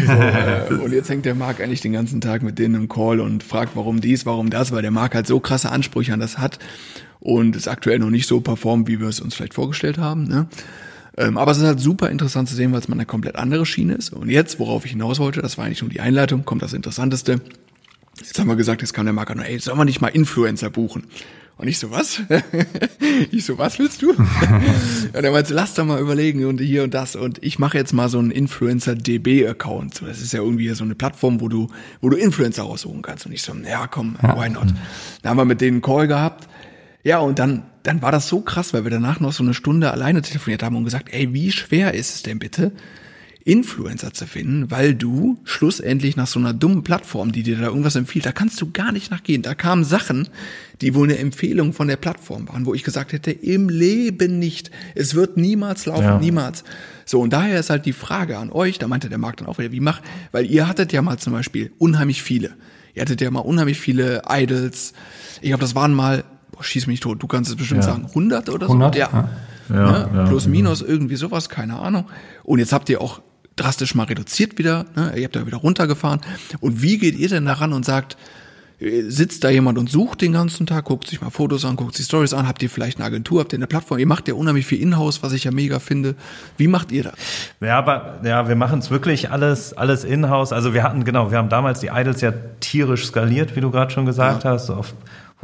So, 0.06 0.12
äh, 0.12 0.78
und 0.80 0.92
jetzt 0.92 1.10
hängt 1.10 1.26
der 1.26 1.34
Marc 1.34 1.60
eigentlich 1.60 1.82
den 1.82 1.92
ganzen 1.92 2.22
Tag 2.22 2.42
mit 2.42 2.58
denen 2.58 2.74
im 2.74 2.88
Call 2.88 3.20
und 3.20 3.42
fragt, 3.42 3.76
warum 3.76 4.00
dies, 4.00 4.24
warum 4.24 4.48
das, 4.48 4.72
weil 4.72 4.82
der 4.82 4.90
Marc 4.90 5.14
halt 5.14 5.26
so 5.26 5.40
krasse 5.40 5.70
Ansprüche 5.70 6.14
an 6.14 6.20
das 6.20 6.38
hat 6.38 6.58
und 7.20 7.54
es 7.54 7.68
aktuell 7.68 7.98
noch 7.98 8.10
nicht 8.10 8.26
so 8.26 8.40
performt, 8.40 8.88
wie 8.88 9.00
wir 9.00 9.08
es 9.08 9.20
uns 9.20 9.34
vielleicht 9.34 9.54
vorgestellt 9.54 9.98
haben. 9.98 10.26
Ne? 10.26 10.46
Ähm, 11.16 11.38
aber 11.38 11.53
es 11.53 11.59
ist 11.59 11.64
halt 11.64 11.81
super 11.81 12.11
interessant 12.11 12.48
zu 12.48 12.55
sehen, 12.55 12.72
weil 12.72 12.81
es 12.81 12.88
mal 12.88 12.94
eine 12.94 13.07
komplett 13.07 13.37
andere 13.37 13.66
Schiene 13.66 13.94
ist. 13.94 14.12
Und 14.12 14.29
jetzt, 14.29 14.59
worauf 14.59 14.85
ich 14.85 14.92
hinaus 14.92 15.18
wollte, 15.18 15.42
das 15.42 15.59
war 15.59 15.64
eigentlich 15.64 15.83
nur 15.83 15.90
die 15.90 16.00
Einleitung, 16.00 16.44
kommt 16.44 16.62
das 16.62 16.72
Interessanteste. 16.72 17.40
Jetzt 18.18 18.38
haben 18.38 18.48
wir 18.48 18.57
gesagt, 18.57 18.81
jetzt 18.83 18.92
kam 18.92 19.07
der 19.07 19.12
Marker 19.12 19.35
nur, 19.35 19.44
ey, 19.44 19.59
sollen 19.59 19.79
wir 19.79 19.85
nicht 19.85 20.00
mal 20.00 20.09
Influencer 20.09 20.70
buchen? 20.70 21.05
Und 21.57 21.68
ich 21.68 21.79
so, 21.79 21.90
was? 21.92 22.20
ich 23.31 23.44
so, 23.44 23.59
was 23.59 23.79
willst 23.79 24.03
du? 24.03 24.11
und 25.12 25.24
er 25.24 25.31
meinte, 25.31 25.55
lass 25.55 25.74
doch 25.74 25.85
mal 25.85 26.00
überlegen 26.00 26.44
und 26.46 26.61
hier 26.61 26.83
und 26.83 26.94
das. 26.94 27.14
Und 27.14 27.42
ich 27.44 27.61
mache 27.61 27.79
jetzt 27.79 27.92
mal 27.92 28.09
so 28.09 28.18
einen 28.18 28.33
Influencer-DB-Account. 28.33 29.94
So, 29.94 30.07
das 30.07 30.20
ist 30.20 30.33
ja 30.33 30.40
irgendwie 30.40 30.68
so 30.70 30.83
eine 30.83 30.96
Plattform, 30.96 31.40
wo 31.40 31.48
du, 31.48 31.68
wo 32.00 32.09
du 32.09 32.16
Influencer 32.16 32.64
raussuchen 32.64 33.03
kannst. 33.03 33.27
Und 33.27 33.33
ich 33.33 33.42
so, 33.42 33.53
ja, 33.55 33.87
komm, 33.87 34.16
why 34.20 34.48
not? 34.48 34.66
Dann 35.22 35.31
haben 35.31 35.37
wir 35.37 35.44
mit 35.44 35.61
denen 35.61 35.77
einen 35.77 35.83
Call 35.83 36.09
gehabt. 36.09 36.48
Ja, 37.05 37.19
und 37.19 37.38
dann, 37.38 37.62
dann 37.83 38.01
war 38.03 38.11
das 38.12 38.29
so 38.29 38.40
krass, 38.40 38.73
weil 38.73 38.85
wir 38.85 38.90
danach 38.90 39.21
noch 39.21 39.33
so 39.33 39.43
eine 39.45 39.55
Stunde 39.55 39.93
alleine 39.93 40.23
telefoniert 40.23 40.62
haben 40.62 40.75
und 40.77 40.85
gesagt, 40.85 41.09
ey, 41.12 41.33
wie 41.35 41.53
schwer 41.53 41.95
ist 41.95 42.14
es 42.14 42.23
denn 42.23 42.38
bitte, 42.38 42.73
Influencer 43.47 44.14
zu 44.14 44.27
finden, 44.27 44.71
weil 44.71 44.95
du 44.95 45.38
schlussendlich 45.45 46.17
nach 46.17 46.27
so 46.27 46.40
einer 46.40 46.55
dummen 46.55 46.83
Plattform, 46.83 47.31
die 47.31 47.43
dir 47.43 47.59
da 47.59 47.64
irgendwas 47.67 47.95
empfiehlt, 47.95 48.25
da 48.25 48.33
kannst 48.33 48.59
du 48.62 48.71
gar 48.73 48.90
nicht 48.90 49.11
nachgehen. 49.11 49.43
Da 49.43 49.55
kamen 49.55 49.85
Sachen, 49.85 50.29
die 50.81 50.95
wohl 50.95 51.07
eine 51.09 51.19
Empfehlung 51.19 51.75
von 51.75 51.87
der 51.87 51.99
Plattform 51.99 52.49
waren, 52.49 52.64
wo 52.64 52.73
ich 52.73 52.85
gesagt 52.85 53.12
hätte, 53.12 53.31
im 53.33 53.69
Leben 53.69 54.38
nicht. 54.38 54.71
Es 54.95 55.14
wird 55.14 55.37
niemals 55.37 55.85
laufen, 55.85 56.03
Ja. 56.05 56.19
niemals. 56.19 56.64
So, 57.05 57.21
und 57.21 57.35
daher 57.35 57.61
ist 57.61 57.69
halt 57.69 57.85
die 57.85 57.93
Frage 57.93 58.38
an 58.38 58.51
euch, 58.51 58.79
da 58.79 58.88
meinte 58.88 59.11
der 59.11 59.19
Markt 59.19 59.43
dann 59.43 59.47
auch 59.49 59.59
wieder, 59.59 59.73
wie 59.73 59.81
macht, 59.81 60.03
weil 60.33 60.47
ihr 60.51 60.67
hattet 60.67 60.95
ja 60.95 61.03
mal 61.03 61.19
zum 61.19 61.35
Beispiel 61.35 61.71
unheimlich 61.77 62.23
viele. 62.23 62.53
Ihr 62.95 63.03
hattet 63.03 63.21
ja 63.21 63.31
mal 63.31 63.40
unheimlich 63.40 63.79
viele 63.79 64.23
Idols. 64.27 64.95
Ich 65.43 65.49
glaube, 65.49 65.61
das 65.61 65.75
waren 65.75 65.93
mal, 65.93 66.25
boah, 66.55 66.64
schieß 66.64 66.87
mich 66.87 67.01
tot, 67.01 67.23
du 67.23 67.27
kannst 67.27 67.51
es 67.51 67.57
bestimmt 67.57 67.83
Ja. 67.85 67.90
sagen, 67.90 68.07
100 68.07 68.49
oder 68.51 68.67
100, 68.67 68.95
so? 68.95 69.01
ja. 69.01 69.29
Ja, 69.71 69.75
ne? 69.75 70.11
ja, 70.14 70.25
Plus, 70.27 70.45
ja. 70.45 70.51
minus, 70.51 70.83
irgendwie 70.83 71.17
sowas, 71.17 71.49
keine 71.49 71.79
Ahnung. 71.79 72.05
Und 72.43 72.59
jetzt 72.59 72.73
habt 72.73 72.88
ihr 72.90 73.01
auch 73.01 73.23
drastisch 73.57 73.95
mal 73.95 74.05
reduziert 74.05 74.59
wieder, 74.59 74.85
ne? 74.95 75.12
ihr 75.17 75.25
habt 75.25 75.37
da 75.37 75.47
wieder 75.47 75.57
runtergefahren. 75.59 76.21
Und 76.61 76.83
wie 76.83 76.99
geht 76.99 77.17
ihr 77.17 77.29
denn 77.29 77.47
daran 77.47 77.73
und 77.73 77.85
sagt, 77.85 78.17
äh, 78.79 79.03
sitzt 79.09 79.43
da 79.43 79.49
jemand 79.49 79.79
und 79.79 79.88
sucht 79.88 80.21
den 80.21 80.33
ganzen 80.33 80.67
Tag, 80.67 80.85
guckt 80.85 81.07
sich 81.09 81.23
mal 81.23 81.31
Fotos 81.31 81.64
an, 81.64 81.77
guckt 81.77 81.95
sich 81.97 82.05
Stories 82.05 82.35
an, 82.35 82.47
habt 82.47 82.62
ihr 82.62 82.69
vielleicht 82.69 82.99
eine 82.99 83.07
Agentur, 83.07 83.40
habt 83.40 83.53
ihr 83.55 83.59
eine 83.59 83.67
Plattform, 83.67 83.99
ihr 83.99 84.07
macht 84.07 84.29
ja 84.29 84.35
unheimlich 84.35 84.67
viel 84.67 84.81
Inhouse, 84.83 85.23
was 85.23 85.33
ich 85.33 85.45
ja 85.45 85.51
mega 85.51 85.79
finde. 85.79 86.14
Wie 86.59 86.67
macht 86.69 86.93
ihr 86.93 87.05
das? 87.05 87.14
Ja, 87.62 87.79
aber 87.79 88.19
ja, 88.23 88.49
wir 88.49 88.57
machen 88.57 88.81
es 88.81 88.90
wirklich 88.90 89.31
alles, 89.31 89.73
alles 89.73 90.05
in-house. 90.05 90.53
Also 90.53 90.75
wir 90.75 90.83
hatten, 90.83 91.05
genau, 91.05 91.31
wir 91.31 91.38
haben 91.38 91.49
damals 91.49 91.81
die 91.81 91.88
Idols 91.90 92.21
ja 92.21 92.33
tierisch 92.61 93.07
skaliert, 93.07 93.57
wie 93.57 93.61
du 93.62 93.71
gerade 93.71 93.93
schon 93.93 94.05
gesagt 94.05 94.45
hast, 94.45 94.67
so 94.67 94.75
auf 94.75 94.93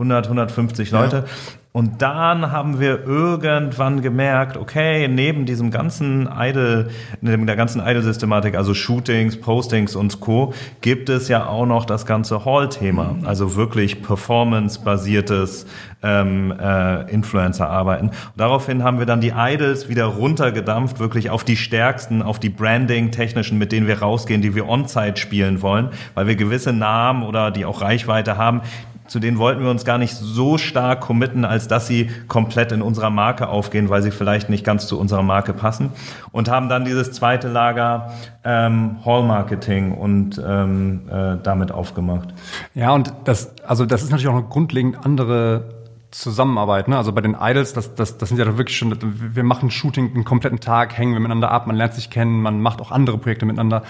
100, 0.00 0.26
150 0.26 0.90
Leute. 0.90 1.24
Und 1.72 2.02
dann 2.02 2.50
haben 2.50 2.80
wir 2.80 3.04
irgendwann 3.06 4.02
gemerkt, 4.02 4.56
okay, 4.56 5.06
neben 5.06 5.46
diesem 5.46 5.70
ganzen 5.70 6.28
Idol, 6.36 6.88
neben 7.20 7.46
der 7.46 7.54
ganzen 7.54 7.80
Idol-Systematik, 7.80 8.56
also 8.56 8.74
Shootings, 8.74 9.40
Postings 9.40 9.94
und 9.94 10.18
Co., 10.18 10.52
gibt 10.80 11.08
es 11.08 11.28
ja 11.28 11.46
auch 11.46 11.66
noch 11.66 11.84
das 11.84 12.06
ganze 12.06 12.44
Hall-Thema. 12.44 13.14
Also 13.24 13.54
wirklich 13.54 14.02
performance-basiertes 14.02 15.66
ähm, 16.02 16.52
äh, 16.60 17.08
Influencer-Arbeiten. 17.08 18.08
Und 18.08 18.14
daraufhin 18.36 18.82
haben 18.82 18.98
wir 18.98 19.06
dann 19.06 19.20
die 19.20 19.32
Idols 19.36 19.88
wieder 19.88 20.06
runtergedampft, 20.06 20.98
wirklich 20.98 21.30
auf 21.30 21.44
die 21.44 21.56
stärksten, 21.56 22.20
auf 22.20 22.40
die 22.40 22.48
Branding-technischen, 22.48 23.58
mit 23.58 23.70
denen 23.70 23.86
wir 23.86 24.00
rausgehen, 24.00 24.42
die 24.42 24.56
wir 24.56 24.68
on-site 24.68 25.18
spielen 25.20 25.62
wollen, 25.62 25.90
weil 26.14 26.26
wir 26.26 26.34
gewisse 26.34 26.72
Namen 26.72 27.22
oder 27.22 27.52
die 27.52 27.64
auch 27.64 27.80
Reichweite 27.80 28.36
haben, 28.36 28.62
zu 29.10 29.18
denen 29.18 29.38
wollten 29.38 29.60
wir 29.64 29.70
uns 29.70 29.84
gar 29.84 29.98
nicht 29.98 30.14
so 30.14 30.56
stark 30.56 31.00
committen, 31.00 31.44
als 31.44 31.66
dass 31.66 31.88
sie 31.88 32.08
komplett 32.28 32.70
in 32.70 32.80
unserer 32.80 33.10
Marke 33.10 33.48
aufgehen, 33.48 33.90
weil 33.90 34.02
sie 34.02 34.12
vielleicht 34.12 34.48
nicht 34.48 34.64
ganz 34.64 34.86
zu 34.86 35.00
unserer 35.00 35.24
Marke 35.24 35.52
passen. 35.52 35.90
Und 36.30 36.48
haben 36.48 36.68
dann 36.68 36.84
dieses 36.84 37.10
zweite 37.10 37.48
Lager 37.48 38.12
ähm, 38.44 38.98
Hall-Marketing 39.04 39.94
und 39.94 40.40
ähm, 40.46 41.08
äh, 41.10 41.38
damit 41.42 41.72
aufgemacht. 41.72 42.28
Ja, 42.76 42.92
und 42.92 43.12
das, 43.24 43.52
also 43.66 43.84
das 43.84 44.04
ist 44.04 44.10
natürlich 44.10 44.28
auch 44.28 44.38
eine 44.38 44.44
grundlegend 44.44 45.04
andere 45.04 45.80
Zusammenarbeit. 46.12 46.86
Ne? 46.86 46.96
Also 46.96 47.12
bei 47.12 47.20
den 47.20 47.36
Idols, 47.40 47.72
das, 47.72 47.96
das, 47.96 48.16
das 48.16 48.28
sind 48.28 48.38
ja 48.38 48.44
doch 48.44 48.58
wirklich 48.58 48.78
schon, 48.78 48.96
wir 49.00 49.42
machen 49.42 49.72
Shooting 49.72 50.14
einen 50.14 50.24
kompletten 50.24 50.60
Tag, 50.60 50.96
hängen 50.96 51.14
wir 51.14 51.20
miteinander 51.20 51.50
ab, 51.50 51.66
man 51.66 51.74
lernt 51.74 51.94
sich 51.94 52.10
kennen, 52.10 52.42
man 52.42 52.60
macht 52.60 52.80
auch 52.80 52.92
andere 52.92 53.18
Projekte 53.18 53.44
miteinander. 53.44 53.82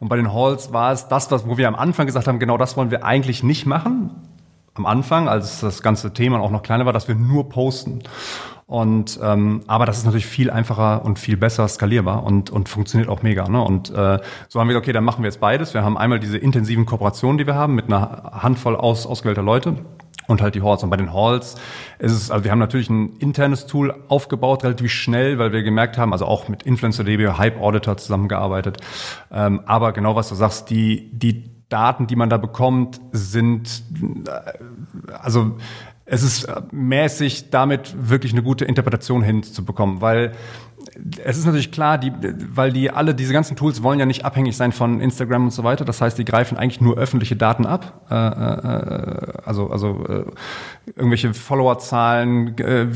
Und 0.00 0.08
bei 0.08 0.16
den 0.16 0.34
Halls 0.34 0.74
war 0.74 0.92
es 0.92 1.08
das, 1.08 1.30
was, 1.30 1.48
wo 1.48 1.56
wir 1.56 1.66
am 1.66 1.76
Anfang 1.76 2.04
gesagt 2.04 2.28
haben, 2.28 2.38
genau 2.38 2.58
das 2.58 2.76
wollen 2.76 2.90
wir 2.90 3.06
eigentlich 3.06 3.42
nicht 3.42 3.64
machen. 3.64 4.10
Am 4.76 4.86
Anfang, 4.86 5.28
als 5.28 5.60
das 5.60 5.82
ganze 5.82 6.12
Thema 6.12 6.40
auch 6.40 6.50
noch 6.50 6.62
kleiner 6.62 6.86
war, 6.86 6.92
dass 6.92 7.08
wir 7.08 7.14
nur 7.14 7.48
posten. 7.48 8.02
Und 8.66 9.20
ähm, 9.22 9.62
aber 9.68 9.86
das 9.86 9.98
ist 9.98 10.06
natürlich 10.06 10.26
viel 10.26 10.50
einfacher 10.50 11.04
und 11.04 11.20
viel 11.20 11.36
besser 11.36 11.68
skalierbar 11.68 12.24
und 12.24 12.50
und 12.50 12.68
funktioniert 12.68 13.08
auch 13.08 13.22
mega. 13.22 13.48
Ne? 13.48 13.62
Und 13.62 13.90
äh, 13.90 14.18
so 14.48 14.58
haben 14.58 14.66
wir 14.66 14.74
gesagt, 14.74 14.86
okay, 14.86 14.92
dann 14.92 15.04
machen 15.04 15.22
wir 15.22 15.28
jetzt 15.28 15.38
beides. 15.38 15.72
Wir 15.72 15.84
haben 15.84 15.96
einmal 15.96 16.18
diese 16.18 16.36
intensiven 16.36 16.84
Kooperationen, 16.84 17.38
die 17.38 17.46
wir 17.46 17.54
haben 17.54 17.76
mit 17.76 17.86
einer 17.86 18.32
Handvoll 18.42 18.74
aus, 18.74 19.06
ausgewählter 19.06 19.42
Leute 19.42 19.76
und 20.26 20.42
halt 20.42 20.56
die 20.56 20.62
Halls. 20.62 20.82
Und 20.82 20.90
bei 20.90 20.96
den 20.96 21.12
Halls 21.12 21.54
ist 22.00 22.12
es, 22.12 22.30
also 22.30 22.44
wir 22.44 22.50
haben 22.50 22.58
natürlich 22.58 22.90
ein 22.90 23.16
internes 23.18 23.66
Tool 23.66 23.94
aufgebaut, 24.08 24.64
relativ 24.64 24.90
schnell, 24.90 25.38
weil 25.38 25.52
wir 25.52 25.62
gemerkt 25.62 25.96
haben, 25.96 26.12
also 26.12 26.26
auch 26.26 26.48
mit 26.48 26.64
InfluencerDB, 26.64 27.38
Hype 27.38 27.60
Auditor 27.60 27.96
zusammengearbeitet. 27.96 28.78
Ähm, 29.30 29.60
aber 29.66 29.92
genau 29.92 30.16
was 30.16 30.28
du 30.28 30.34
sagst, 30.34 30.70
die 30.70 31.10
die 31.12 31.55
Daten, 31.68 32.06
die 32.06 32.16
man 32.16 32.30
da 32.30 32.36
bekommt, 32.36 33.00
sind 33.12 33.82
äh, 34.26 35.12
also 35.12 35.56
es 36.08 36.22
ist 36.22 36.48
mäßig, 36.70 37.50
damit 37.50 38.08
wirklich 38.08 38.32
eine 38.32 38.42
gute 38.42 38.64
Interpretation 38.64 39.22
hinzubekommen, 39.22 40.00
weil 40.00 40.32
es 41.24 41.38
ist 41.38 41.46
natürlich 41.46 41.72
klar, 41.72 41.98
die, 41.98 42.12
weil 42.54 42.72
die 42.72 42.90
alle, 42.90 43.14
diese 43.14 43.32
ganzen 43.32 43.56
Tools 43.56 43.82
wollen 43.82 43.98
ja 43.98 44.06
nicht 44.06 44.24
abhängig 44.24 44.56
sein 44.56 44.72
von 44.72 45.00
Instagram 45.00 45.44
und 45.44 45.50
so 45.50 45.64
weiter. 45.64 45.84
Das 45.84 46.00
heißt, 46.00 46.16
die 46.18 46.24
greifen 46.24 46.56
eigentlich 46.56 46.80
nur 46.80 46.96
öffentliche 46.96 47.36
Daten 47.36 47.66
ab. 47.66 48.06
Äh, 48.10 48.14
äh, 48.14 49.32
also, 49.44 49.70
also 49.70 50.04
äh, 50.08 50.24
irgendwelche 50.94 51.34
Followerzahlen, 51.34 52.56
äh, 52.58 52.86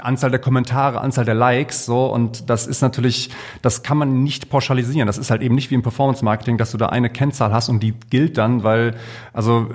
Anzahl 0.00 0.30
der 0.30 0.40
Kommentare, 0.40 1.00
Anzahl 1.00 1.24
der 1.24 1.34
Likes, 1.34 1.86
so. 1.86 2.06
Und 2.06 2.50
das 2.50 2.66
ist 2.66 2.82
natürlich, 2.82 3.30
das 3.62 3.82
kann 3.82 3.98
man 3.98 4.22
nicht 4.22 4.50
pauschalisieren. 4.50 5.06
Das 5.06 5.18
ist 5.18 5.30
halt 5.30 5.42
eben 5.42 5.54
nicht 5.54 5.70
wie 5.70 5.74
im 5.74 5.82
Performance 5.82 6.24
Marketing, 6.24 6.58
dass 6.58 6.72
du 6.72 6.78
da 6.78 6.86
eine 6.86 7.10
Kennzahl 7.10 7.52
hast 7.52 7.68
und 7.68 7.82
die 7.82 7.94
gilt 8.10 8.38
dann, 8.38 8.62
weil, 8.62 8.96
also, 9.32 9.68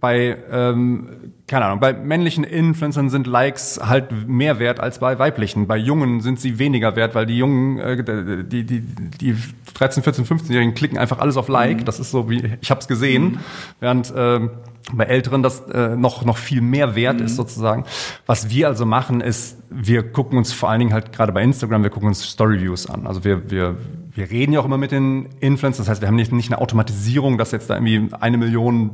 bei, 0.00 0.36
ähm, 0.50 1.08
keine 1.48 1.64
Ahnung, 1.64 1.80
bei 1.80 1.92
männlichen 1.92 2.44
Influencern 2.44 3.10
sind 3.10 3.26
Likes 3.26 3.80
halt 3.82 4.28
mehr 4.28 4.60
wert 4.60 4.78
als 4.78 5.00
bei 5.00 5.18
weiblichen. 5.18 5.66
Bei 5.66 5.76
Jungen 5.76 6.20
sind 6.20 6.38
sie 6.38 6.60
weniger 6.60 6.94
wert, 6.94 7.16
weil 7.16 7.26
die 7.26 7.36
Jungen, 7.36 7.78
äh, 7.78 8.44
die, 8.44 8.64
die, 8.64 8.80
die 8.80 9.36
13, 9.74 10.04
14, 10.04 10.24
15-Jährigen 10.24 10.74
klicken 10.74 10.98
einfach 10.98 11.18
alles 11.18 11.36
auf 11.36 11.48
Like. 11.48 11.84
Das 11.84 11.98
ist 11.98 12.12
so 12.12 12.30
wie, 12.30 12.56
ich 12.60 12.70
habe 12.70 12.80
es 12.80 12.86
gesehen, 12.86 13.40
während 13.80 14.12
ähm, 14.16 14.50
bei 14.92 15.04
Älteren 15.04 15.42
das 15.42 15.60
äh, 15.68 15.96
noch, 15.96 16.24
noch 16.24 16.38
viel 16.38 16.60
mehr 16.60 16.94
wert 16.94 17.20
ist 17.20 17.34
sozusagen. 17.34 17.84
Was 18.26 18.50
wir 18.50 18.68
also 18.68 18.86
machen, 18.86 19.20
ist, 19.20 19.58
wir 19.68 20.04
gucken 20.04 20.38
uns 20.38 20.52
vor 20.52 20.70
allen 20.70 20.78
Dingen 20.78 20.92
halt 20.92 21.12
gerade 21.12 21.32
bei 21.32 21.42
Instagram, 21.42 21.82
wir 21.82 21.90
gucken 21.90 22.08
uns 22.08 22.22
Storyviews 22.22 22.88
an. 22.88 23.08
Also 23.08 23.24
wir, 23.24 23.50
wir, 23.50 23.76
wir 24.14 24.30
reden 24.30 24.52
ja 24.52 24.60
auch 24.60 24.64
immer 24.64 24.78
mit 24.78 24.92
den 24.92 25.28
Influencern. 25.40 25.84
Das 25.84 25.88
heißt, 25.88 26.00
wir 26.00 26.08
haben 26.08 26.16
nicht, 26.16 26.32
nicht 26.32 26.52
eine 26.52 26.60
Automatisierung, 26.60 27.36
dass 27.36 27.50
jetzt 27.50 27.68
da 27.68 27.74
irgendwie 27.74 28.14
eine 28.14 28.38
Million 28.38 28.90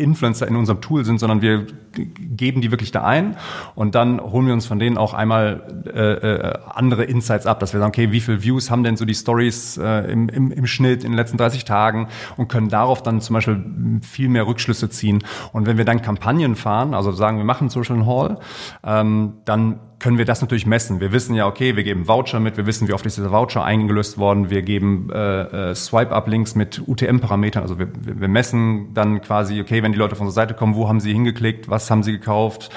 Influencer 0.00 0.48
in 0.48 0.56
unserem 0.56 0.80
Tool 0.80 1.04
sind, 1.04 1.18
sondern 1.18 1.42
wir 1.42 1.66
geben 1.92 2.60
die 2.60 2.70
wirklich 2.70 2.92
da 2.92 3.04
ein 3.04 3.36
und 3.74 3.94
dann 3.94 4.20
holen 4.20 4.46
wir 4.46 4.54
uns 4.54 4.66
von 4.66 4.78
denen 4.78 4.96
auch 4.96 5.14
einmal 5.14 5.82
äh, 5.86 5.98
äh, 5.98 6.58
andere 6.68 7.04
Insights 7.04 7.46
ab, 7.46 7.60
dass 7.60 7.72
wir 7.72 7.80
sagen, 7.80 7.90
okay, 7.90 8.12
wie 8.12 8.20
viel 8.20 8.42
Views 8.42 8.70
haben 8.70 8.84
denn 8.84 8.96
so 8.96 9.04
die 9.04 9.14
Stories 9.14 9.76
äh, 9.76 10.10
im, 10.10 10.28
im, 10.28 10.52
im 10.52 10.66
Schnitt 10.66 11.04
in 11.04 11.12
den 11.12 11.16
letzten 11.16 11.36
30 11.36 11.64
Tagen 11.64 12.08
und 12.36 12.48
können 12.48 12.68
darauf 12.68 13.02
dann 13.02 13.20
zum 13.20 13.34
Beispiel 13.34 14.00
viel 14.02 14.28
mehr 14.28 14.46
Rückschlüsse 14.46 14.90
ziehen. 14.90 15.24
Und 15.52 15.66
wenn 15.66 15.78
wir 15.78 15.84
dann 15.84 16.02
Kampagnen 16.02 16.56
fahren, 16.56 16.94
also 16.94 17.12
sagen, 17.12 17.38
wir 17.38 17.44
machen 17.44 17.68
Social 17.68 18.06
Hall, 18.06 18.38
ähm, 18.84 19.34
dann 19.44 19.80
können 20.00 20.16
wir 20.16 20.24
das 20.24 20.40
natürlich 20.40 20.66
messen. 20.66 21.00
Wir 21.00 21.12
wissen 21.12 21.34
ja, 21.34 21.46
okay, 21.46 21.76
wir 21.76 21.84
geben 21.84 22.08
Voucher 22.08 22.40
mit, 22.40 22.56
wir 22.56 22.66
wissen, 22.66 22.88
wie 22.88 22.94
oft 22.94 23.04
ist 23.04 23.18
dieser 23.18 23.30
Voucher 23.30 23.62
eingelöst 23.62 24.16
worden, 24.18 24.50
wir 24.50 24.62
geben 24.62 25.10
äh, 25.12 25.70
äh, 25.70 25.74
Swipe-Up-Links 25.74 26.54
mit 26.54 26.82
UTM-Parametern, 26.86 27.62
also 27.62 27.78
wir, 27.78 27.88
wir 28.00 28.28
messen 28.28 28.94
dann 28.94 29.20
quasi, 29.20 29.60
okay, 29.60 29.82
wenn 29.82 29.92
die 29.92 29.98
Leute 29.98 30.16
von 30.16 30.26
der 30.26 30.32
Seite 30.32 30.54
kommen, 30.54 30.74
wo 30.74 30.88
haben 30.88 31.00
sie 31.00 31.12
hingeklickt, 31.12 31.68
was 31.68 31.79
was 31.80 31.90
haben 31.90 32.02
sie 32.02 32.12
gekauft. 32.12 32.70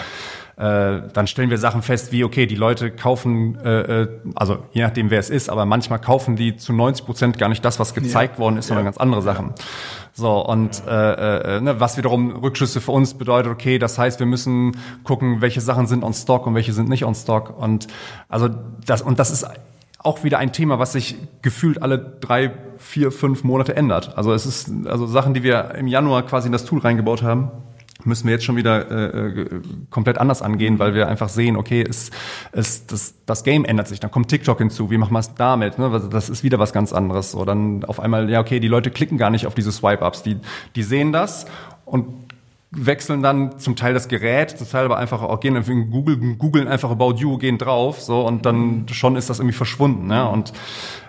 Äh, 0.55 1.09
dann 1.13 1.25
stellen 1.25 1.49
wir 1.49 1.57
Sachen 1.57 1.81
fest 1.81 2.11
wie, 2.11 2.23
okay, 2.23 2.45
die 2.45 2.55
Leute 2.55 2.91
kaufen, 2.91 3.57
äh, 3.65 4.03
äh 4.03 4.07
also 4.35 4.59
je 4.71 4.83
nachdem, 4.83 5.09
wer 5.09 5.19
es 5.19 5.31
ist, 5.31 5.49
aber 5.49 5.65
manchmal 5.65 5.99
kaufen 5.99 6.35
die 6.35 6.55
zu 6.57 6.73
90 6.73 7.05
Prozent 7.05 7.37
gar 7.39 7.49
nicht 7.49 7.65
das, 7.65 7.79
was 7.79 7.95
gezeigt 7.95 8.35
ja. 8.35 8.39
worden 8.39 8.57
ist, 8.57 8.67
sondern 8.67 8.85
ja. 8.85 8.91
ganz 8.91 8.97
andere 8.97 9.23
Sachen. 9.23 9.53
So, 10.13 10.45
und 10.45 10.83
äh, 10.87 11.57
äh, 11.57 11.61
ne, 11.61 11.79
was 11.79 11.97
wiederum 11.97 12.31
Rückschlüsse 12.35 12.81
für 12.81 12.91
uns 12.91 13.15
bedeutet, 13.15 13.51
okay, 13.51 13.79
das 13.79 13.97
heißt, 13.97 14.19
wir 14.19 14.27
müssen 14.27 14.77
gucken, 15.03 15.41
welche 15.41 15.59
Sachen 15.59 15.87
sind 15.87 16.03
on 16.03 16.13
stock 16.13 16.45
und 16.45 16.53
welche 16.53 16.71
sind 16.71 16.87
nicht 16.87 17.03
on 17.03 17.15
stock. 17.15 17.57
Und 17.57 17.87
also 18.29 18.49
das, 18.85 19.01
und 19.01 19.17
das 19.17 19.31
ist 19.31 19.47
auch 19.97 20.23
wieder 20.23 20.37
ein 20.37 20.53
Thema, 20.53 20.77
was 20.77 20.91
sich 20.91 21.15
gefühlt 21.41 21.81
alle 21.81 21.97
drei, 21.97 22.51
vier, 22.77 23.11
fünf 23.11 23.43
Monate 23.43 23.75
ändert. 23.75 24.15
Also 24.17 24.33
es 24.33 24.45
ist 24.45 24.71
also 24.85 25.07
Sachen, 25.07 25.33
die 25.33 25.41
wir 25.41 25.73
im 25.75 25.87
Januar 25.87 26.23
quasi 26.23 26.47
in 26.47 26.51
das 26.51 26.65
Tool 26.65 26.79
reingebaut 26.79 27.23
haben, 27.23 27.49
müssen 28.05 28.27
wir 28.27 28.33
jetzt 28.33 28.45
schon 28.45 28.55
wieder 28.55 28.89
äh, 28.91 29.27
äh, 29.27 29.61
komplett 29.89 30.17
anders 30.17 30.41
angehen, 30.41 30.79
weil 30.79 30.93
wir 30.93 31.07
einfach 31.07 31.29
sehen, 31.29 31.57
okay, 31.57 31.83
es, 31.87 32.11
es, 32.51 32.87
das, 32.87 33.15
das 33.25 33.43
Game 33.43 33.65
ändert 33.65 33.87
sich. 33.87 33.99
Dann 33.99 34.11
kommt 34.11 34.29
TikTok 34.29 34.57
hinzu. 34.57 34.91
Wie 34.91 34.97
machen 34.97 35.13
wir 35.13 35.19
es 35.19 35.35
damit? 35.35 35.79
Ne? 35.79 36.07
Das 36.11 36.29
ist 36.29 36.43
wieder 36.43 36.59
was 36.59 36.73
ganz 36.73 36.93
anderes. 36.93 37.31
So, 37.31 37.45
dann 37.45 37.83
auf 37.85 37.99
einmal, 37.99 38.29
ja, 38.29 38.39
okay, 38.39 38.59
die 38.59 38.67
Leute 38.67 38.91
klicken 38.91 39.17
gar 39.17 39.29
nicht 39.29 39.47
auf 39.47 39.55
diese 39.55 39.71
Swipe-Ups. 39.71 40.23
Die, 40.23 40.37
die 40.75 40.83
sehen 40.83 41.11
das 41.11 41.45
und 41.85 42.07
wechseln 42.75 43.21
dann 43.21 43.59
zum 43.59 43.75
Teil 43.75 43.93
das 43.93 44.07
Gerät, 44.07 44.57
zum 44.57 44.67
Teil 44.67 44.85
aber 44.85 44.97
einfach 44.97 45.21
auch 45.21 45.39
gehen 45.39 45.55
in 45.55 45.91
Google, 45.91 46.17
googeln 46.37 46.67
einfach 46.67 46.89
About 46.89 47.15
You, 47.17 47.37
gehen 47.37 47.57
drauf, 47.57 48.01
so 48.01 48.25
und 48.25 48.45
dann 48.45 48.85
schon 48.91 49.15
ist 49.15 49.29
das 49.29 49.39
irgendwie 49.39 49.55
verschwunden. 49.55 50.07
Ne? 50.07 50.27
Und 50.27 50.53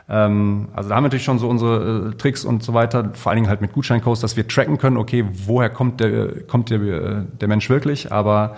ähm, 0.08 0.68
also 0.74 0.88
da 0.88 0.96
haben 0.96 1.02
wir 1.02 1.08
natürlich 1.08 1.24
schon 1.24 1.38
so 1.38 1.48
unsere 1.48 2.10
äh, 2.10 2.16
Tricks 2.16 2.44
und 2.44 2.62
so 2.62 2.74
weiter, 2.74 3.10
vor 3.14 3.30
allen 3.30 3.36
Dingen 3.36 3.48
halt 3.48 3.60
mit 3.60 3.72
Gutscheincodes, 3.72 4.20
dass 4.20 4.36
wir 4.36 4.46
tracken 4.46 4.76
können, 4.76 4.96
okay, 4.96 5.24
woher 5.46 5.70
kommt 5.70 6.00
der, 6.00 6.42
kommt 6.42 6.70
der, 6.70 6.80
äh, 6.80 7.22
der 7.40 7.48
Mensch 7.48 7.70
wirklich, 7.70 8.12
aber 8.12 8.56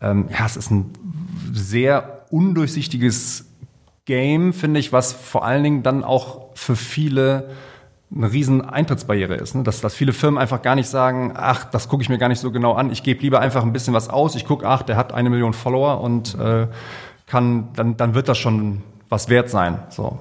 ähm, 0.00 0.28
ja, 0.30 0.44
es 0.44 0.56
ist 0.56 0.70
ein 0.70 0.90
sehr 1.52 2.24
undurchsichtiges 2.30 3.46
Game, 4.06 4.52
finde 4.52 4.80
ich, 4.80 4.92
was 4.92 5.12
vor 5.12 5.44
allen 5.44 5.62
Dingen 5.62 5.82
dann 5.82 6.02
auch 6.02 6.48
für 6.54 6.74
viele 6.74 7.50
eine 8.14 8.32
riesen 8.32 8.62
Eintrittsbarriere 8.66 9.34
ist, 9.34 9.54
ne? 9.54 9.62
dass, 9.62 9.80
dass 9.82 9.94
viele 9.94 10.12
Firmen 10.12 10.40
einfach 10.40 10.62
gar 10.62 10.74
nicht 10.74 10.88
sagen, 10.88 11.34
ach, 11.36 11.66
das 11.66 11.88
gucke 11.88 12.02
ich 12.02 12.08
mir 12.08 12.18
gar 12.18 12.28
nicht 12.28 12.40
so 12.40 12.50
genau 12.50 12.72
an, 12.72 12.90
ich 12.90 13.02
gebe 13.02 13.20
lieber 13.20 13.40
einfach 13.40 13.62
ein 13.62 13.72
bisschen 13.72 13.94
was 13.94 14.08
aus, 14.08 14.34
ich 14.34 14.46
gucke, 14.46 14.66
ach, 14.66 14.82
der 14.82 14.96
hat 14.96 15.12
eine 15.12 15.30
Million 15.30 15.52
Follower 15.52 16.00
und 16.00 16.36
äh, 16.38 16.66
kann, 17.26 17.68
dann, 17.76 17.98
dann 17.98 18.14
wird 18.14 18.28
das 18.28 18.38
schon 18.38 18.82
was 19.10 19.28
wert 19.28 19.50
sein. 19.50 19.78
So. 19.90 20.18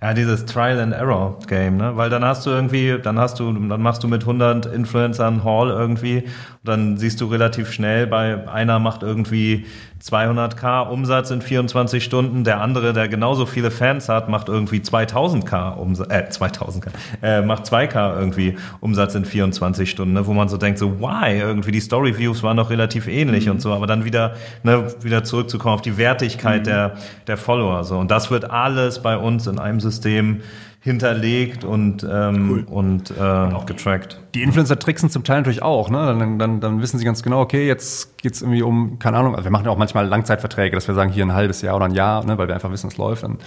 Ja, 0.00 0.14
dieses 0.14 0.44
Trial 0.44 0.78
and 0.78 0.92
Error 0.92 1.38
Game, 1.48 1.76
ne? 1.76 1.96
Weil 1.96 2.08
dann 2.08 2.24
hast 2.24 2.46
du 2.46 2.50
irgendwie, 2.50 2.98
dann 3.02 3.18
hast 3.18 3.40
du, 3.40 3.52
dann 3.52 3.82
machst 3.82 4.04
du 4.04 4.08
mit 4.08 4.22
100 4.22 4.66
Influencern 4.66 5.42
Hall 5.42 5.70
irgendwie, 5.70 6.18
und 6.18 6.28
dann 6.62 6.98
siehst 6.98 7.20
du 7.20 7.26
relativ 7.26 7.72
schnell, 7.72 8.06
bei 8.06 8.48
einer 8.48 8.78
macht 8.78 9.02
irgendwie 9.02 9.66
200k 10.06 10.88
Umsatz 10.88 11.30
in 11.30 11.42
24 11.42 12.04
Stunden. 12.04 12.44
Der 12.44 12.60
andere, 12.60 12.92
der 12.92 13.08
genauso 13.08 13.44
viele 13.44 13.70
Fans 13.70 14.08
hat, 14.08 14.28
macht 14.28 14.48
irgendwie 14.48 14.78
2000k 14.78 15.74
Umsatz, 15.74 16.08
äh, 16.10 16.28
2000k, 16.30 16.88
äh, 17.22 17.42
macht 17.42 17.64
2k 17.64 18.16
irgendwie 18.18 18.56
Umsatz 18.80 19.14
in 19.16 19.24
24 19.24 19.90
Stunden, 19.90 20.14
ne? 20.14 20.26
wo 20.26 20.32
man 20.32 20.48
so 20.48 20.56
denkt, 20.56 20.78
so, 20.78 21.00
why? 21.00 21.38
Irgendwie 21.38 21.72
die 21.72 21.80
Story 21.80 22.16
Views 22.16 22.42
waren 22.42 22.56
noch 22.56 22.70
relativ 22.70 23.08
ähnlich 23.08 23.46
mhm. 23.46 23.52
und 23.52 23.62
so, 23.62 23.72
aber 23.72 23.86
dann 23.86 24.04
wieder, 24.04 24.34
ne, 24.62 24.86
wieder 25.02 25.24
zurückzukommen 25.24 25.74
auf 25.74 25.82
die 25.82 25.96
Wertigkeit 25.96 26.60
mhm. 26.60 26.64
der, 26.64 26.94
der 27.26 27.36
Follower, 27.36 27.82
so. 27.84 27.98
Und 27.98 28.10
das 28.10 28.30
wird 28.30 28.48
alles 28.50 29.02
bei 29.02 29.16
uns 29.16 29.46
in 29.46 29.58
einem 29.58 29.80
System 29.80 30.42
hinterlegt 30.86 31.64
und, 31.64 32.06
ähm, 32.08 32.50
cool. 32.50 32.64
und, 32.70 33.10
äh, 33.10 33.54
und 33.54 33.66
getrackt. 33.66 34.20
Die 34.34 34.42
Influencer 34.42 34.78
tricksen 34.78 35.10
zum 35.10 35.24
Teil 35.24 35.38
natürlich 35.38 35.62
auch. 35.62 35.90
Ne? 35.90 35.98
Dann, 35.98 36.38
dann, 36.38 36.60
dann 36.60 36.80
wissen 36.80 36.98
sie 36.98 37.04
ganz 37.04 37.24
genau, 37.24 37.40
okay, 37.40 37.66
jetzt 37.66 38.16
geht's 38.18 38.40
irgendwie 38.40 38.62
um, 38.62 39.00
keine 39.00 39.18
Ahnung, 39.18 39.34
also 39.34 39.44
wir 39.44 39.50
machen 39.50 39.64
ja 39.64 39.72
auch 39.72 39.78
manchmal 39.78 40.06
Langzeitverträge, 40.06 40.76
dass 40.76 40.86
wir 40.86 40.94
sagen, 40.94 41.10
hier 41.10 41.26
ein 41.26 41.34
halbes 41.34 41.60
Jahr 41.60 41.74
oder 41.74 41.86
ein 41.86 41.94
Jahr, 41.94 42.24
ne? 42.24 42.38
weil 42.38 42.46
wir 42.46 42.54
einfach 42.54 42.70
wissen, 42.70 42.86
es 42.86 42.96
läuft. 42.98 43.24
Dann 43.24 43.38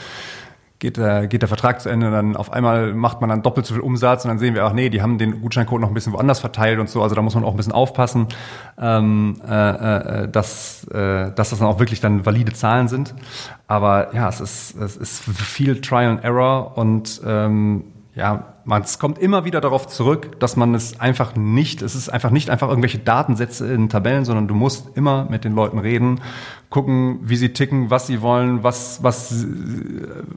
geht 0.79 0.95
der, 0.97 1.27
geht 1.27 1.41
der 1.41 1.49
Vertrag 1.49 1.81
zu 1.81 1.89
Ende, 1.89 2.09
dann 2.09 2.37
auf 2.37 2.51
einmal 2.53 2.93
macht 2.93 3.19
man 3.19 3.29
dann 3.29 3.43
doppelt 3.43 3.65
so 3.65 3.73
viel 3.73 3.83
Umsatz 3.83 4.23
und 4.23 4.29
dann 4.29 4.39
sehen 4.39 4.55
wir 4.55 4.65
auch, 4.65 4.73
nee, 4.73 4.89
die 4.89 5.01
haben 5.01 5.17
den 5.17 5.41
Gutscheincode 5.41 5.81
noch 5.81 5.89
ein 5.89 5.93
bisschen 5.93 6.13
woanders 6.13 6.39
verteilt 6.39 6.79
und 6.79 6.89
so, 6.89 7.03
also 7.03 7.15
da 7.15 7.21
muss 7.21 7.35
man 7.35 7.43
auch 7.43 7.51
ein 7.51 7.57
bisschen 7.57 7.73
aufpassen, 7.73 8.27
ähm, 8.79 9.35
äh, 9.47 10.23
äh, 10.23 10.29
dass, 10.29 10.85
äh, 10.85 11.31
dass 11.33 11.49
das 11.49 11.59
dann 11.59 11.67
auch 11.67 11.79
wirklich 11.79 11.99
dann 11.99 12.25
valide 12.25 12.53
Zahlen 12.53 12.87
sind. 12.87 13.13
Aber 13.67 14.15
ja, 14.15 14.29
es 14.29 14.39
ist, 14.39 14.75
es 14.77 14.95
ist 14.95 15.21
viel 15.21 15.81
Trial 15.81 16.11
and 16.11 16.23
Error 16.23 16.77
und 16.77 17.21
ähm, 17.25 17.83
ja, 18.15 18.55
man, 18.65 18.81
es 18.81 18.99
kommt 18.99 19.17
immer 19.19 19.45
wieder 19.45 19.61
darauf 19.61 19.87
zurück, 19.87 20.39
dass 20.39 20.55
man 20.55 20.73
es 20.73 20.99
einfach 20.99 21.35
nicht, 21.35 21.81
es 21.81 21.95
ist 21.95 22.09
einfach 22.09 22.31
nicht 22.31 22.49
einfach 22.49 22.67
irgendwelche 22.67 22.99
Datensätze 22.99 23.71
in 23.71 23.87
Tabellen, 23.87 24.25
sondern 24.25 24.47
du 24.47 24.55
musst 24.55 24.97
immer 24.97 25.27
mit 25.29 25.43
den 25.43 25.53
Leuten 25.53 25.79
reden, 25.79 26.19
gucken, 26.69 27.19
wie 27.21 27.35
sie 27.35 27.53
ticken, 27.53 27.89
was 27.89 28.07
sie 28.07 28.21
wollen, 28.21 28.63
was, 28.63 29.03
was, 29.03 29.45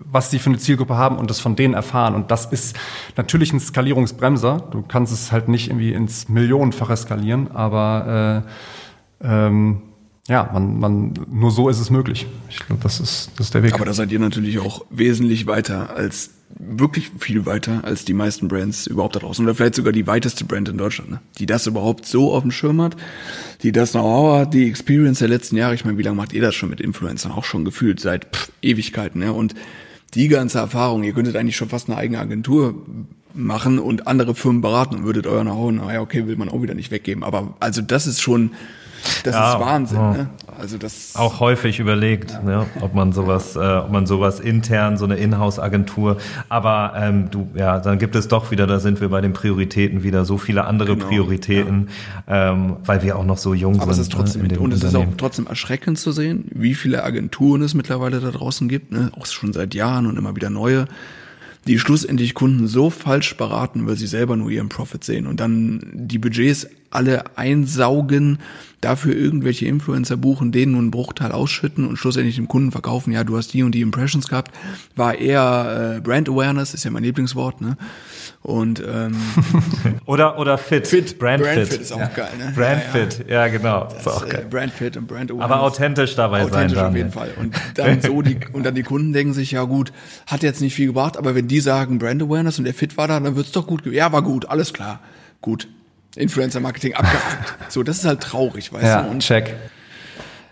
was 0.04 0.30
sie 0.30 0.38
für 0.38 0.50
eine 0.50 0.58
Zielgruppe 0.58 0.96
haben 0.96 1.16
und 1.16 1.30
das 1.30 1.40
von 1.40 1.56
denen 1.56 1.74
erfahren. 1.74 2.14
Und 2.14 2.30
das 2.30 2.46
ist 2.46 2.76
natürlich 3.16 3.52
ein 3.52 3.61
Skalierungsbremser. 3.61 4.68
Du 4.70 4.82
kannst 4.82 5.12
es 5.12 5.32
halt 5.32 5.48
nicht 5.48 5.68
irgendwie 5.68 5.92
ins 5.92 6.28
Millionenfache 6.28 6.96
skalieren, 6.96 7.50
aber 7.52 8.44
äh, 9.22 9.26
ähm, 9.26 9.82
ja, 10.28 10.48
man, 10.52 10.78
man, 10.78 11.14
nur 11.30 11.50
so 11.50 11.68
ist 11.68 11.80
es 11.80 11.90
möglich. 11.90 12.26
Ich 12.48 12.64
glaube, 12.64 12.82
das 12.82 13.00
ist, 13.00 13.32
das 13.37 13.46
ist 13.46 13.54
der 13.54 13.62
Weg. 13.62 13.74
Aber 13.74 13.85
da 13.85 13.92
seid 13.92 14.12
ihr 14.12 14.20
natürlich 14.20 14.61
auch 14.61 14.85
wesentlich 14.90 15.46
weiter 15.46 15.96
als 15.96 16.30
wirklich 16.58 17.10
viel 17.18 17.46
weiter 17.46 17.84
als 17.84 18.04
die 18.04 18.14
meisten 18.14 18.48
Brands 18.48 18.86
überhaupt 18.86 19.16
da 19.16 19.20
draußen. 19.20 19.44
Oder 19.44 19.54
vielleicht 19.54 19.74
sogar 19.74 19.92
die 19.92 20.06
weiteste 20.06 20.44
Brand 20.44 20.68
in 20.68 20.78
Deutschland, 20.78 21.10
ne? 21.10 21.20
die 21.38 21.46
das 21.46 21.66
überhaupt 21.66 22.06
so 22.06 22.32
auf 22.32 22.42
dem 22.42 22.50
Schirm 22.50 22.80
hat, 22.80 22.96
die 23.62 23.72
das 23.72 23.92
Know-how 23.92 24.40
hat, 24.40 24.54
die 24.54 24.68
Experience 24.68 25.20
der 25.20 25.28
letzten 25.28 25.56
Jahre. 25.56 25.74
Ich 25.74 25.84
meine, 25.84 25.98
wie 25.98 26.02
lange 26.02 26.16
macht 26.16 26.32
ihr 26.32 26.42
das 26.42 26.54
schon 26.54 26.70
mit 26.70 26.80
Influencern? 26.80 27.32
Auch 27.32 27.44
schon 27.44 27.64
gefühlt 27.64 28.00
seit 28.00 28.34
pff, 28.34 28.50
Ewigkeiten. 28.62 29.20
Ne? 29.20 29.32
Und 29.32 29.54
die 30.14 30.28
ganze 30.28 30.58
Erfahrung, 30.58 31.04
ihr 31.04 31.12
könntet 31.12 31.36
eigentlich 31.36 31.56
schon 31.56 31.68
fast 31.68 31.88
eine 31.88 31.98
eigene 31.98 32.18
Agentur 32.18 32.74
machen 33.34 33.78
und 33.78 34.06
andere 34.06 34.34
Firmen 34.34 34.60
beraten 34.60 34.96
und 34.96 35.04
würdet 35.04 35.26
euer 35.26 35.42
Know-how, 35.42 35.72
naja, 35.72 36.00
okay, 36.00 36.26
will 36.26 36.36
man 36.36 36.48
auch 36.48 36.62
wieder 36.62 36.74
nicht 36.74 36.90
weggeben. 36.90 37.24
Aber 37.24 37.54
also 37.60 37.80
das 37.80 38.06
ist 38.06 38.20
schon 38.20 38.52
das 39.24 39.34
ja, 39.34 39.52
ist 39.52 39.60
Wahnsinn. 39.60 39.98
Ja. 39.98 40.12
Ne? 40.12 40.30
Also 40.58 40.78
das 40.78 41.16
auch 41.16 41.40
häufig 41.40 41.78
überlegt, 41.80 42.32
ja. 42.32 42.42
ne, 42.42 42.66
ob 42.80 42.94
man 42.94 43.12
sowas, 43.12 43.56
äh, 43.56 43.58
ob 43.58 43.90
man 43.90 44.06
sowas 44.06 44.38
intern, 44.38 44.96
so 44.96 45.04
eine 45.04 45.16
Inhouse-Agentur. 45.16 46.18
Aber 46.48 46.92
ähm, 46.96 47.30
du, 47.30 47.48
ja, 47.54 47.80
dann 47.80 47.98
gibt 47.98 48.14
es 48.14 48.28
doch 48.28 48.50
wieder, 48.50 48.66
da 48.66 48.78
sind 48.78 49.00
wir 49.00 49.08
bei 49.08 49.20
den 49.20 49.32
Prioritäten 49.32 50.02
wieder 50.02 50.24
so 50.24 50.38
viele 50.38 50.64
andere 50.64 50.94
genau, 50.94 51.06
Prioritäten, 51.06 51.88
ähm, 52.28 52.76
weil 52.84 53.02
wir 53.02 53.16
auch 53.16 53.24
noch 53.24 53.38
so 53.38 53.54
jung 53.54 53.80
Aber 53.80 53.92
sind. 53.92 54.02
Es 54.02 54.08
ist 54.08 54.12
trotzdem, 54.12 54.46
ne, 54.46 54.58
und 54.58 54.72
es 54.72 54.82
ist 54.82 54.94
auch 54.94 55.06
trotzdem 55.16 55.46
erschreckend 55.46 55.98
zu 55.98 56.12
sehen, 56.12 56.44
wie 56.52 56.74
viele 56.74 57.02
Agenturen 57.02 57.62
es 57.62 57.74
mittlerweile 57.74 58.20
da 58.20 58.30
draußen 58.30 58.68
gibt, 58.68 58.92
ne? 58.92 59.10
auch 59.18 59.26
schon 59.26 59.52
seit 59.52 59.74
Jahren 59.74 60.06
und 60.06 60.16
immer 60.16 60.36
wieder 60.36 60.50
neue 60.50 60.86
die 61.66 61.78
schlussendlich 61.78 62.34
Kunden 62.34 62.66
so 62.66 62.90
falsch 62.90 63.36
beraten, 63.36 63.86
weil 63.86 63.96
sie 63.96 64.06
selber 64.06 64.36
nur 64.36 64.50
ihren 64.50 64.68
Profit 64.68 65.04
sehen 65.04 65.26
und 65.26 65.38
dann 65.38 65.80
die 65.92 66.18
Budgets 66.18 66.66
alle 66.90 67.36
einsaugen, 67.36 68.38
dafür 68.82 69.16
irgendwelche 69.16 69.66
Influencer 69.66 70.16
buchen, 70.16 70.52
denen 70.52 70.72
nur 70.72 70.80
einen 70.80 70.90
Bruchteil 70.90 71.32
ausschütten 71.32 71.86
und 71.86 71.96
schlussendlich 71.96 72.36
dem 72.36 72.48
Kunden 72.48 72.72
verkaufen, 72.72 73.12
ja, 73.12 73.24
du 73.24 73.36
hast 73.36 73.54
die 73.54 73.62
und 73.62 73.72
die 73.74 73.80
Impressions 73.80 74.28
gehabt, 74.28 74.52
war 74.96 75.14
eher 75.14 75.96
äh, 75.96 76.00
Brand 76.00 76.28
Awareness, 76.28 76.74
ist 76.74 76.84
ja 76.84 76.90
mein 76.90 77.04
Lieblingswort, 77.04 77.60
ne? 77.60 77.76
Und 78.42 78.82
ähm, 78.84 79.16
oder 80.04 80.36
oder 80.38 80.58
fit, 80.58 80.88
fit. 80.88 81.16
Brand, 81.18 81.44
Brand 81.44 81.60
fit. 81.60 81.68
fit 81.68 81.80
ist 81.80 81.92
auch 81.92 82.00
ja. 82.00 82.06
geil, 82.08 82.30
ne? 82.36 82.52
Brand 82.56 82.82
ja, 82.82 83.00
ja. 83.00 83.06
fit, 83.06 83.24
ja 83.28 83.48
genau, 83.48 83.84
das, 83.84 84.00
ist 84.00 84.08
auch 84.08 84.28
geil. 84.28 84.42
Äh, 84.46 84.48
Brand 84.50 84.72
fit 84.72 84.96
und 84.96 85.06
Brand 85.06 85.30
Awareness. 85.30 85.50
Aber 85.50 85.62
authentisch 85.62 86.16
dabei 86.16 86.42
authentisch 86.42 86.72
sein 86.72 86.74
dann. 86.74 86.86
auf 86.90 86.96
jeden 86.96 87.12
Fall. 87.12 87.30
Und 87.38 87.54
dann 87.76 88.02
so 88.02 88.20
die 88.20 88.38
und 88.52 88.66
dann 88.66 88.74
die 88.74 88.82
Kunden 88.82 89.12
denken 89.12 89.32
sich 89.32 89.52
ja 89.52 89.62
gut, 89.62 89.92
hat 90.26 90.42
jetzt 90.42 90.60
nicht 90.60 90.74
viel 90.74 90.88
gebracht, 90.88 91.16
aber 91.16 91.36
wenn 91.36 91.46
die 91.46 91.60
sagen 91.60 92.00
Brand 92.00 92.20
Awareness 92.20 92.58
und 92.58 92.64
der 92.64 92.74
Fit 92.74 92.96
war 92.96 93.06
da, 93.06 93.20
dann 93.20 93.36
wird's 93.36 93.52
doch 93.52 93.66
gut. 93.68 93.86
Ja, 93.86 94.10
war 94.10 94.22
gut, 94.22 94.46
alles 94.46 94.72
klar, 94.72 94.98
gut. 95.40 95.68
Influencer-Marketing 96.16 96.94
abgehakt. 96.94 97.59
So, 97.68 97.83
das 97.83 97.98
ist 97.98 98.05
halt 98.05 98.20
traurig, 98.20 98.72
weißt 98.72 98.85
ja, 98.85 99.03
du? 99.03 99.11
Und 99.11 99.20
check. 99.20 99.55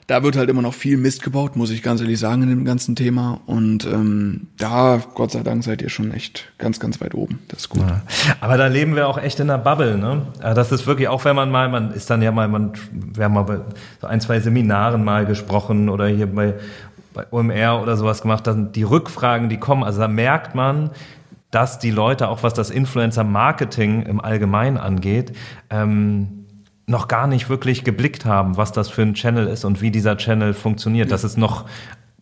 Da 0.07 0.25
wird 0.25 0.37
halt 0.37 0.49
immer 0.49 0.63
noch 0.63 0.75
viel 0.75 0.97
Mist 0.97 1.23
gebaut, 1.23 1.55
muss 1.55 1.71
ich 1.71 1.83
ganz 1.83 2.01
ehrlich 2.01 2.19
sagen, 2.19 2.43
in 2.43 2.49
dem 2.49 2.65
ganzen 2.65 2.97
Thema. 2.97 3.41
Und 3.47 3.85
ähm, 3.85 4.49
da, 4.57 5.01
Gott 5.15 5.31
sei 5.31 5.43
Dank, 5.43 5.63
seid 5.63 5.83
ihr 5.83 5.89
schon 5.89 6.13
echt 6.13 6.51
ganz, 6.59 6.81
ganz 6.81 7.01
weit 7.01 7.15
oben. 7.15 7.41
Das 7.47 7.61
ist 7.61 7.69
gut. 7.69 7.83
Ja. 7.83 8.03
Aber 8.41 8.57
da 8.57 8.67
leben 8.67 8.97
wir 8.97 9.07
auch 9.07 9.19
echt 9.19 9.39
in 9.39 9.47
der 9.47 9.59
Bubble, 9.59 9.99
ne? 9.99 10.23
Das 10.41 10.73
ist 10.73 10.87
wirklich, 10.87 11.07
auch 11.07 11.25
wenn 11.25 11.37
man 11.37 11.51
mal, 11.51 11.69
man 11.69 11.93
ist 11.93 12.11
dann 12.11 12.23
ja 12.23 12.33
mal, 12.33 12.49
man, 12.49 12.73
wir 12.91 13.27
haben 13.27 13.35
mal 13.35 13.43
bei 13.43 13.59
so 14.01 14.07
ein, 14.09 14.21
zwei 14.21 14.41
Seminaren 14.41 15.05
mal 15.05 15.27
gesprochen 15.27 15.89
oder 15.89 16.09
hier 16.09 16.27
bei, 16.27 16.55
bei 17.13 17.27
OMR 17.31 17.81
oder 17.81 17.97
sowas 17.97 18.23
gemacht, 18.23 18.47
dann 18.47 18.73
die 18.73 18.83
Rückfragen, 18.83 19.49
die 19.49 19.59
kommen, 19.59 19.85
also 19.85 20.01
da 20.01 20.09
merkt 20.09 20.57
man, 20.57 20.91
dass 21.51 21.79
die 21.79 21.91
Leute, 21.91 22.29
auch 22.29 22.43
was 22.43 22.55
das 22.55 22.71
Influencer-Marketing 22.71 24.03
im 24.03 24.21
Allgemeinen 24.21 24.77
angeht, 24.77 25.37
ähm, 25.69 26.47
noch 26.87 27.09
gar 27.09 27.27
nicht 27.27 27.49
wirklich 27.49 27.85
geblickt 27.85 28.25
haben, 28.25 28.57
was 28.57 28.73
das 28.73 28.89
für 28.89 29.03
ein 29.03 29.15
Channel 29.15 29.47
ist 29.47 29.65
und 29.65 29.81
wie 29.81 29.91
dieser 29.91 30.17
Channel 30.17 30.55
funktioniert. 30.55 31.07
Ja. 31.07 31.11
Das 31.13 31.25
ist 31.25 31.39
noch 31.39 31.67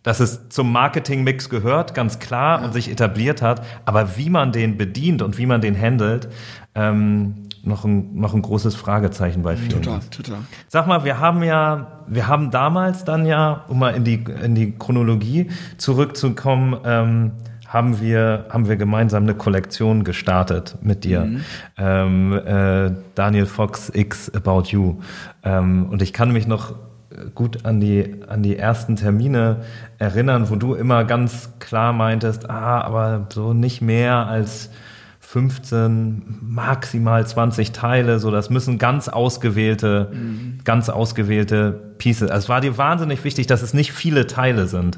dass 0.03 0.19
es 0.19 0.49
zum 0.49 0.71
Marketingmix 0.71 1.49
gehört, 1.49 1.93
ganz 1.93 2.19
klar, 2.19 2.63
und 2.63 2.73
sich 2.73 2.89
etabliert 2.89 3.41
hat. 3.41 3.65
Aber 3.85 4.17
wie 4.17 4.29
man 4.29 4.51
den 4.51 4.77
bedient 4.77 5.21
und 5.21 5.37
wie 5.37 5.45
man 5.45 5.61
den 5.61 5.79
handelt, 5.79 6.29
ähm, 6.73 7.49
noch 7.63 7.83
ein, 7.83 8.15
noch 8.15 8.33
ein 8.33 8.41
großes 8.41 8.75
Fragezeichen 8.75 9.43
bei 9.43 9.57
vielen. 9.57 9.81
Total, 9.81 9.99
ist. 9.99 10.13
total. 10.13 10.37
Sag 10.69 10.87
mal, 10.87 11.03
wir 11.03 11.19
haben 11.19 11.43
ja, 11.43 12.03
wir 12.07 12.27
haben 12.27 12.51
damals 12.51 13.03
dann 13.03 13.25
ja, 13.25 13.65
um 13.67 13.79
mal 13.79 13.93
in 13.93 14.05
die, 14.05 14.23
in 14.41 14.55
die 14.55 14.71
Chronologie 14.77 15.49
zurückzukommen, 15.77 16.77
ähm, 16.85 17.31
haben 17.69 18.01
wir, 18.01 18.47
haben 18.49 18.67
wir 18.67 18.75
gemeinsam 18.75 19.23
eine 19.23 19.35
Kollektion 19.35 20.03
gestartet 20.03 20.75
mit 20.81 21.03
dir. 21.03 21.21
Mhm. 21.21 21.41
Ähm, 21.77 22.33
äh, 22.33 22.91
Daniel 23.15 23.45
Fox 23.45 23.91
X 23.93 24.29
About 24.33 24.69
You. 24.69 24.99
Ähm, 25.43 25.85
und 25.89 26.01
ich 26.01 26.11
kann 26.11 26.31
mich 26.31 26.47
noch 26.47 26.73
gut 27.35 27.65
an 27.65 27.79
die, 27.79 28.21
an 28.27 28.43
die 28.43 28.57
ersten 28.57 28.95
Termine 28.95 29.57
erinnern, 29.97 30.49
wo 30.49 30.55
du 30.55 30.73
immer 30.73 31.03
ganz 31.05 31.51
klar 31.59 31.93
meintest, 31.93 32.49
ah, 32.49 32.81
aber 32.81 33.27
so 33.31 33.53
nicht 33.53 33.81
mehr 33.81 34.27
als 34.27 34.69
15, 35.19 36.39
maximal 36.41 37.25
20 37.25 37.71
Teile, 37.71 38.19
so 38.19 38.31
das 38.31 38.49
müssen 38.49 38.79
ganz 38.79 39.09
ausgewählte, 39.09 40.09
mhm. 40.11 40.59
ganz 40.63 40.89
ausgewählte 40.89 41.71
Pieces. 41.99 42.31
Also 42.31 42.45
es 42.45 42.49
war 42.49 42.61
dir 42.61 42.77
wahnsinnig 42.77 43.23
wichtig, 43.23 43.45
dass 43.45 43.61
es 43.61 43.73
nicht 43.73 43.91
viele 43.91 44.25
Teile 44.25 44.67
sind. 44.67 44.97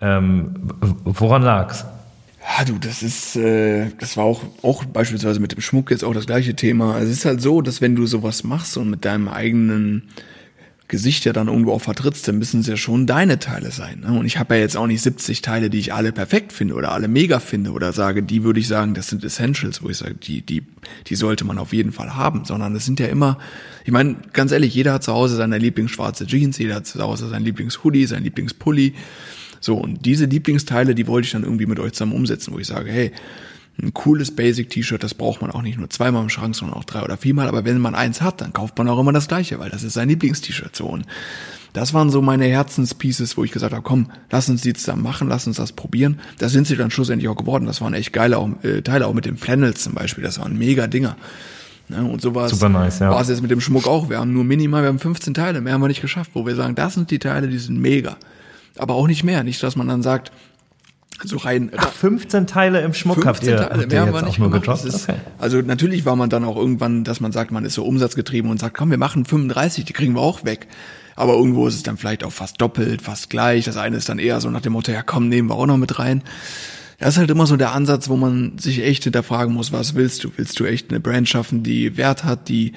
Ähm, 0.00 0.54
woran 1.04 1.42
lag's? 1.42 1.84
Ja, 2.58 2.64
du, 2.64 2.78
das 2.78 3.02
ist, 3.02 3.36
äh, 3.36 3.90
das 3.98 4.16
war 4.16 4.24
auch, 4.24 4.42
auch 4.62 4.84
beispielsweise 4.84 5.40
mit 5.40 5.52
dem 5.52 5.60
Schmuck 5.60 5.90
jetzt 5.90 6.04
auch 6.04 6.14
das 6.14 6.26
gleiche 6.26 6.56
Thema. 6.56 6.98
Es 6.98 7.10
ist 7.10 7.24
halt 7.24 7.42
so, 7.42 7.60
dass 7.60 7.80
wenn 7.80 7.94
du 7.94 8.06
sowas 8.06 8.44
machst 8.44 8.76
und 8.76 8.88
mit 8.88 9.04
deinem 9.04 9.28
eigenen 9.28 10.04
Gesicht 10.90 11.24
ja 11.24 11.32
dann 11.32 11.46
irgendwo 11.46 11.72
auch 11.72 11.80
vertrittst, 11.80 12.26
dann 12.26 12.38
müssen 12.38 12.60
es 12.60 12.66
ja 12.66 12.76
schon 12.76 13.06
deine 13.06 13.38
Teile 13.38 13.70
sein. 13.70 14.00
Ne? 14.00 14.18
Und 14.18 14.26
ich 14.26 14.38
habe 14.38 14.56
ja 14.56 14.60
jetzt 14.60 14.76
auch 14.76 14.88
nicht 14.88 15.00
70 15.02 15.40
Teile, 15.40 15.70
die 15.70 15.78
ich 15.78 15.94
alle 15.94 16.12
perfekt 16.12 16.52
finde 16.52 16.74
oder 16.74 16.92
alle 16.92 17.06
mega 17.06 17.38
finde 17.38 17.70
oder 17.70 17.92
sage, 17.92 18.22
die 18.22 18.42
würde 18.42 18.58
ich 18.58 18.66
sagen, 18.66 18.94
das 18.94 19.08
sind 19.08 19.22
Essentials, 19.22 19.82
wo 19.82 19.88
ich 19.88 19.98
sage, 19.98 20.14
die, 20.14 20.42
die, 20.42 20.64
die 21.06 21.14
sollte 21.14 21.44
man 21.44 21.58
auf 21.58 21.72
jeden 21.72 21.92
Fall 21.92 22.16
haben, 22.16 22.44
sondern 22.44 22.74
es 22.74 22.84
sind 22.84 22.98
ja 22.98 23.06
immer, 23.06 23.38
ich 23.84 23.92
meine, 23.92 24.16
ganz 24.32 24.50
ehrlich, 24.50 24.74
jeder 24.74 24.94
hat 24.94 25.04
zu 25.04 25.12
Hause 25.12 25.36
seine 25.36 25.58
Lieblingsschwarze 25.58 26.26
Jeans, 26.26 26.58
jeder 26.58 26.74
hat 26.76 26.86
zu 26.86 27.00
Hause 27.00 27.28
sein 27.28 27.44
Lieblingshoodie, 27.44 28.06
sein 28.06 28.24
Lieblingspulli. 28.24 28.94
So, 29.60 29.76
und 29.76 30.04
diese 30.04 30.24
Lieblingsteile, 30.24 30.94
die 30.94 31.06
wollte 31.06 31.26
ich 31.26 31.32
dann 31.32 31.44
irgendwie 31.44 31.66
mit 31.66 31.78
euch 31.78 31.92
zusammen 31.92 32.12
umsetzen, 32.12 32.54
wo 32.54 32.58
ich 32.58 32.66
sage, 32.66 32.90
hey, 32.90 33.12
ein 33.80 33.94
cooles 33.94 34.34
Basic-T-Shirt, 34.34 35.02
das 35.02 35.14
braucht 35.14 35.40
man 35.40 35.50
auch 35.50 35.62
nicht 35.62 35.78
nur 35.78 35.88
zweimal 35.88 36.22
im 36.22 36.28
Schrank, 36.28 36.54
sondern 36.54 36.76
auch 36.76 36.84
drei 36.84 37.02
oder 37.02 37.16
viermal. 37.16 37.48
Aber 37.48 37.64
wenn 37.64 37.78
man 37.78 37.94
eins 37.94 38.20
hat, 38.20 38.40
dann 38.40 38.52
kauft 38.52 38.76
man 38.78 38.88
auch 38.88 38.98
immer 38.98 39.12
das 39.12 39.28
gleiche, 39.28 39.58
weil 39.58 39.70
das 39.70 39.82
ist 39.82 39.94
sein 39.94 40.08
Lieblingst-T-Shirt 40.08 40.74
so. 40.74 40.86
Und 40.86 41.06
das 41.72 41.94
waren 41.94 42.10
so 42.10 42.20
meine 42.20 42.46
Herzenspieces, 42.46 43.36
wo 43.36 43.44
ich 43.44 43.52
gesagt 43.52 43.72
habe, 43.72 43.82
komm, 43.82 44.10
lass 44.30 44.48
uns 44.48 44.62
die 44.62 44.72
zusammen 44.72 45.02
machen, 45.02 45.28
lass 45.28 45.46
uns 45.46 45.56
das 45.56 45.72
probieren. 45.72 46.20
Das 46.38 46.52
sind 46.52 46.66
sie 46.66 46.76
dann 46.76 46.90
schlussendlich 46.90 47.28
auch 47.28 47.36
geworden. 47.36 47.66
Das 47.66 47.80
waren 47.80 47.94
echt 47.94 48.12
geile 48.12 48.38
auch, 48.38 48.50
äh, 48.62 48.82
Teile, 48.82 49.06
auch 49.06 49.14
mit 49.14 49.24
den 49.24 49.36
Flannels 49.36 49.82
zum 49.82 49.94
Beispiel. 49.94 50.24
Das 50.24 50.40
waren 50.40 50.58
mega 50.58 50.86
Dinger. 50.86 51.16
Ne? 51.88 52.04
Und 52.04 52.20
so 52.20 52.34
war 52.34 52.46
es, 52.46 52.60
nice, 52.60 52.98
ja. 52.98 53.10
war 53.10 53.20
es 53.20 53.28
jetzt 53.28 53.42
mit 53.42 53.50
dem 53.50 53.60
Schmuck 53.60 53.86
auch. 53.86 54.10
Wir 54.10 54.18
haben 54.18 54.32
nur 54.32 54.44
minimal, 54.44 54.82
wir 54.82 54.88
haben 54.88 54.98
15 54.98 55.34
Teile, 55.34 55.60
mehr 55.60 55.72
haben 55.72 55.80
wir 55.80 55.88
nicht 55.88 56.02
geschafft, 56.02 56.32
wo 56.34 56.44
wir 56.46 56.54
sagen, 56.54 56.74
das 56.74 56.94
sind 56.94 57.10
die 57.10 57.18
Teile, 57.18 57.48
die 57.48 57.58
sind 57.58 57.80
mega. 57.80 58.16
Aber 58.76 58.94
auch 58.94 59.06
nicht 59.06 59.24
mehr. 59.24 59.42
Nicht, 59.44 59.62
dass 59.62 59.76
man 59.76 59.88
dann 59.88 60.02
sagt, 60.02 60.32
so 61.24 61.36
rein. 61.36 61.70
Ach, 61.76 61.92
15 61.92 62.46
Teile 62.46 62.80
im 62.80 62.94
Schmuck 62.94 63.26
habt 63.26 63.42
ihr, 63.42 63.56
Teile, 63.56 63.70
habt 63.70 63.76
mehr 63.76 63.92
ihr 63.92 64.00
haben 64.00 64.14
wir 64.14 64.22
nicht 64.22 64.38
gemacht. 64.38 64.84
ist, 64.84 65.08
Okay. 65.08 65.18
Also 65.38 65.60
natürlich 65.60 66.04
war 66.04 66.16
man 66.16 66.30
dann 66.30 66.44
auch 66.44 66.56
irgendwann, 66.56 67.04
dass 67.04 67.20
man 67.20 67.32
sagt, 67.32 67.50
man 67.50 67.64
ist 67.64 67.74
so 67.74 67.84
umsatzgetrieben 67.84 68.50
und 68.50 68.58
sagt, 68.58 68.76
komm, 68.76 68.90
wir 68.90 68.98
machen 68.98 69.24
35, 69.24 69.84
die 69.84 69.92
kriegen 69.92 70.14
wir 70.14 70.22
auch 70.22 70.44
weg. 70.44 70.66
Aber 71.16 71.34
irgendwo 71.34 71.66
ist 71.66 71.74
es 71.74 71.82
dann 71.82 71.96
vielleicht 71.96 72.24
auch 72.24 72.32
fast 72.32 72.60
doppelt, 72.60 73.02
fast 73.02 73.28
gleich. 73.28 73.64
Das 73.64 73.76
eine 73.76 73.96
ist 73.96 74.08
dann 74.08 74.18
eher 74.18 74.40
so 74.40 74.48
nach 74.48 74.62
dem 74.62 74.72
Motto, 74.72 74.92
ja 74.92 75.02
komm, 75.02 75.28
nehmen 75.28 75.48
wir 75.48 75.56
auch 75.56 75.66
noch 75.66 75.76
mit 75.76 75.98
rein. 75.98 76.22
Das 76.98 77.14
ist 77.14 77.18
halt 77.18 77.30
immer 77.30 77.46
so 77.46 77.56
der 77.56 77.72
Ansatz, 77.72 78.08
wo 78.08 78.16
man 78.16 78.58
sich 78.58 78.82
echt 78.82 79.04
hinterfragen 79.04 79.54
muss, 79.54 79.72
was 79.72 79.94
willst 79.94 80.24
du? 80.24 80.30
Willst 80.36 80.58
du 80.60 80.64
echt 80.64 80.90
eine 80.90 81.00
Brand 81.00 81.28
schaffen, 81.28 81.62
die 81.62 81.96
Wert 81.96 82.24
hat, 82.24 82.48
die 82.48 82.72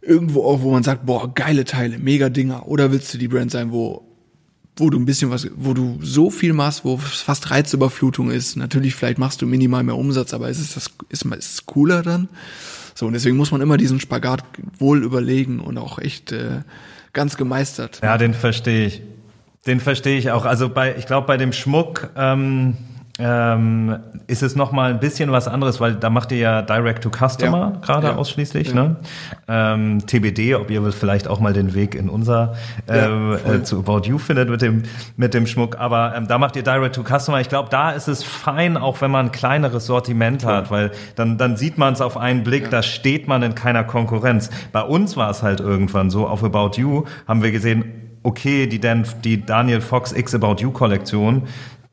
irgendwo 0.00 0.44
auch, 0.44 0.62
wo 0.62 0.70
man 0.70 0.82
sagt, 0.82 1.06
boah, 1.06 1.32
geile 1.34 1.64
Teile, 1.64 1.98
mega 1.98 2.28
Dinger? 2.28 2.66
Oder 2.68 2.92
willst 2.92 3.12
du 3.12 3.18
die 3.18 3.28
Brand 3.28 3.50
sein, 3.50 3.72
wo 3.72 4.09
wo 4.76 4.90
du 4.90 4.98
ein 4.98 5.04
bisschen 5.04 5.30
was, 5.30 5.48
wo 5.56 5.74
du 5.74 5.98
so 6.00 6.30
viel 6.30 6.52
machst, 6.52 6.84
wo 6.84 6.94
es 6.96 7.20
fast 7.20 7.50
Reizüberflutung 7.50 8.30
ist. 8.30 8.56
Natürlich, 8.56 8.94
vielleicht 8.94 9.18
machst 9.18 9.42
du 9.42 9.46
minimal 9.46 9.82
mehr 9.82 9.96
Umsatz, 9.96 10.32
aber 10.32 10.48
ist 10.48 10.60
es 10.60 10.74
das, 10.74 10.90
ist, 11.08 11.24
ist 11.24 11.52
es 11.52 11.66
cooler 11.66 12.02
dann? 12.02 12.28
So, 12.94 13.06
und 13.06 13.12
deswegen 13.12 13.36
muss 13.36 13.50
man 13.50 13.60
immer 13.60 13.76
diesen 13.76 14.00
Spagat 14.00 14.42
wohl 14.78 15.02
überlegen 15.02 15.60
und 15.60 15.78
auch 15.78 15.98
echt 15.98 16.32
äh, 16.32 16.62
ganz 17.12 17.36
gemeistert. 17.36 18.00
Ja, 18.02 18.18
den 18.18 18.34
verstehe 18.34 18.86
ich. 18.86 19.02
Den 19.66 19.80
verstehe 19.80 20.18
ich 20.18 20.30
auch. 20.30 20.46
Also 20.46 20.68
bei, 20.68 20.96
ich 20.96 21.06
glaube, 21.06 21.26
bei 21.26 21.36
dem 21.36 21.52
Schmuck 21.52 22.10
ähm, 22.16 22.76
ähm, 23.20 23.98
ist 24.26 24.42
es 24.42 24.56
noch 24.56 24.72
mal 24.72 24.90
ein 24.90 24.98
bisschen 25.00 25.30
was 25.30 25.46
anderes, 25.46 25.80
weil 25.80 25.94
da 25.94 26.08
macht 26.10 26.32
ihr 26.32 26.38
ja 26.38 26.62
Direct 26.62 27.02
to 27.04 27.10
Customer 27.10 27.72
Ja. 27.74 27.78
gerade 27.82 28.06
Ja. 28.08 28.16
ausschließlich. 28.16 28.68
Ja. 28.68 28.74
Ne? 28.74 28.96
Ähm, 29.46 29.98
TBD, 30.06 30.54
ob 30.54 30.70
ihr 30.70 30.90
vielleicht 30.92 31.28
auch 31.28 31.38
mal 31.38 31.52
den 31.52 31.74
Weg 31.74 31.94
in 31.94 32.08
unser 32.08 32.54
ähm, 32.88 33.36
äh, 33.46 33.62
zu 33.62 33.80
About 33.80 34.08
You 34.08 34.18
findet 34.18 34.48
mit 34.48 34.62
dem 34.62 34.84
mit 35.16 35.34
dem 35.34 35.46
Schmuck. 35.46 35.78
Aber 35.78 36.14
ähm, 36.16 36.26
da 36.28 36.38
macht 36.38 36.56
ihr 36.56 36.62
Direct 36.62 36.94
to 36.94 37.02
Customer. 37.04 37.40
Ich 37.40 37.48
glaube, 37.48 37.68
da 37.70 37.90
ist 37.90 38.08
es 38.08 38.24
fein, 38.24 38.76
auch 38.76 39.00
wenn 39.02 39.10
man 39.10 39.26
ein 39.26 39.32
kleineres 39.32 39.86
Sortiment 39.86 40.44
hat, 40.44 40.70
weil 40.70 40.90
dann 41.16 41.36
dann 41.36 41.56
sieht 41.56 41.76
man 41.78 41.92
es 41.92 42.00
auf 42.00 42.16
einen 42.16 42.42
Blick. 42.42 42.70
Da 42.70 42.82
steht 42.82 43.28
man 43.28 43.42
in 43.42 43.54
keiner 43.54 43.84
Konkurrenz. 43.84 44.50
Bei 44.72 44.82
uns 44.82 45.16
war 45.16 45.28
es 45.30 45.42
halt 45.42 45.60
irgendwann 45.60 46.08
so. 46.10 46.26
Auf 46.26 46.42
About 46.42 46.80
You 46.80 47.04
haben 47.28 47.42
wir 47.42 47.52
gesehen. 47.52 47.84
Okay, 48.22 48.66
die, 48.66 48.80
Dan, 48.80 49.06
die 49.24 49.44
Daniel 49.44 49.80
Fox 49.80 50.12
X 50.12 50.34
About 50.34 50.56
You 50.60 50.72
Kollektion, 50.72 51.44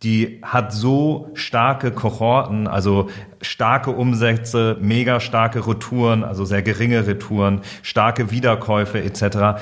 die 0.04 0.42
hat 0.44 0.74
so 0.74 1.32
starke 1.34 1.92
Kohorten, 1.92 2.68
also 2.68 3.10
starke 3.42 3.92
Umsätze, 3.92 4.78
mega 4.82 5.20
starke 5.20 5.66
Retouren, 5.66 6.24
also 6.24 6.46
sehr 6.46 6.62
geringe 6.62 7.08
Retouren, 7.08 7.62
starke 7.82 8.30
Wiederkäufe 8.30 9.02
etc. 9.02 9.60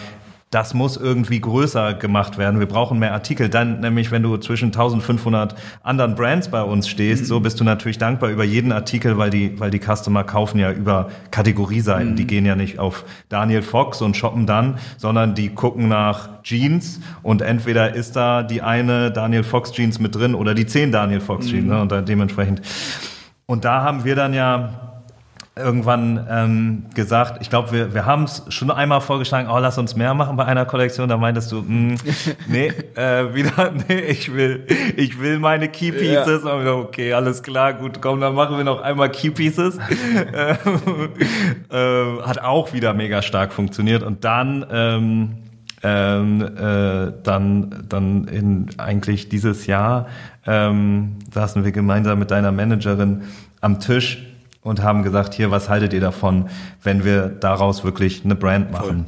Das 0.55 0.73
muss 0.73 0.95
irgendwie 0.95 1.41
größer 1.41 1.95
gemacht 1.95 2.37
werden. 2.37 2.61
Wir 2.61 2.65
brauchen 2.65 2.97
mehr 2.97 3.11
Artikel. 3.11 3.49
Dann 3.49 3.81
nämlich, 3.81 4.11
wenn 4.11 4.23
du 4.23 4.37
zwischen 4.37 4.67
1500 4.67 5.53
anderen 5.83 6.15
Brands 6.15 6.47
bei 6.47 6.63
uns 6.63 6.87
stehst, 6.87 7.25
so 7.25 7.41
bist 7.41 7.59
du 7.59 7.65
natürlich 7.65 7.97
dankbar 7.97 8.29
über 8.29 8.45
jeden 8.45 8.71
Artikel, 8.71 9.17
weil 9.17 9.29
die, 9.29 9.59
weil 9.59 9.69
die 9.69 9.81
Customer 9.81 10.23
kaufen 10.23 10.57
ja 10.57 10.71
über 10.71 11.09
Kategorieseiten. 11.29 12.15
Die 12.15 12.25
gehen 12.25 12.45
ja 12.45 12.55
nicht 12.55 12.79
auf 12.79 13.03
Daniel 13.27 13.63
Fox 13.63 14.01
und 14.01 14.15
shoppen 14.15 14.45
dann, 14.45 14.77
sondern 14.95 15.35
die 15.35 15.49
gucken 15.49 15.89
nach 15.89 16.41
Jeans 16.41 17.01
und 17.21 17.41
entweder 17.41 17.93
ist 17.93 18.15
da 18.15 18.41
die 18.41 18.61
eine 18.61 19.11
Daniel 19.11 19.43
Fox 19.43 19.73
Jeans 19.73 19.99
mit 19.99 20.15
drin 20.15 20.33
oder 20.33 20.53
die 20.53 20.65
zehn 20.65 20.89
Daniel 20.89 21.19
Fox 21.19 21.47
Jeans. 21.47 21.67
Ne? 21.67 21.81
Und 21.81 21.91
dann 21.91 22.05
dementsprechend. 22.05 22.61
Und 23.45 23.65
da 23.65 23.83
haben 23.83 24.05
wir 24.05 24.15
dann 24.15 24.33
ja 24.33 24.94
irgendwann 25.57 26.27
ähm, 26.29 26.83
gesagt, 26.93 27.41
ich 27.41 27.49
glaube, 27.49 27.71
wir, 27.71 27.93
wir 27.93 28.05
haben 28.05 28.25
es 28.25 28.43
schon 28.49 28.69
einmal 28.69 28.99
vorgeschlagen, 28.99 29.47
oh, 29.49 29.57
lass 29.57 29.77
uns 29.77 29.95
mehr 29.95 30.13
machen 30.13 30.35
bei 30.35 30.43
einer 30.43 30.65
Kollektion. 30.65 31.07
Da 31.07 31.15
meintest 31.15 31.51
du, 31.51 31.61
mm, 31.61 31.95
nee, 32.47 32.67
äh, 32.95 33.33
wieder, 33.33 33.71
nee, 33.87 33.99
ich 34.01 34.33
will, 34.33 34.67
ich 34.97 35.19
will 35.19 35.39
meine 35.39 35.69
Key 35.69 35.93
Pieces. 35.93 36.43
Und 36.43 36.65
wir, 36.65 36.75
okay, 36.75 37.13
alles 37.13 37.41
klar, 37.41 37.73
gut, 37.73 38.01
komm, 38.01 38.19
dann 38.19 38.35
machen 38.35 38.57
wir 38.57 38.65
noch 38.65 38.81
einmal 38.81 39.09
Key 39.09 39.31
Pieces. 39.31 39.77
Ähm, 40.35 41.09
äh, 41.69 42.21
hat 42.23 42.39
auch 42.39 42.73
wieder 42.73 42.93
mega 42.93 43.21
stark 43.21 43.53
funktioniert. 43.53 44.03
Und 44.03 44.23
dann 44.23 44.65
ähm, 44.71 45.37
ähm, 45.83 46.41
äh, 46.41 47.13
dann, 47.23 47.85
dann 47.87 48.27
in 48.27 48.67
eigentlich 48.77 49.29
dieses 49.29 49.67
Jahr 49.67 50.07
ähm, 50.45 51.17
saßen 51.33 51.63
wir 51.63 51.71
gemeinsam 51.71 52.19
mit 52.19 52.31
deiner 52.31 52.51
Managerin 52.51 53.23
am 53.61 53.79
Tisch 53.79 54.34
und 54.66 54.82
haben 54.82 55.03
gesagt, 55.03 55.36
hier, 55.36 55.51
was 55.51 55.70
haltet 55.70 55.93
ihr 55.93 56.01
davon, 56.01 56.49
wenn 56.82 57.05
wir 57.05 57.28
daraus 57.30 57.84
wirklich 57.84 58.26
eine 58.26 58.34
Brand 58.34 58.72
machen? 58.72 59.05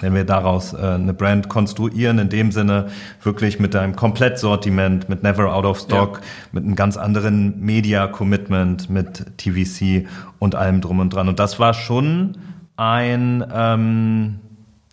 Wenn 0.00 0.14
wir 0.14 0.24
daraus 0.24 0.72
äh, 0.72 0.78
eine 0.78 1.12
Brand 1.12 1.48
konstruieren, 1.50 2.18
in 2.18 2.30
dem 2.30 2.50
Sinne 2.50 2.88
wirklich 3.22 3.60
mit 3.60 3.76
einem 3.76 3.94
Komplettsortiment, 3.94 5.08
mit 5.08 5.22
Never 5.22 5.54
Out 5.54 5.64
of 5.66 5.80
Stock, 5.80 6.20
mit 6.52 6.64
einem 6.64 6.76
ganz 6.76 6.96
anderen 6.96 7.60
Media-Commitment, 7.60 8.88
mit 8.88 9.36
TVC 9.36 10.06
und 10.38 10.54
allem 10.54 10.80
drum 10.80 10.98
und 11.00 11.10
dran. 11.10 11.28
Und 11.28 11.38
das 11.38 11.58
war 11.58 11.74
schon 11.74 12.38
ein, 12.76 13.44
ähm, 13.54 14.40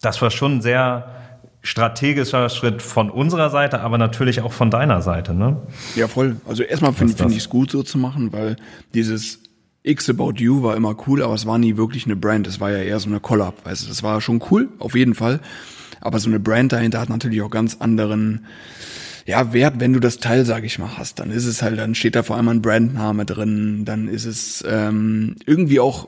das 0.02 0.22
war 0.22 0.32
schon 0.32 0.58
ein 0.58 0.62
sehr 0.62 1.06
strategischer 1.62 2.50
Schritt 2.50 2.82
von 2.82 3.10
unserer 3.10 3.50
Seite, 3.50 3.80
aber 3.80 3.98
natürlich 3.98 4.42
auch 4.42 4.52
von 4.52 4.70
deiner 4.70 5.02
Seite. 5.02 5.34
Ne? 5.34 5.58
Ja, 5.96 6.10
voll. 6.10 6.36
Also 6.46 6.64
erstmal 6.64 6.92
finde 6.92 7.14
find 7.16 7.32
ich 7.32 7.38
es 7.38 7.50
gut 7.50 7.72
so 7.72 7.84
zu 7.84 7.98
machen, 7.98 8.34
weil 8.34 8.58
dieses 8.94 9.40
X 9.84 10.10
About 10.10 10.34
You 10.38 10.64
war 10.64 10.76
immer 10.76 10.96
cool, 11.08 11.22
aber 11.22 11.34
es 11.34 11.46
war 11.46 11.58
nie 11.58 11.76
wirklich 11.76 12.06
eine 12.06 12.16
Brand. 12.16 12.48
Es 12.48 12.60
war 12.60 12.72
ja 12.72 12.78
eher 12.78 13.00
so 13.00 13.10
eine 13.10 13.20
Collab, 13.20 13.66
weißt 13.66 13.84
du. 13.84 13.90
Das 13.90 14.02
war 14.02 14.22
schon 14.22 14.42
cool, 14.50 14.70
auf 14.80 14.96
jeden 14.96 15.14
Fall. 15.14 15.42
Aber 16.00 16.20
so 16.20 16.30
eine 16.30 16.40
Brand 16.40 16.72
dahinter 16.72 17.02
hat 17.02 17.10
natürlich 17.10 17.42
auch 17.42 17.50
ganz 17.50 17.78
anderen, 17.80 18.46
ja, 19.26 19.54
Wert, 19.54 19.76
wenn 19.80 19.94
du 19.94 20.00
das 20.00 20.18
Teil, 20.18 20.46
sag 20.46 20.64
ich 20.64 20.80
mal, 20.80 20.98
hast. 20.98 21.20
Dann 21.20 21.32
ist 21.32 21.46
es 21.46 21.62
halt, 21.62 21.78
dann 21.78 21.96
steht 21.96 22.16
da 22.16 22.24
vor 22.24 22.38
allem 22.38 22.48
ein 22.48 22.62
Brandname 22.62 23.26
drin, 23.26 23.84
dann 23.86 24.08
ist 24.08 24.26
es 24.26 24.64
ähm, 24.68 25.36
irgendwie 25.46 25.80
auch 25.80 26.08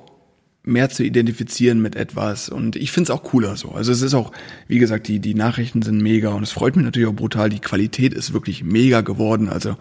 mehr 0.65 0.89
zu 0.89 1.03
identifizieren 1.03 1.81
mit 1.81 1.95
etwas. 1.95 2.49
Und 2.49 2.75
ich 2.75 2.91
finde 2.91 3.11
es 3.11 3.17
auch 3.17 3.23
cooler 3.23 3.55
so. 3.55 3.71
Also 3.71 3.91
es 3.91 4.01
ist 4.01 4.13
auch, 4.13 4.31
wie 4.67 4.79
gesagt, 4.79 5.07
die, 5.07 5.19
die 5.19 5.35
Nachrichten 5.35 5.81
sind 5.81 6.01
mega 6.01 6.29
und 6.29 6.43
es 6.43 6.51
freut 6.51 6.75
mich 6.75 6.85
natürlich 6.85 7.07
auch 7.07 7.13
brutal. 7.13 7.49
Die 7.49 7.59
Qualität 7.59 8.13
ist 8.13 8.33
wirklich 8.33 8.63
mega 8.63 9.01
geworden. 9.01 9.49
Also 9.49 9.77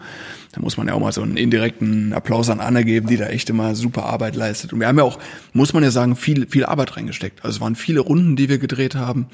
da 0.51 0.61
muss 0.61 0.77
man 0.77 0.87
ja 0.87 0.93
auch 0.93 0.99
mal 0.99 1.11
so 1.11 1.21
einen 1.21 1.37
indirekten 1.37 2.13
Applaus 2.13 2.49
an 2.49 2.59
Anna 2.59 2.83
geben, 2.83 3.07
die 3.07 3.17
da 3.17 3.27
echt 3.27 3.49
immer 3.49 3.75
super 3.75 4.05
Arbeit 4.05 4.35
leistet. 4.35 4.73
Und 4.73 4.79
wir 4.79 4.87
haben 4.87 4.97
ja 4.97 5.03
auch, 5.03 5.19
muss 5.53 5.73
man 5.73 5.83
ja 5.83 5.91
sagen, 5.91 6.15
viel, 6.15 6.47
viel 6.47 6.65
Arbeit 6.65 6.97
reingesteckt. 6.97 7.43
Also 7.43 7.57
es 7.57 7.61
waren 7.61 7.75
viele 7.75 8.01
Runden, 8.01 8.35
die 8.35 8.49
wir 8.49 8.57
gedreht 8.57 8.95
haben 8.95 9.27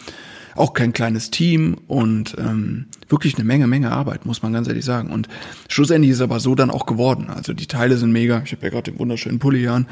auch 0.56 0.74
kein 0.74 0.94
kleines 0.94 1.32
Team 1.32 1.78
und 1.88 2.36
ähm, 2.38 2.88
wirklich 3.12 3.36
eine 3.36 3.44
Menge, 3.44 3.68
Menge 3.68 3.92
Arbeit, 3.92 4.26
muss 4.26 4.42
man 4.42 4.54
ganz 4.54 4.68
ehrlich 4.68 4.86
sagen. 4.86 5.12
Und 5.12 5.28
schlussendlich 5.68 6.12
ist 6.12 6.22
aber 6.22 6.40
so 6.40 6.56
dann 6.56 6.72
auch 6.72 6.86
geworden. 6.86 7.30
Also 7.30 7.54
die 7.54 7.68
Teile 7.68 7.98
sind 7.98 8.12
mega. 8.12 8.42
Ich 8.46 8.52
habe 8.52 8.64
ja 8.64 8.70
gerade 8.70 8.92
den 8.92 9.00
wunderschönen 9.00 9.40
Pulli 9.40 9.68
an 9.68 9.88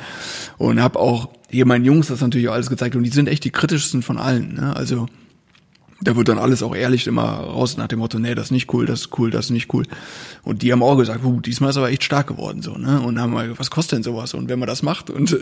und 0.57 0.82
habe 0.82 0.99
auch 0.99 1.30
hier 1.49 1.65
meinen 1.65 1.86
Jungs 1.86 2.07
das 2.07 2.22
natürlich 2.22 2.49
auch 2.49 2.53
alles 2.53 2.70
gezeigt 2.70 2.95
und 2.95 3.03
die 3.03 3.09
sind 3.09 3.28
echt 3.28 3.43
die 3.43 3.51
kritischsten 3.51 4.01
von 4.01 4.17
allen. 4.17 4.55
Ne? 4.55 4.76
Also 4.76 5.07
da 6.02 6.16
wird 6.16 6.30
dann 6.30 6.38
alles 6.38 6.64
auch 6.64 6.76
ehrlich 6.76 7.08
immer 7.08 7.24
raus 7.24 7.78
nach 7.78 7.88
dem 7.88 8.00
Motto, 8.00 8.20
nee, 8.20 8.34
das 8.36 8.45
ist 8.45 8.52
nicht 8.52 8.74
cool, 8.74 8.86
das 8.86 9.02
ist 9.02 9.20
cool, 9.20 9.32
das 9.32 9.45
ist 9.45 9.52
nicht 9.52 9.74
cool. 9.74 9.84
Und 10.43 10.62
die 10.62 10.72
haben 10.72 10.82
auch 10.82 10.95
gesagt, 10.95 11.24
huh, 11.24 11.41
diesmal 11.41 11.72
ist 11.72 11.78
aber 11.78 11.89
echt 11.89 12.04
stark 12.04 12.28
geworden 12.28 12.62
so, 12.62 12.78
ne? 12.78 13.02
Und 13.02 13.20
haben 13.20 13.34
mal, 13.34 13.58
was 13.60 13.70
kostet 13.70 13.97
denn 13.97 14.04
sowas? 14.04 14.34
Und 14.34 14.50
wenn 14.50 14.60
man 14.60 14.68
das 14.68 14.82
macht 14.82 15.10
und 15.10 15.38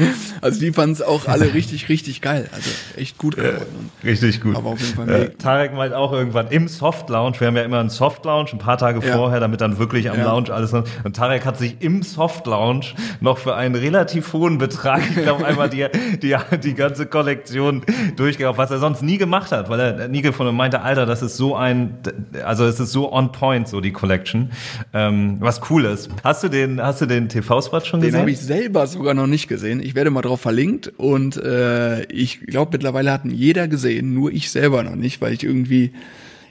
also 0.42 0.60
die 0.60 0.72
fanden 0.72 0.94
es 0.94 1.02
auch 1.02 1.26
alle 1.28 1.54
richtig, 1.54 1.88
richtig 1.88 2.20
geil. 2.20 2.48
Also 2.52 2.70
echt 2.96 3.16
gut 3.16 3.36
geworden. 3.36 3.90
Ja, 4.02 4.10
richtig 4.10 4.42
gut. 4.42 4.56
Aber 4.56 4.70
auf 4.70 4.80
jeden 4.80 4.94
Fall 4.94 5.08
äh, 5.08 5.30
Tarek 5.30 5.72
meint 5.74 5.94
auch 5.94 6.12
irgendwann 6.12 6.48
im 6.48 6.68
Soft 6.68 7.08
Lounge, 7.08 7.40
wir 7.40 7.46
haben 7.46 7.56
ja 7.56 7.62
immer 7.62 7.80
einen 7.80 7.90
Soft 7.90 8.24
Lounge, 8.24 8.50
ein 8.52 8.58
paar 8.58 8.76
Tage 8.76 9.04
ja. 9.06 9.16
vorher, 9.16 9.40
damit 9.40 9.60
dann 9.62 9.78
wirklich 9.78 10.10
am 10.10 10.18
ja. 10.18 10.24
Lounge 10.24 10.52
alles 10.52 10.72
noch, 10.72 10.84
und 11.04 11.16
Tarek 11.16 11.46
hat 11.46 11.58
sich 11.58 11.76
im 11.80 12.02
Soft 12.02 12.46
Lounge 12.46 12.86
noch 13.20 13.38
für 13.38 13.56
einen 13.56 13.74
relativ 13.74 14.32
hohen 14.34 14.58
Betrag, 14.58 15.02
ich 15.08 15.22
glaube 15.22 15.46
einmal 15.46 15.70
die, 15.70 15.86
die, 16.22 16.36
die 16.62 16.74
ganze 16.74 17.06
Kollektion 17.06 17.82
durchgekauft, 18.16 18.58
was 18.58 18.70
er 18.70 18.78
sonst 18.78 19.02
nie 19.02 19.16
gemacht 19.16 19.52
hat, 19.52 19.70
weil 19.70 19.80
er 19.80 20.01
nie 20.08 20.22
gefunden 20.22 20.50
und 20.50 20.56
meinte, 20.56 20.80
Alter, 20.80 21.06
das 21.06 21.22
ist 21.22 21.36
so 21.36 21.56
ein, 21.56 21.98
also 22.44 22.64
es 22.64 22.80
ist 22.80 22.92
so 22.92 23.12
on 23.12 23.32
point, 23.32 23.68
so 23.68 23.80
die 23.80 23.92
Collection. 23.92 24.50
Ähm, 24.92 25.36
was 25.40 25.60
cool 25.70 25.84
ist. 25.84 26.10
Hast 26.24 26.42
du 26.42 26.48
den, 26.48 26.80
hast 26.80 27.00
du 27.00 27.06
den 27.06 27.28
TV-Spot 27.28 27.80
schon 27.80 28.00
den 28.00 28.08
gesehen? 28.08 28.12
Den 28.12 28.20
habe 28.20 28.30
ich 28.30 28.40
selber 28.40 28.86
sogar 28.86 29.14
noch 29.14 29.26
nicht 29.26 29.48
gesehen. 29.48 29.80
Ich 29.80 29.94
werde 29.94 30.10
mal 30.10 30.22
drauf 30.22 30.40
verlinkt 30.40 30.92
und 30.96 31.36
äh, 31.36 32.04
ich 32.04 32.40
glaube 32.40 32.70
mittlerweile 32.72 33.12
hat 33.12 33.24
ihn 33.24 33.30
jeder 33.30 33.68
gesehen, 33.68 34.14
nur 34.14 34.32
ich 34.32 34.50
selber 34.50 34.82
noch 34.82 34.96
nicht, 34.96 35.20
weil 35.20 35.32
ich 35.32 35.42
irgendwie 35.42 35.92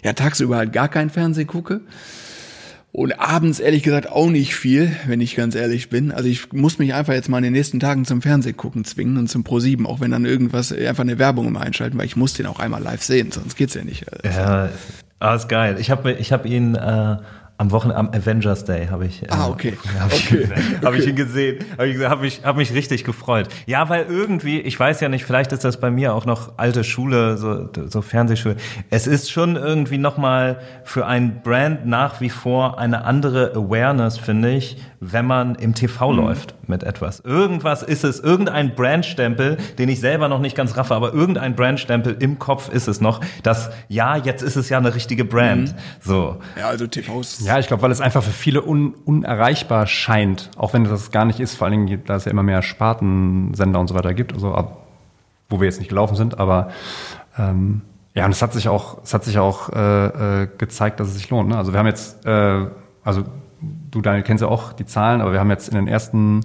ja 0.03 0.13
tagsüber 0.13 0.57
halt 0.57 0.73
gar 0.73 0.89
kein 0.89 1.09
Fernsehen 1.09 1.47
gucke. 1.47 1.81
Und 2.93 3.13
abends 3.13 3.61
ehrlich 3.61 3.83
gesagt 3.83 4.11
auch 4.11 4.29
nicht 4.29 4.53
viel, 4.53 4.93
wenn 5.07 5.21
ich 5.21 5.35
ganz 5.37 5.55
ehrlich 5.55 5.89
bin. 5.89 6.11
Also 6.11 6.27
ich 6.27 6.51
muss 6.51 6.77
mich 6.77 6.93
einfach 6.93 7.13
jetzt 7.13 7.29
mal 7.29 7.37
in 7.37 7.45
den 7.45 7.53
nächsten 7.53 7.79
Tagen 7.79 8.03
zum 8.03 8.21
Fernsehen 8.21 8.57
gucken 8.57 8.83
zwingen 8.83 9.17
und 9.17 9.29
zum 9.29 9.43
Pro7, 9.43 9.85
auch 9.85 10.01
wenn 10.01 10.11
dann 10.11 10.25
irgendwas, 10.25 10.73
einfach 10.73 11.03
eine 11.03 11.17
Werbung 11.17 11.47
immer 11.47 11.61
einschalten, 11.61 11.97
weil 11.97 12.05
ich 12.05 12.17
muss 12.17 12.33
den 12.33 12.47
auch 12.47 12.59
einmal 12.59 12.83
live 12.83 13.01
sehen, 13.01 13.31
sonst 13.31 13.55
geht's 13.55 13.75
ja 13.75 13.85
nicht. 13.85 14.05
Ja, 14.25 14.69
ah, 15.19 15.35
ist 15.35 15.47
geil. 15.47 15.77
Ich 15.79 15.89
habe 15.89 16.11
ich 16.11 16.33
hab 16.33 16.45
ihn 16.45 16.75
äh, 16.75 17.17
am 17.61 17.69
Wochenende, 17.69 17.99
am 17.99 18.09
Avengers 18.09 18.65
Day 18.65 18.87
habe 18.87 19.05
ich. 19.05 19.21
Äh, 19.21 19.27
ah, 19.29 19.47
okay. 19.47 19.77
Habe 19.99 20.15
okay. 20.15 20.47
ich, 20.51 20.83
hab 20.83 20.95
ich 20.95 21.07
ihn 21.07 21.15
gesehen. 21.15 21.63
Habe 21.77 21.87
ich 21.89 21.99
hab 21.99 22.21
mich, 22.21 22.41
hab 22.43 22.57
mich 22.57 22.73
richtig 22.73 23.03
gefreut. 23.03 23.49
Ja, 23.67 23.87
weil 23.87 24.07
irgendwie, 24.09 24.59
ich 24.59 24.79
weiß 24.79 24.99
ja 24.99 25.09
nicht, 25.09 25.25
vielleicht 25.25 25.51
ist 25.51 25.63
das 25.63 25.79
bei 25.79 25.91
mir 25.91 26.15
auch 26.15 26.25
noch 26.25 26.57
alte 26.57 26.83
Schule, 26.83 27.37
so, 27.37 27.69
so 27.87 28.01
Fernsehschule. 28.01 28.55
Es 28.89 29.05
ist 29.05 29.31
schon 29.31 29.57
irgendwie 29.57 29.99
nochmal 29.99 30.59
für 30.83 31.05
ein 31.05 31.43
Brand 31.43 31.85
nach 31.85 32.19
wie 32.19 32.31
vor 32.31 32.79
eine 32.79 33.05
andere 33.05 33.51
Awareness, 33.51 34.17
finde 34.17 34.53
ich, 34.53 34.77
wenn 35.03 35.25
man 35.25 35.55
im 35.55 35.73
TV 35.73 36.11
mhm. 36.11 36.17
läuft 36.17 36.55
mit 36.67 36.83
etwas. 36.83 37.19
Irgendwas 37.21 37.81
ist 37.81 38.03
es, 38.03 38.19
irgendein 38.19 38.75
Brandstempel, 38.75 39.57
den 39.79 39.89
ich 39.89 39.99
selber 39.99 40.27
noch 40.27 40.39
nicht 40.39 40.55
ganz 40.55 40.77
raffe, 40.77 40.93
aber 40.93 41.11
irgendein 41.11 41.55
Brandstempel 41.55 42.15
im 42.19 42.37
Kopf 42.37 42.69
ist 42.69 42.87
es 42.87 43.01
noch, 43.01 43.19
dass 43.41 43.71
ja, 43.89 44.15
jetzt 44.15 44.43
ist 44.43 44.55
es 44.55 44.69
ja 44.69 44.77
eine 44.77 44.93
richtige 44.93 45.25
Brand. 45.25 45.73
Mhm. 45.73 45.77
So. 46.01 46.37
Ja, 46.57 46.67
also 46.67 46.85
TVs. 46.85 47.43
Ja, 47.43 47.57
ich 47.57 47.65
glaube, 47.65 47.81
weil 47.81 47.91
es 47.91 47.99
einfach 47.99 48.21
für 48.21 48.31
viele 48.31 48.63
un 48.63 48.93
unerreichbar 49.03 49.87
scheint, 49.87 50.51
auch 50.55 50.73
wenn 50.73 50.83
das 50.83 51.11
gar 51.11 51.25
nicht 51.25 51.39
ist, 51.39 51.55
vor 51.55 51.65
allen 51.67 51.87
Dingen, 51.87 52.03
da 52.05 52.15
es 52.15 52.25
ja 52.25 52.31
immer 52.31 52.43
mehr 52.43 52.61
Spartensender 52.61 53.79
und 53.79 53.87
so 53.87 53.95
weiter 53.95 54.13
gibt, 54.13 54.33
also 54.33 54.53
ab, 54.53 54.85
wo 55.49 55.59
wir 55.59 55.65
jetzt 55.65 55.79
nicht 55.79 55.89
gelaufen 55.89 56.15
sind, 56.15 56.39
aber 56.39 56.69
ähm, 57.39 57.81
ja, 58.13 58.25
und 58.25 58.31
es 58.31 58.41
hat 58.41 58.53
sich 58.53 58.67
auch, 58.67 59.01
es 59.03 59.13
hat 59.15 59.23
sich 59.23 59.39
auch 59.39 59.69
äh, 59.69 60.43
äh, 60.43 60.47
gezeigt, 60.57 60.99
dass 60.99 61.07
es 61.07 61.15
sich 61.15 61.29
lohnt. 61.29 61.49
Ne? 61.49 61.57
Also 61.57 61.71
wir 61.73 61.79
haben 61.79 61.87
jetzt, 61.87 62.23
äh, 62.25 62.67
also 63.03 63.23
du, 63.91 64.01
Daniel, 64.01 64.23
kennst 64.23 64.41
ja 64.41 64.47
auch 64.47 64.73
die 64.73 64.85
Zahlen, 64.85 65.21
aber 65.21 65.33
wir 65.33 65.39
haben 65.39 65.49
jetzt 65.49 65.69
in 65.69 65.75
den 65.75 65.87
ersten, 65.87 66.41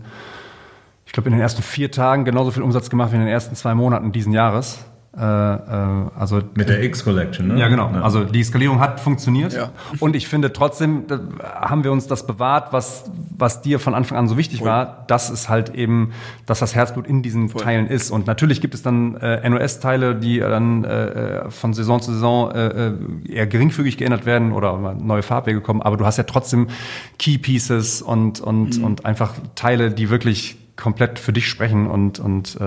ich 1.07 1.13
glaube, 1.13 1.29
in 1.29 1.33
den 1.33 1.41
ersten 1.41 1.63
vier 1.63 1.91
Tagen 1.91 2.25
genauso 2.25 2.51
viel 2.51 2.63
Umsatz 2.63 2.91
gemacht 2.91 3.13
wie 3.13 3.17
in 3.17 3.23
den 3.23 3.31
ersten 3.31 3.55
zwei 3.55 3.75
Monaten 3.75 4.13
diesen 4.13 4.33
Jahres. 4.33 4.85
Äh, 5.19 5.23
äh, 5.23 6.11
also 6.19 6.43
mit 6.55 6.69
der 6.69 6.83
X-Collection, 6.83 7.49
ne? 7.49 7.59
Ja, 7.59 7.69
genau. 7.69 7.91
Ja. 7.91 8.03
Also 8.03 8.25
die 8.25 8.45
Skalierung 8.45 8.81
hat 8.81 9.01
funktioniert. 9.01 9.55
Ja. 9.55 9.71
Und 9.99 10.15
ich 10.15 10.29
finde 10.29 10.53
trotzdem 10.53 11.05
haben 11.43 11.85
wir 11.85 11.93
uns 11.93 12.07
das 12.07 12.27
bewahrt, 12.27 12.75
was, 12.75 13.11
was 13.31 13.63
dir 13.63 13.81
von 13.81 13.95
Anfang 13.95 14.19
an 14.19 14.29
so 14.29 14.37
wichtig 14.37 14.59
Voll. 14.59 14.69
war, 14.69 15.05
dass 15.07 15.31
es 15.31 15.49
halt 15.49 15.75
eben, 15.75 16.13
dass 16.45 16.59
das 16.59 16.75
Herzblut 16.75 17.07
in 17.07 17.23
diesen 17.23 17.49
Voll. 17.49 17.63
Teilen 17.63 17.87
ist. 17.87 18.11
Und 18.11 18.27
natürlich 18.27 18.61
gibt 18.61 18.75
es 18.75 18.83
dann 18.83 19.17
äh, 19.17 19.49
NOS-Teile, 19.49 20.17
die 20.17 20.41
dann 20.41 20.85
äh, 20.85 21.51
von 21.51 21.73
Saison 21.73 22.03
zu 22.03 22.13
Saison 22.13 22.51
äh, 22.51 22.93
eher 23.27 23.47
geringfügig 23.47 23.97
geändert 23.97 24.27
werden 24.27 24.53
oder 24.53 24.95
neue 24.95 25.23
Farbwege 25.23 25.63
kommen. 25.63 25.81
Aber 25.81 25.97
du 25.97 26.05
hast 26.05 26.19
ja 26.19 26.25
trotzdem 26.25 26.69
Key 27.19 27.39
Pieces 27.39 28.03
und, 28.03 28.41
und, 28.41 28.79
mhm. 28.79 28.85
und 28.85 29.07
einfach 29.07 29.33
Teile, 29.55 29.91
die 29.91 30.11
wirklich 30.11 30.59
komplett 30.77 31.19
für 31.19 31.33
dich 31.33 31.49
sprechen 31.49 31.87
und, 31.87 32.19
und 32.19 32.59
äh, 32.61 32.65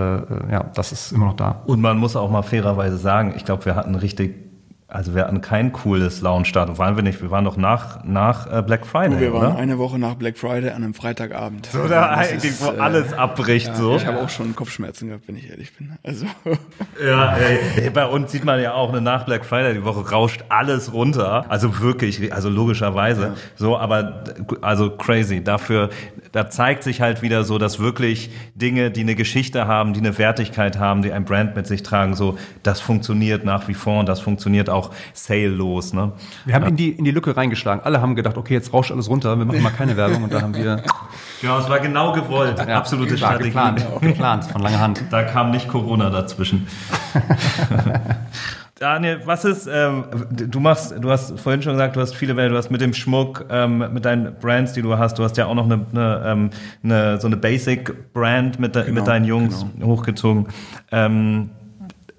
ja, 0.52 0.72
das 0.74 0.92
ist 0.92 1.12
immer 1.12 1.28
noch 1.28 1.36
da. 1.36 1.62
Und 1.66 1.82
man 1.82 1.98
muss 1.98 2.16
auch 2.16 2.30
mal 2.30 2.42
fairerweise 2.42 2.98
sagen, 2.98 3.34
ich 3.38 3.46
glaube, 3.46 3.66
wir 3.66 3.76
hatten 3.76 3.96
richtig 3.96 4.49
also 4.92 5.14
wir 5.14 5.24
hatten 5.24 5.42
kein 5.42 5.72
cooles 5.72 6.22
Launch-Start. 6.22 6.80
Waren 6.80 6.96
wir 6.96 7.04
nicht? 7.04 7.22
Wir 7.22 7.30
waren 7.30 7.46
doch 7.46 7.58
nach, 7.58 8.04
nach 8.04 8.52
äh, 8.52 8.64
Black 8.64 8.88
Friday. 8.88 9.18
Oh, 9.18 9.20
wir 9.20 9.34
waren 9.34 9.52
oder? 9.52 9.60
eine 9.60 9.78
Woche 9.78 10.00
nach 10.00 10.16
Black 10.16 10.36
Friday 10.36 10.72
an 10.72 10.84
einem 10.84 10.96
Freitagabend. 10.96 11.68
So, 11.68 11.88
da 11.88 12.08
eigentlich, 12.08 12.44
ist, 12.52 12.66
wo 12.66 12.72
äh, 12.72 12.80
alles 12.80 13.14
abbricht. 13.14 13.68
Ja, 13.68 13.76
so. 13.76 13.96
Ich 13.98 14.08
habe 14.08 14.20
auch 14.20 14.30
schon 14.30 14.56
Kopfschmerzen 14.56 15.10
gehabt, 15.10 15.28
wenn 15.28 15.36
ich 15.36 15.50
ehrlich 15.50 15.76
bin. 15.76 15.94
Also. 16.04 16.26
Ja, 17.02 17.38
ey, 17.38 17.90
bei 17.92 18.06
uns 18.06 18.32
sieht 18.32 18.44
man 18.44 18.62
ja 18.62 18.74
auch, 18.74 18.90
eine 18.90 19.00
nach 19.00 19.24
Black 19.24 19.46
Friday 19.46 19.74
die 19.74 19.86
Woche 19.86 20.10
rauscht 20.10 20.44
alles 20.50 20.92
runter. 20.92 21.46
Also 21.48 21.80
wirklich, 21.80 22.34
also 22.34 22.50
logischerweise. 22.50 23.22
Ja. 23.22 23.34
So, 23.56 23.78
aber 23.78 24.24
also 24.62 24.90
crazy. 24.92 25.42
Dafür, 25.42 25.90
da 26.34 26.50
zeigt 26.50 26.84
sich 26.84 27.00
halt 27.00 27.22
wieder 27.22 27.44
so, 27.46 27.58
dass 27.58 27.80
wirklich 27.80 28.32
Dinge, 28.56 28.92
die 28.92 29.02
eine 29.02 29.16
Geschichte 29.16 29.66
haben, 29.66 29.94
die 29.94 30.02
eine 30.02 30.18
Wertigkeit 30.18 30.78
haben, 30.78 31.02
die 31.02 31.14
ein 31.14 31.24
Brand 31.24 31.56
mit 31.56 31.68
sich 31.68 31.84
tragen, 31.84 32.16
so, 32.16 32.38
das 32.64 32.82
funktioniert 32.82 33.46
nach 33.46 33.68
wie 33.68 33.74
vor 33.74 34.02
und 34.02 34.10
das 34.10 34.20
funktioniert 34.20 34.70
auch 34.70 34.79
auch 34.80 34.92
sale-los. 35.14 35.94
Ne? 35.94 36.12
Wir 36.46 36.56
haben 36.56 36.64
ja. 36.64 36.70
in, 36.70 36.76
die, 36.76 36.90
in 36.90 37.06
die 37.06 37.12
Lücke 37.12 37.36
reingeschlagen. 37.36 37.84
Alle 37.84 38.02
haben 38.02 38.16
gedacht, 38.16 38.38
okay, 38.38 38.54
jetzt 38.54 38.74
rauscht 38.74 38.92
alles 38.92 39.10
runter, 39.10 39.38
wir 39.38 39.46
machen 39.46 39.62
mal 39.62 39.72
keine 39.72 39.98
Werbung 39.98 40.24
und 40.24 40.34
da 40.34 40.42
haben 40.42 40.56
wir... 40.56 40.84
Ja, 41.42 41.58
es 41.58 41.70
war 41.70 41.80
genau 41.80 42.12
gewollt. 42.12 42.60
Ja, 42.60 42.78
Absolute 42.78 43.18
Strategie. 43.18 43.46
Geplant, 43.46 43.86
geplant, 44.02 44.44
von 44.44 44.62
langer 44.62 44.82
Hand. 44.82 45.04
Da 45.10 45.24
kam 45.24 45.52
nicht 45.52 45.70
Corona 45.70 46.10
dazwischen. 46.10 46.68
Daniel, 48.80 49.22
was 49.26 49.44
ist, 49.44 49.68
ähm, 49.68 50.06
du 50.32 50.60
machst, 50.62 50.96
du 50.98 51.10
hast 51.10 51.38
vorhin 51.38 51.62
schon 51.62 51.74
gesagt, 51.74 51.98
du 51.98 52.00
hast 52.00 52.16
viele 52.16 52.38
Wellen, 52.38 52.54
du 52.54 52.58
hast 52.58 52.72
mit 52.72 52.80
dem 52.80 52.94
Schmuck, 52.94 53.46
ähm, 53.50 53.86
mit 53.94 54.06
deinen 54.06 54.36
Brands, 54.36 54.72
die 54.72 54.82
du 54.82 54.98
hast, 54.98 55.20
du 55.20 55.24
hast 55.24 55.36
ja 55.36 55.48
auch 55.48 55.54
noch 55.54 55.66
eine, 55.66 55.86
eine, 55.92 56.24
ähm, 56.26 56.50
eine 56.82 57.20
so 57.20 57.28
eine 57.28 57.36
Basic-Brand 57.36 58.58
mit, 58.58 58.76
de, 58.76 58.86
genau, 58.86 58.96
mit 58.96 59.08
deinen 59.08 59.26
Jungs 59.26 59.66
genau. 59.76 59.88
hochgezogen. 59.88 60.48
Ähm, 60.94 61.50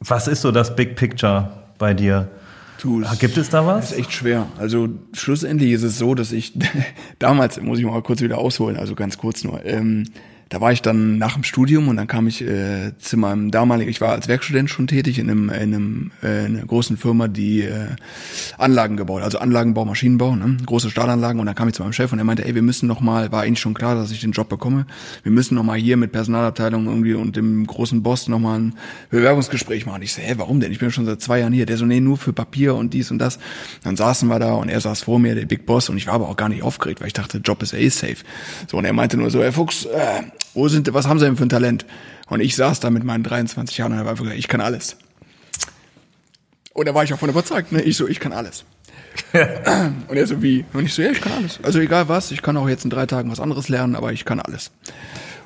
was 0.01 0.29
ist 0.29 0.43
so 0.43 0.53
das 0.53 0.77
Big 0.77 0.97
Picture 0.97 1.49
bei 1.79 1.95
dir? 1.95 2.29
Du, 2.81 3.03
ah, 3.05 3.15
Gibt 3.19 3.37
es 3.37 3.51
da 3.51 3.67
was? 3.67 3.91
Das 3.91 3.93
ist 3.93 3.99
echt 3.99 4.13
schwer. 4.13 4.47
Also 4.59 4.89
schlussendlich 5.13 5.73
ist 5.73 5.83
es 5.83 5.99
so, 5.99 6.15
dass 6.15 6.33
ich 6.33 6.55
damals, 7.19 7.61
muss 7.61 7.79
ich 7.79 7.85
mal 7.85 8.03
kurz 8.03 8.23
wieder 8.23 8.39
ausholen, 8.39 8.77
also 8.77 8.95
ganz 8.95 9.19
kurz 9.19 9.45
nur, 9.45 9.65
ähm, 9.67 10.05
da 10.51 10.61
war 10.61 10.73
ich 10.73 10.83
dann 10.83 11.17
nach 11.17 11.35
dem 11.35 11.45
Studium 11.45 11.87
und 11.87 11.97
dann 11.97 12.09
kam 12.09 12.27
ich 12.27 12.43
äh, 12.43 12.93
zu 12.99 13.17
meinem 13.17 13.53
damaligen, 13.53 13.89
ich 13.89 14.01
war 14.01 14.11
als 14.11 14.27
Werkstudent 14.27 14.69
schon 14.69 14.89
tätig 14.89 15.21
in 15.21 15.31
einem, 15.31 15.49
in 15.49 15.55
einem 15.55 16.11
äh, 16.25 16.47
in 16.47 16.57
einer 16.57 16.67
großen 16.67 16.97
Firma, 16.97 17.29
die 17.29 17.63
äh, 17.63 17.87
Anlagen 18.59 18.97
gebaut, 18.97 19.23
also 19.23 19.39
Anlagenbau, 19.39 19.85
Maschinenbau, 19.85 20.35
ne? 20.35 20.57
große 20.67 20.91
Stahlanlagen 20.91 21.39
und 21.39 21.47
dann 21.47 21.55
kam 21.55 21.69
ich 21.69 21.75
zu 21.75 21.83
meinem 21.83 21.93
Chef 21.93 22.13
und 22.13 22.19
er 22.19 22.25
meinte, 22.25 22.45
ey, 22.45 22.55
wir 22.57 22.63
müssen 22.63 22.89
noch 22.89 23.01
mal, 23.01 23.31
war 23.31 23.43
eigentlich 23.43 23.61
schon 23.61 23.75
klar, 23.75 23.95
dass 23.95 24.11
ich 24.11 24.21
den 24.21 24.33
Job 24.33 24.49
bekomme, 24.49 24.87
wir 25.23 25.31
müssen 25.31 25.55
noch 25.55 25.63
mal 25.63 25.79
hier 25.79 25.97
mit 25.97 26.11
Personalabteilung 26.11 26.87
irgendwie 26.87 27.15
und 27.15 27.37
dem 27.37 27.65
großen 27.65 28.03
Boss 28.03 28.27
noch 28.27 28.41
mal 28.41 28.59
ein 28.59 28.75
Bewerbungsgespräch 29.11 29.87
machen. 29.87 30.03
Ich 30.03 30.13
so, 30.13 30.21
hä, 30.21 30.35
warum 30.37 30.59
denn? 30.59 30.73
Ich 30.73 30.81
bin 30.81 30.91
schon 30.91 31.07
seit 31.07 31.21
zwei 31.21 31.39
Jahren 31.41 31.53
hier. 31.53 31.67
Der 31.67 31.77
so, 31.77 31.87
nee, 31.87 32.01
nur 32.01 32.17
für 32.17 32.33
Papier 32.33 32.75
und 32.75 32.93
dies 32.93 33.11
und 33.11 33.19
das. 33.19 33.39
Dann 33.85 33.97
saßen 33.97 34.29
wir 34.29 34.39
da 34.41 34.55
und 34.55 34.69
er 34.69 34.81
saß 34.81 35.03
vor 35.03 35.21
mir, 35.21 35.35
der 35.35 35.47
Big 35.47 35.65
Boss 35.65 35.89
und 35.89 35.97
ich 35.97 36.09
war 36.09 36.15
aber 36.15 36.29
auch 36.29 36.37
gar 36.37 36.49
nicht 36.49 36.63
aufgeregt, 36.63 37.01
weil 37.01 37.07
ich 37.07 37.13
dachte, 37.13 37.39
Job 37.39 37.63
ist 37.63 37.73
eh 37.73 37.89
safe. 37.89 38.17
So 38.69 38.79
und 38.79 38.85
er 38.85 38.93
meinte 38.93 39.17
nur 39.17 39.31
so, 39.31 39.43
Herr 39.43 39.53
Fuchs, 39.53 39.85
äh, 39.85 40.23
wo 40.55 40.69
sind, 40.69 40.93
was 40.93 41.07
haben 41.07 41.19
sie 41.19 41.25
denn 41.25 41.37
für 41.37 41.45
ein 41.45 41.49
Talent? 41.49 41.87
Und 42.29 42.41
ich 42.41 42.57
saß 42.57 42.81
da 42.81 42.91
mit 42.91 43.05
meinen 43.05 43.25
23 43.25 43.79
Jahren 43.79 43.93
und 43.93 43.99
war 44.01 44.11
einfach 44.11 44.25
gesagt, 44.25 44.39
ich 44.39 44.49
kann 44.49 44.61
alles. 44.61 44.97
Und 46.73 46.87
da 46.87 46.95
war 46.95 47.05
ich 47.05 47.13
auch 47.13 47.19
von 47.19 47.29
überzeugt, 47.29 47.73
ne? 47.73 47.83
Ich 47.83 47.97
so, 47.97 48.07
ich 48.09 48.21
kann 48.21 48.33
alles. 48.33 48.65
und 50.09 50.17
er 50.17 50.27
so, 50.27 50.41
wie? 50.41 50.65
Und 50.73 50.87
ich 50.87 50.95
so, 50.95 51.03
ja, 51.03 51.11
ich 51.11 51.21
kann 51.21 51.33
alles. 51.33 51.59
Also 51.63 51.81
egal 51.81 52.09
was, 52.09 52.31
ich 52.31 52.43
kann 52.43 52.57
auch 52.57 52.69
jetzt 52.69 52.85
in 52.85 52.91
drei 52.91 53.07
Tagen 53.07 53.31
was 53.31 53.41
anderes 53.41 53.69
lernen, 53.69 53.97
aber 53.97 54.13
ich 54.13 54.25
kann 54.25 54.41
alles. 54.41 54.71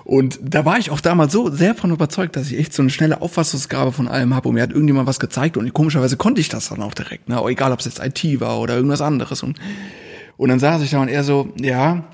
Und 0.04 0.38
da 0.42 0.66
war 0.66 0.78
ich 0.78 0.90
auch 0.90 1.00
damals 1.00 1.32
so 1.32 1.50
sehr 1.50 1.74
von 1.74 1.90
überzeugt, 1.90 2.36
dass 2.36 2.50
ich 2.50 2.58
echt 2.58 2.74
so 2.74 2.82
eine 2.82 2.90
schnelle 2.90 3.22
Auffassungsgabe 3.22 3.90
von 3.90 4.06
allem 4.06 4.34
habe. 4.34 4.48
Und 4.48 4.54
mir 4.54 4.62
hat 4.62 4.70
irgendjemand 4.70 5.06
was 5.06 5.18
gezeigt 5.18 5.56
und 5.56 5.72
komischerweise 5.72 6.18
konnte 6.18 6.42
ich 6.42 6.50
das 6.50 6.68
dann 6.68 6.82
auch 6.82 6.92
direkt. 6.92 7.28
Ne? 7.30 7.42
Egal, 7.46 7.72
ob 7.72 7.78
es 7.80 7.86
jetzt 7.86 8.00
IT 8.04 8.40
war 8.40 8.60
oder 8.60 8.76
irgendwas 8.76 9.00
anderes. 9.00 9.42
Und, 9.42 9.58
und 10.36 10.50
dann 10.50 10.58
saß 10.58 10.82
ich 10.82 10.90
da 10.90 11.00
und 11.00 11.08
er 11.08 11.24
so, 11.24 11.48
ja, 11.58 12.04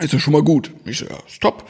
ist 0.00 0.14
ja 0.14 0.18
schon 0.18 0.32
mal 0.32 0.42
gut. 0.42 0.72
Ich 0.86 0.98
so, 0.98 1.04
ja, 1.04 1.18
stopp. 1.26 1.68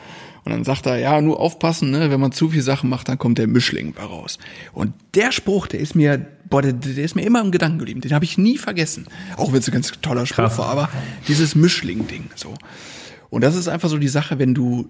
Und 0.49 0.55
dann 0.55 0.65
sagt 0.65 0.87
er, 0.87 0.97
ja, 0.97 1.21
nur 1.21 1.41
aufpassen, 1.41 1.91
ne? 1.91 2.11
wenn 2.11 2.21
man 2.21 2.33
zu 2.33 2.49
viel 2.49 2.63
Sachen 2.63 2.89
macht, 2.89 3.11
dann 3.11 3.19
kommt 3.19 3.37
der 3.37 3.47
Mischling 3.47 3.93
bei 3.93 4.03
raus. 4.03 4.39
Und 4.73 4.95
der 5.15 5.31
Spruch, 5.31 5.67
der 5.67 5.79
ist 5.79 5.95
mir, 5.95 6.27
boah, 6.49 6.63
der, 6.63 6.73
der 6.73 7.05
ist 7.05 7.15
mir 7.15 7.21
immer 7.21 7.43
im 7.43 7.51
Gedanken 7.51 7.77
geblieben. 7.77 8.01
Den 8.01 8.15
habe 8.15 8.25
ich 8.25 8.39
nie 8.39 8.57
vergessen. 8.57 9.09
Auch 9.37 9.53
wenn 9.53 9.59
es 9.59 9.69
ein 9.69 9.73
ganz 9.73 9.93
toller 10.01 10.25
Spruch 10.25 10.37
Krass. 10.37 10.57
war, 10.57 10.69
aber 10.69 10.89
dieses 11.29 11.55
Mischling-Ding 11.55 12.31
so. 12.35 12.55
Und 13.29 13.43
das 13.43 13.57
ist 13.57 13.69
einfach 13.69 13.91
so 13.91 13.99
die 13.99 14.09
Sache, 14.09 14.39
wenn 14.39 14.55
du 14.55 14.89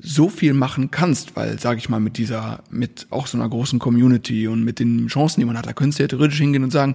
so 0.00 0.28
viel 0.28 0.54
machen 0.54 0.92
kannst, 0.92 1.34
weil, 1.34 1.58
sage 1.58 1.78
ich 1.78 1.88
mal, 1.88 1.98
mit 1.98 2.16
dieser, 2.16 2.62
mit 2.70 3.08
auch 3.10 3.26
so 3.26 3.36
einer 3.36 3.48
großen 3.48 3.80
Community 3.80 4.46
und 4.46 4.62
mit 4.62 4.78
den 4.78 5.08
Chancen, 5.08 5.40
die 5.40 5.46
man 5.46 5.58
hat, 5.58 5.66
da 5.66 5.72
könntest 5.72 5.98
du 5.98 6.04
ja 6.04 6.08
theoretisch 6.08 6.38
hingehen 6.38 6.62
und 6.62 6.70
sagen, 6.70 6.94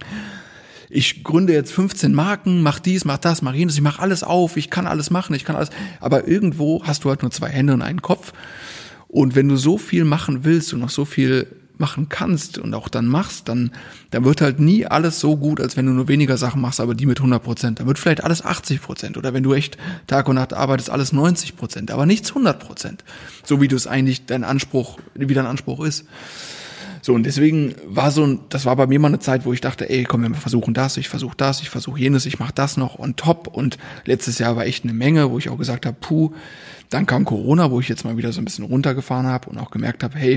ich 0.90 1.24
gründe 1.24 1.52
jetzt 1.52 1.72
15 1.72 2.14
Marken, 2.14 2.62
mach 2.62 2.78
dies, 2.78 3.04
mach 3.04 3.18
das, 3.18 3.42
mach 3.42 3.54
jenes, 3.54 3.74
ich 3.74 3.82
mach 3.82 3.98
alles 3.98 4.22
auf, 4.22 4.56
ich 4.56 4.70
kann 4.70 4.86
alles 4.86 5.10
machen, 5.10 5.34
ich 5.34 5.44
kann 5.44 5.56
alles. 5.56 5.70
Aber 6.00 6.26
irgendwo 6.26 6.82
hast 6.84 7.04
du 7.04 7.10
halt 7.10 7.22
nur 7.22 7.30
zwei 7.30 7.48
Hände 7.48 7.74
und 7.74 7.82
einen 7.82 8.02
Kopf. 8.02 8.32
Und 9.08 9.34
wenn 9.34 9.48
du 9.48 9.56
so 9.56 9.78
viel 9.78 10.04
machen 10.04 10.44
willst 10.44 10.72
und 10.72 10.80
noch 10.80 10.90
so 10.90 11.04
viel 11.04 11.46
machen 11.78 12.08
kannst 12.08 12.58
und 12.58 12.74
auch 12.74 12.88
dann 12.88 13.06
machst, 13.06 13.48
dann, 13.48 13.70
dann 14.10 14.24
wird 14.24 14.40
halt 14.40 14.58
nie 14.58 14.86
alles 14.86 15.20
so 15.20 15.36
gut, 15.36 15.60
als 15.60 15.76
wenn 15.76 15.86
du 15.86 15.92
nur 15.92 16.08
weniger 16.08 16.36
Sachen 16.36 16.60
machst, 16.60 16.80
aber 16.80 16.94
die 16.94 17.06
mit 17.06 17.18
100 17.18 17.42
Prozent. 17.42 17.80
Dann 17.80 17.86
wird 17.86 17.98
vielleicht 17.98 18.24
alles 18.24 18.44
80 18.44 18.82
Prozent. 18.82 19.16
Oder 19.16 19.32
wenn 19.32 19.42
du 19.42 19.54
echt 19.54 19.78
Tag 20.06 20.28
und 20.28 20.34
Nacht 20.34 20.52
arbeitest, 20.52 20.90
alles 20.90 21.12
90 21.12 21.56
Prozent, 21.56 21.90
aber 21.90 22.04
nichts 22.06 22.30
100 22.30 22.58
Prozent. 22.58 23.04
So 23.44 23.60
wie 23.60 23.68
du 23.68 23.76
es 23.76 23.86
eigentlich 23.86 24.26
dein 24.26 24.44
Anspruch, 24.44 24.98
wie 25.14 25.32
dein 25.32 25.46
Anspruch 25.46 25.84
ist. 25.84 26.04
So, 27.08 27.14
und 27.14 27.24
deswegen 27.24 27.74
war 27.86 28.10
so 28.10 28.22
ein, 28.22 28.40
das 28.50 28.66
war 28.66 28.76
bei 28.76 28.86
mir 28.86 28.98
mal 29.00 29.08
eine 29.08 29.18
Zeit, 29.18 29.46
wo 29.46 29.54
ich 29.54 29.62
dachte, 29.62 29.88
ey, 29.88 30.04
komm, 30.04 30.24
wir 30.24 30.34
versuchen 30.34 30.74
das, 30.74 30.98
ich 30.98 31.08
versuche 31.08 31.38
das, 31.38 31.62
ich 31.62 31.70
versuche 31.70 31.98
jenes, 31.98 32.26
ich 32.26 32.38
mache 32.38 32.52
das 32.54 32.76
noch 32.76 32.98
on 32.98 33.16
top. 33.16 33.46
Und 33.46 33.78
letztes 34.04 34.38
Jahr 34.38 34.56
war 34.56 34.66
echt 34.66 34.84
eine 34.84 34.92
Menge, 34.92 35.30
wo 35.30 35.38
ich 35.38 35.48
auch 35.48 35.56
gesagt 35.56 35.86
habe, 35.86 35.96
puh, 35.98 36.34
dann 36.90 37.06
kam 37.06 37.24
Corona, 37.24 37.70
wo 37.70 37.80
ich 37.80 37.88
jetzt 37.88 38.04
mal 38.04 38.18
wieder 38.18 38.30
so 38.30 38.42
ein 38.42 38.44
bisschen 38.44 38.66
runtergefahren 38.66 39.24
habe 39.24 39.48
und 39.48 39.56
auch 39.56 39.70
gemerkt 39.70 40.04
habe, 40.04 40.18
hey, 40.18 40.36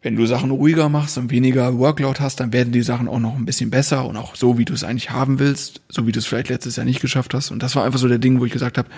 wenn 0.00 0.14
du 0.14 0.26
Sachen 0.26 0.52
ruhiger 0.52 0.88
machst 0.88 1.18
und 1.18 1.32
weniger 1.32 1.76
Workload 1.76 2.20
hast, 2.20 2.38
dann 2.38 2.52
werden 2.52 2.72
die 2.72 2.82
Sachen 2.82 3.08
auch 3.08 3.18
noch 3.18 3.34
ein 3.34 3.46
bisschen 3.46 3.70
besser 3.70 4.06
und 4.06 4.16
auch 4.16 4.36
so, 4.36 4.58
wie 4.58 4.64
du 4.64 4.74
es 4.74 4.84
eigentlich 4.84 5.10
haben 5.10 5.40
willst, 5.40 5.80
so 5.88 6.06
wie 6.06 6.12
du 6.12 6.20
es 6.20 6.26
vielleicht 6.26 6.50
letztes 6.50 6.76
Jahr 6.76 6.86
nicht 6.86 7.00
geschafft 7.00 7.34
hast. 7.34 7.50
Und 7.50 7.64
das 7.64 7.74
war 7.74 7.82
einfach 7.82 7.98
so 7.98 8.06
der 8.06 8.18
Ding, 8.18 8.38
wo 8.38 8.44
ich 8.44 8.52
gesagt 8.52 8.78
habe, 8.78 8.88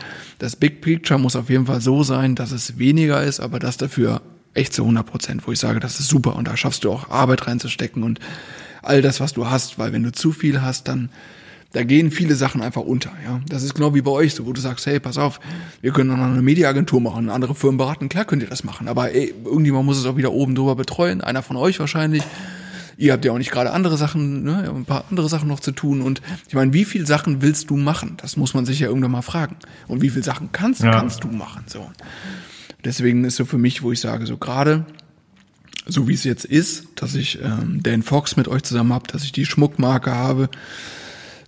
das 0.40 0.56
Big 0.56 0.82
Picture 0.82 1.18
muss 1.18 1.36
auf 1.36 1.48
jeden 1.48 1.64
Fall 1.64 1.80
so 1.80 2.02
sein, 2.02 2.34
dass 2.34 2.50
es 2.50 2.78
weniger 2.78 3.22
ist, 3.22 3.40
aber 3.40 3.58
das 3.58 3.78
dafür 3.78 4.20
echt 4.54 4.72
zu 4.72 4.82
100 4.82 5.06
Prozent, 5.06 5.46
wo 5.46 5.52
ich 5.52 5.58
sage, 5.58 5.80
das 5.80 6.00
ist 6.00 6.08
super 6.08 6.36
und 6.36 6.48
da 6.48 6.56
schaffst 6.56 6.84
du 6.84 6.90
auch 6.92 7.10
Arbeit 7.10 7.46
reinzustecken 7.46 8.02
und 8.02 8.18
all 8.82 9.02
das, 9.02 9.20
was 9.20 9.32
du 9.32 9.48
hast, 9.48 9.78
weil 9.78 9.92
wenn 9.92 10.02
du 10.02 10.12
zu 10.12 10.32
viel 10.32 10.62
hast, 10.62 10.88
dann 10.88 11.10
da 11.72 11.82
gehen 11.84 12.10
viele 12.10 12.34
Sachen 12.34 12.62
einfach 12.62 12.80
unter. 12.80 13.10
Ja, 13.26 13.40
das 13.46 13.62
ist 13.62 13.74
genau 13.74 13.94
wie 13.94 14.00
bei 14.00 14.10
euch 14.10 14.34
so, 14.34 14.46
wo 14.46 14.54
du 14.54 14.60
sagst, 14.60 14.86
hey, 14.86 14.98
pass 15.00 15.18
auf, 15.18 15.38
wir 15.82 15.92
können 15.92 16.08
noch 16.08 16.16
eine 16.18 16.40
Mediaagentur 16.40 16.98
machen, 17.00 17.28
andere 17.28 17.54
Firmen 17.54 17.76
beraten, 17.76 18.08
klar 18.08 18.24
könnt 18.24 18.42
ihr 18.42 18.48
das 18.48 18.64
machen, 18.64 18.88
aber 18.88 19.12
ey, 19.12 19.34
irgendjemand 19.44 19.84
muss 19.84 19.98
es 19.98 20.06
auch 20.06 20.16
wieder 20.16 20.32
oben 20.32 20.54
drüber 20.54 20.76
betreuen, 20.76 21.20
einer 21.20 21.42
von 21.42 21.56
euch 21.56 21.78
wahrscheinlich. 21.78 22.22
Ihr 23.00 23.12
habt 23.12 23.24
ja 23.24 23.30
auch 23.30 23.38
nicht 23.38 23.52
gerade 23.52 23.70
andere 23.72 23.96
Sachen, 23.96 24.42
ne, 24.42 24.62
ihr 24.62 24.68
habt 24.68 24.76
ein 24.76 24.84
paar 24.84 25.04
andere 25.08 25.28
Sachen 25.28 25.46
noch 25.46 25.60
zu 25.60 25.70
tun 25.70 26.00
und 26.00 26.20
ich 26.48 26.54
meine, 26.54 26.72
wie 26.72 26.84
viel 26.84 27.06
Sachen 27.06 27.42
willst 27.42 27.70
du 27.70 27.76
machen? 27.76 28.16
Das 28.20 28.36
muss 28.36 28.54
man 28.54 28.66
sich 28.66 28.80
ja 28.80 28.88
irgendwann 28.88 29.12
mal 29.12 29.22
fragen. 29.22 29.54
Und 29.86 30.02
wie 30.02 30.10
viel 30.10 30.24
Sachen 30.24 30.50
kannst 30.50 30.82
Ja. 30.82 30.90
kannst 30.90 31.22
du 31.22 31.28
machen? 31.28 31.62
So. 31.68 31.88
Deswegen 32.84 33.24
ist 33.24 33.36
so 33.36 33.44
für 33.44 33.58
mich, 33.58 33.82
wo 33.82 33.92
ich 33.92 34.00
sage, 34.00 34.26
so 34.26 34.36
gerade 34.36 34.86
so 35.88 36.06
wie 36.06 36.14
es 36.14 36.24
jetzt 36.24 36.44
ist, 36.44 36.86
dass 36.96 37.14
ich 37.14 37.38
ähm, 37.42 37.82
Dan 37.82 38.02
Fox 38.02 38.36
mit 38.36 38.46
euch 38.46 38.62
zusammen 38.62 38.92
habe, 38.92 39.06
dass 39.10 39.24
ich 39.24 39.32
die 39.32 39.46
Schmuckmarke 39.46 40.12
habe, 40.14 40.50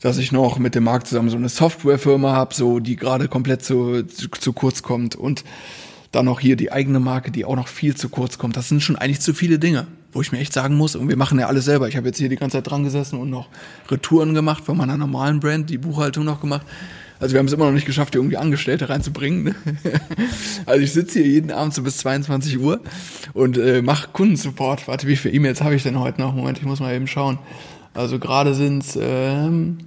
dass 0.00 0.16
ich 0.16 0.32
noch 0.32 0.58
mit 0.58 0.74
dem 0.74 0.84
Markt 0.84 1.06
zusammen 1.06 1.28
so 1.28 1.36
eine 1.36 1.50
Softwarefirma 1.50 2.32
habe, 2.32 2.54
so 2.54 2.80
die 2.80 2.96
gerade 2.96 3.28
komplett 3.28 3.62
zu, 3.62 4.02
zu, 4.02 4.28
zu 4.28 4.52
kurz 4.54 4.82
kommt 4.82 5.14
und 5.14 5.44
dann 6.10 6.24
noch 6.24 6.40
hier 6.40 6.56
die 6.56 6.72
eigene 6.72 7.00
Marke, 7.00 7.30
die 7.30 7.44
auch 7.44 7.54
noch 7.54 7.68
viel 7.68 7.94
zu 7.94 8.08
kurz 8.08 8.38
kommt. 8.38 8.56
Das 8.56 8.68
sind 8.68 8.82
schon 8.82 8.96
eigentlich 8.96 9.20
zu 9.20 9.34
viele 9.34 9.58
Dinge, 9.58 9.86
wo 10.12 10.22
ich 10.22 10.32
mir 10.32 10.38
echt 10.38 10.54
sagen 10.54 10.74
muss, 10.74 10.96
und 10.96 11.08
wir 11.08 11.16
machen 11.16 11.38
ja 11.38 11.46
alles 11.46 11.66
selber. 11.66 11.86
Ich 11.88 11.96
habe 11.96 12.08
jetzt 12.08 12.18
hier 12.18 12.30
die 12.30 12.36
ganze 12.36 12.56
Zeit 12.56 12.70
dran 12.70 12.82
gesessen 12.82 13.20
und 13.20 13.30
noch 13.30 13.48
Retouren 13.90 14.34
gemacht 14.34 14.64
von 14.64 14.76
meiner 14.76 14.96
normalen 14.96 15.38
Brand, 15.38 15.70
die 15.70 15.78
Buchhaltung 15.78 16.24
noch 16.24 16.40
gemacht. 16.40 16.66
Also 17.20 17.34
wir 17.34 17.38
haben 17.38 17.46
es 17.46 17.52
immer 17.52 17.66
noch 17.66 17.72
nicht 17.72 17.86
geschafft, 17.86 18.14
hier 18.14 18.20
irgendwie 18.20 18.38
Angestellte 18.38 18.88
reinzubringen. 18.88 19.44
Ne? 19.44 19.54
Also 20.66 20.82
ich 20.82 20.92
sitze 20.92 21.20
hier 21.20 21.28
jeden 21.28 21.50
Abend 21.50 21.74
so 21.74 21.82
bis 21.82 21.98
22 21.98 22.58
Uhr 22.58 22.80
und 23.34 23.58
äh, 23.58 23.82
mache 23.82 24.08
Kundensupport. 24.12 24.88
Warte, 24.88 25.06
wie 25.06 25.16
viele 25.16 25.34
E-Mails 25.34 25.62
habe 25.62 25.74
ich 25.74 25.82
denn 25.82 25.98
heute 25.98 26.20
noch? 26.20 26.34
Moment, 26.34 26.58
ich 26.58 26.64
muss 26.64 26.80
mal 26.80 26.94
eben 26.94 27.06
schauen. 27.06 27.38
Also 27.92 28.18
gerade 28.18 28.54
sind's 28.54 28.98
ähm, 29.00 29.78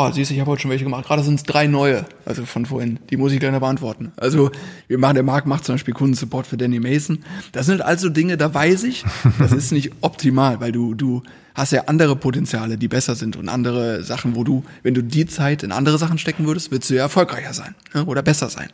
Oh, 0.00 0.12
siehst 0.12 0.30
du, 0.30 0.34
ich 0.34 0.38
habe 0.38 0.52
heute 0.52 0.62
schon 0.62 0.70
welche 0.70 0.84
gemacht. 0.84 1.06
Gerade 1.06 1.24
sind 1.24 1.34
es 1.34 1.42
drei 1.42 1.66
neue, 1.66 2.06
also 2.24 2.44
von 2.44 2.66
vorhin. 2.66 3.00
Die 3.10 3.16
muss 3.16 3.32
ich 3.32 3.40
gleich 3.40 3.50
noch 3.50 3.58
beantworten. 3.58 4.12
Also 4.16 4.52
wir 4.86 4.96
machen, 4.96 5.14
der 5.14 5.24
Marc 5.24 5.44
macht 5.44 5.64
zum 5.64 5.74
Beispiel 5.74 5.92
Kundensupport 5.92 6.46
für 6.46 6.56
Danny 6.56 6.78
Mason. 6.78 7.24
Das 7.50 7.66
sind 7.66 7.82
also 7.82 8.08
Dinge, 8.08 8.36
da 8.36 8.54
weiß 8.54 8.84
ich, 8.84 9.04
das 9.40 9.50
ist 9.50 9.72
nicht 9.72 9.90
optimal, 10.00 10.60
weil 10.60 10.70
du, 10.70 10.94
du 10.94 11.24
hast 11.52 11.72
ja 11.72 11.86
andere 11.86 12.14
Potenziale, 12.14 12.78
die 12.78 12.86
besser 12.86 13.16
sind 13.16 13.34
und 13.34 13.48
andere 13.48 14.04
Sachen, 14.04 14.36
wo 14.36 14.44
du, 14.44 14.62
wenn 14.84 14.94
du 14.94 15.02
die 15.02 15.26
Zeit 15.26 15.64
in 15.64 15.72
andere 15.72 15.98
Sachen 15.98 16.18
stecken 16.18 16.46
würdest, 16.46 16.70
würdest 16.70 16.90
du 16.90 16.94
ja 16.94 17.02
erfolgreicher 17.02 17.52
sein 17.52 17.74
ne? 17.92 18.04
oder 18.04 18.22
besser 18.22 18.50
sein. 18.50 18.68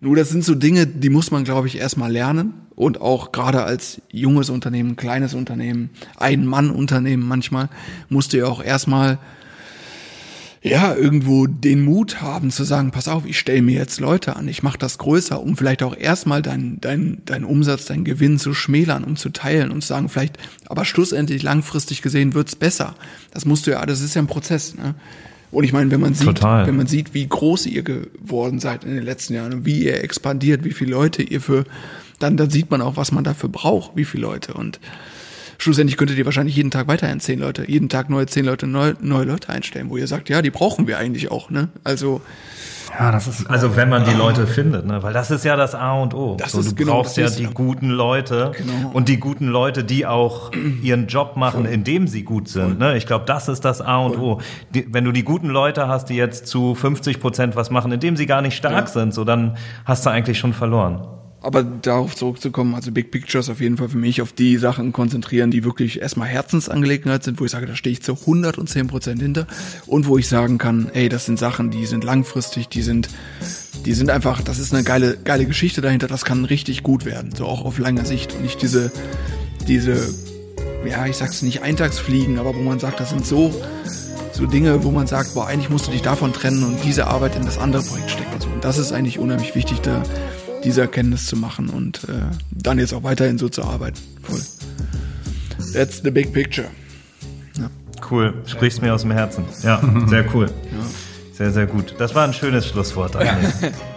Nur 0.00 0.16
das 0.16 0.30
sind 0.30 0.46
so 0.46 0.54
Dinge, 0.54 0.86
die 0.86 1.10
muss 1.10 1.30
man, 1.30 1.44
glaube 1.44 1.66
ich, 1.66 1.76
erstmal 1.76 2.10
lernen. 2.10 2.54
Und 2.74 3.02
auch 3.02 3.32
gerade 3.32 3.64
als 3.64 4.00
junges 4.10 4.48
Unternehmen, 4.48 4.96
kleines 4.96 5.34
Unternehmen, 5.34 5.90
Ein-Mann-Unternehmen 6.16 7.28
manchmal, 7.28 7.68
musst 8.08 8.32
du 8.32 8.38
ja 8.38 8.46
auch 8.46 8.64
erstmal 8.64 9.18
ja, 10.64 10.94
irgendwo 10.94 11.48
den 11.48 11.82
Mut 11.82 12.22
haben 12.22 12.52
zu 12.52 12.62
sagen, 12.62 12.92
pass 12.92 13.08
auf, 13.08 13.26
ich 13.26 13.36
stelle 13.36 13.62
mir 13.62 13.74
jetzt 13.74 13.98
Leute 13.98 14.36
an, 14.36 14.46
ich 14.46 14.62
mache 14.62 14.78
das 14.78 14.96
größer, 14.98 15.42
um 15.42 15.56
vielleicht 15.56 15.82
auch 15.82 15.96
erstmal 15.96 16.40
deinen 16.40 16.80
dein, 16.80 17.20
dein 17.26 17.44
Umsatz, 17.44 17.86
deinen 17.86 18.04
Gewinn 18.04 18.38
zu 18.38 18.54
schmälern, 18.54 19.02
um 19.02 19.16
zu 19.16 19.30
teilen 19.30 19.72
und 19.72 19.82
zu 19.82 19.88
sagen, 19.88 20.08
vielleicht, 20.08 20.38
aber 20.66 20.84
schlussendlich 20.84 21.42
langfristig 21.42 22.00
gesehen 22.00 22.34
wird's 22.34 22.54
besser. 22.54 22.94
Das 23.32 23.44
musst 23.44 23.66
du 23.66 23.72
ja, 23.72 23.84
das 23.84 24.00
ist 24.00 24.14
ja 24.14 24.22
ein 24.22 24.28
Prozess. 24.28 24.76
Ne? 24.76 24.94
Und 25.50 25.64
ich 25.64 25.72
meine, 25.72 25.90
wenn 25.90 26.00
man 26.00 26.14
sieht, 26.14 26.28
Total. 26.28 26.66
wenn 26.66 26.76
man 26.76 26.86
sieht, 26.86 27.12
wie 27.12 27.26
groß 27.26 27.66
ihr 27.66 27.82
geworden 27.82 28.60
seid 28.60 28.84
in 28.84 28.94
den 28.94 29.04
letzten 29.04 29.34
Jahren 29.34 29.52
und 29.52 29.66
wie 29.66 29.84
ihr 29.84 30.02
expandiert, 30.02 30.64
wie 30.64 30.72
viele 30.72 30.92
Leute 30.92 31.24
ihr 31.24 31.40
für, 31.40 31.64
dann, 32.20 32.36
dann 32.36 32.50
sieht 32.50 32.70
man 32.70 32.80
auch, 32.82 32.96
was 32.96 33.10
man 33.10 33.24
dafür 33.24 33.48
braucht, 33.48 33.96
wie 33.96 34.04
viele 34.04 34.22
Leute. 34.22 34.54
Und 34.54 34.78
schlussendlich 35.62 35.96
könntet 35.96 36.18
ihr 36.18 36.24
wahrscheinlich 36.24 36.56
jeden 36.56 36.70
Tag 36.70 36.88
weiterhin 36.88 37.20
zehn 37.20 37.38
Leute, 37.38 37.68
jeden 37.70 37.88
Tag 37.88 38.10
neue 38.10 38.26
zehn 38.26 38.44
Leute, 38.44 38.66
neue, 38.66 38.94
neue 39.00 39.24
Leute 39.24 39.48
einstellen, 39.48 39.88
wo 39.90 39.96
ihr 39.96 40.06
sagt, 40.06 40.28
ja, 40.28 40.42
die 40.42 40.50
brauchen 40.50 40.86
wir 40.86 40.98
eigentlich 40.98 41.30
auch, 41.30 41.50
ne? 41.50 41.68
Also, 41.84 42.20
Ja, 42.98 43.10
das 43.12 43.26
ist. 43.26 43.48
Also 43.48 43.74
wenn 43.76 43.88
man 43.88 44.04
die 44.04 44.12
Leute 44.12 44.46
findet, 44.46 44.86
ne? 44.86 45.02
weil 45.02 45.12
das 45.14 45.30
ist 45.30 45.44
ja 45.46 45.56
das 45.56 45.74
A 45.74 45.92
und 46.02 46.12
O. 46.14 46.36
Das 46.38 46.52
so, 46.52 46.60
ist 46.60 46.72
du 46.72 46.74
genau, 46.74 46.94
brauchst 46.94 47.16
das 47.16 47.32
ja 47.32 47.36
die 47.38 47.44
ja. 47.44 47.50
guten 47.54 47.88
Leute 47.88 48.52
Genau. 48.58 48.90
und 48.92 49.08
die 49.08 49.18
guten 49.18 49.46
Leute, 49.46 49.82
die 49.84 50.04
auch 50.04 50.50
ihren 50.82 51.06
Job 51.06 51.36
machen, 51.36 51.64
indem 51.64 52.06
sie 52.06 52.22
gut 52.24 52.48
sind. 52.48 52.78
Ne? 52.78 52.96
Ich 52.98 53.06
glaube, 53.06 53.24
das 53.24 53.48
ist 53.48 53.64
das 53.64 53.80
A 53.80 53.96
und 53.98 54.18
O. 54.18 54.40
Die, 54.74 54.92
wenn 54.92 55.04
du 55.04 55.12
die 55.12 55.22
guten 55.24 55.48
Leute 55.48 55.88
hast, 55.88 56.06
die 56.10 56.16
jetzt 56.16 56.48
zu 56.48 56.74
50 56.74 57.18
Prozent 57.20 57.56
was 57.56 57.70
machen, 57.70 57.92
indem 57.92 58.16
sie 58.16 58.26
gar 58.26 58.42
nicht 58.42 58.56
stark 58.56 58.86
Ja. 58.88 58.92
sind, 58.92 59.14
so 59.14 59.24
dann 59.24 59.56
hast 59.86 60.04
du 60.04 60.10
eigentlich 60.10 60.38
schon 60.38 60.52
verloren. 60.52 61.06
Aber 61.42 61.64
darauf 61.64 62.14
zurückzukommen, 62.14 62.74
also 62.74 62.92
Big 62.92 63.10
Pictures 63.10 63.50
auf 63.50 63.60
jeden 63.60 63.76
Fall 63.76 63.88
für 63.88 63.98
mich 63.98 64.22
auf 64.22 64.32
die 64.32 64.56
Sachen 64.58 64.92
konzentrieren, 64.92 65.50
die 65.50 65.64
wirklich 65.64 66.00
erstmal 66.00 66.28
Herzensangelegenheit 66.28 67.24
sind, 67.24 67.40
wo 67.40 67.44
ich 67.44 67.50
sage, 67.50 67.66
da 67.66 67.74
stehe 67.74 67.92
ich 67.92 68.02
zu 68.02 68.12
110 68.12 68.86
Prozent 68.86 69.20
hinter 69.20 69.46
und 69.86 70.06
wo 70.06 70.18
ich 70.18 70.28
sagen 70.28 70.58
kann, 70.58 70.88
ey, 70.94 71.08
das 71.08 71.26
sind 71.26 71.38
Sachen, 71.38 71.70
die 71.70 71.86
sind 71.86 72.04
langfristig, 72.04 72.68
die 72.68 72.82
sind, 72.82 73.08
die 73.84 73.92
sind 73.92 74.10
einfach, 74.10 74.40
das 74.40 74.60
ist 74.60 74.72
eine 74.72 74.84
geile, 74.84 75.16
geile 75.16 75.44
Geschichte 75.44 75.80
dahinter, 75.80 76.06
das 76.06 76.24
kann 76.24 76.44
richtig 76.44 76.84
gut 76.84 77.04
werden, 77.04 77.34
so 77.36 77.46
auch 77.46 77.64
auf 77.64 77.78
lange 77.78 78.06
Sicht 78.06 78.34
und 78.34 78.42
nicht 78.42 78.62
diese, 78.62 78.92
diese, 79.66 80.14
ja, 80.88 81.06
ich 81.06 81.16
sag's 81.16 81.42
nicht 81.42 81.62
Eintagsfliegen, 81.62 82.38
aber 82.38 82.54
wo 82.54 82.60
man 82.60 82.78
sagt, 82.78 83.00
das 83.00 83.10
sind 83.10 83.26
so, 83.26 83.52
so 84.32 84.46
Dinge, 84.46 84.84
wo 84.84 84.90
man 84.92 85.08
sagt, 85.08 85.34
boah, 85.34 85.46
eigentlich 85.46 85.70
musst 85.70 85.88
du 85.88 85.90
dich 85.90 86.02
davon 86.02 86.32
trennen 86.32 86.62
und 86.64 86.84
diese 86.84 87.08
Arbeit 87.08 87.36
in 87.36 87.44
das 87.44 87.58
andere 87.58 87.82
Projekt 87.82 88.10
stecken. 88.10 88.40
So. 88.40 88.48
Und 88.48 88.64
das 88.64 88.78
ist 88.78 88.92
eigentlich 88.92 89.18
unheimlich 89.18 89.54
wichtig, 89.54 89.80
da 89.80 90.02
diese 90.64 90.82
Erkenntnis 90.82 91.26
zu 91.26 91.36
machen 91.36 91.68
und 91.68 92.04
äh, 92.04 92.34
dann 92.50 92.78
jetzt 92.78 92.92
auch 92.92 93.02
weiterhin 93.02 93.38
so 93.38 93.48
zu 93.48 93.62
arbeiten. 93.62 93.98
Voll. 94.22 94.40
That's 95.72 96.02
the 96.02 96.10
big 96.10 96.32
picture. 96.32 96.68
Cool, 98.10 98.34
sprichst 98.46 98.82
mir 98.82 98.92
aus 98.92 99.02
dem 99.02 99.12
Herzen. 99.12 99.44
Ja, 99.62 99.80
sehr 100.06 100.24
cool. 100.34 100.50
Sehr, 101.32 101.50
sehr 101.50 101.66
gut. 101.66 101.94
Das 101.98 102.14
war 102.14 102.26
ein 102.26 102.34
schönes 102.34 102.66
Schlusswort 102.66 103.16
eigentlich. 103.16 103.72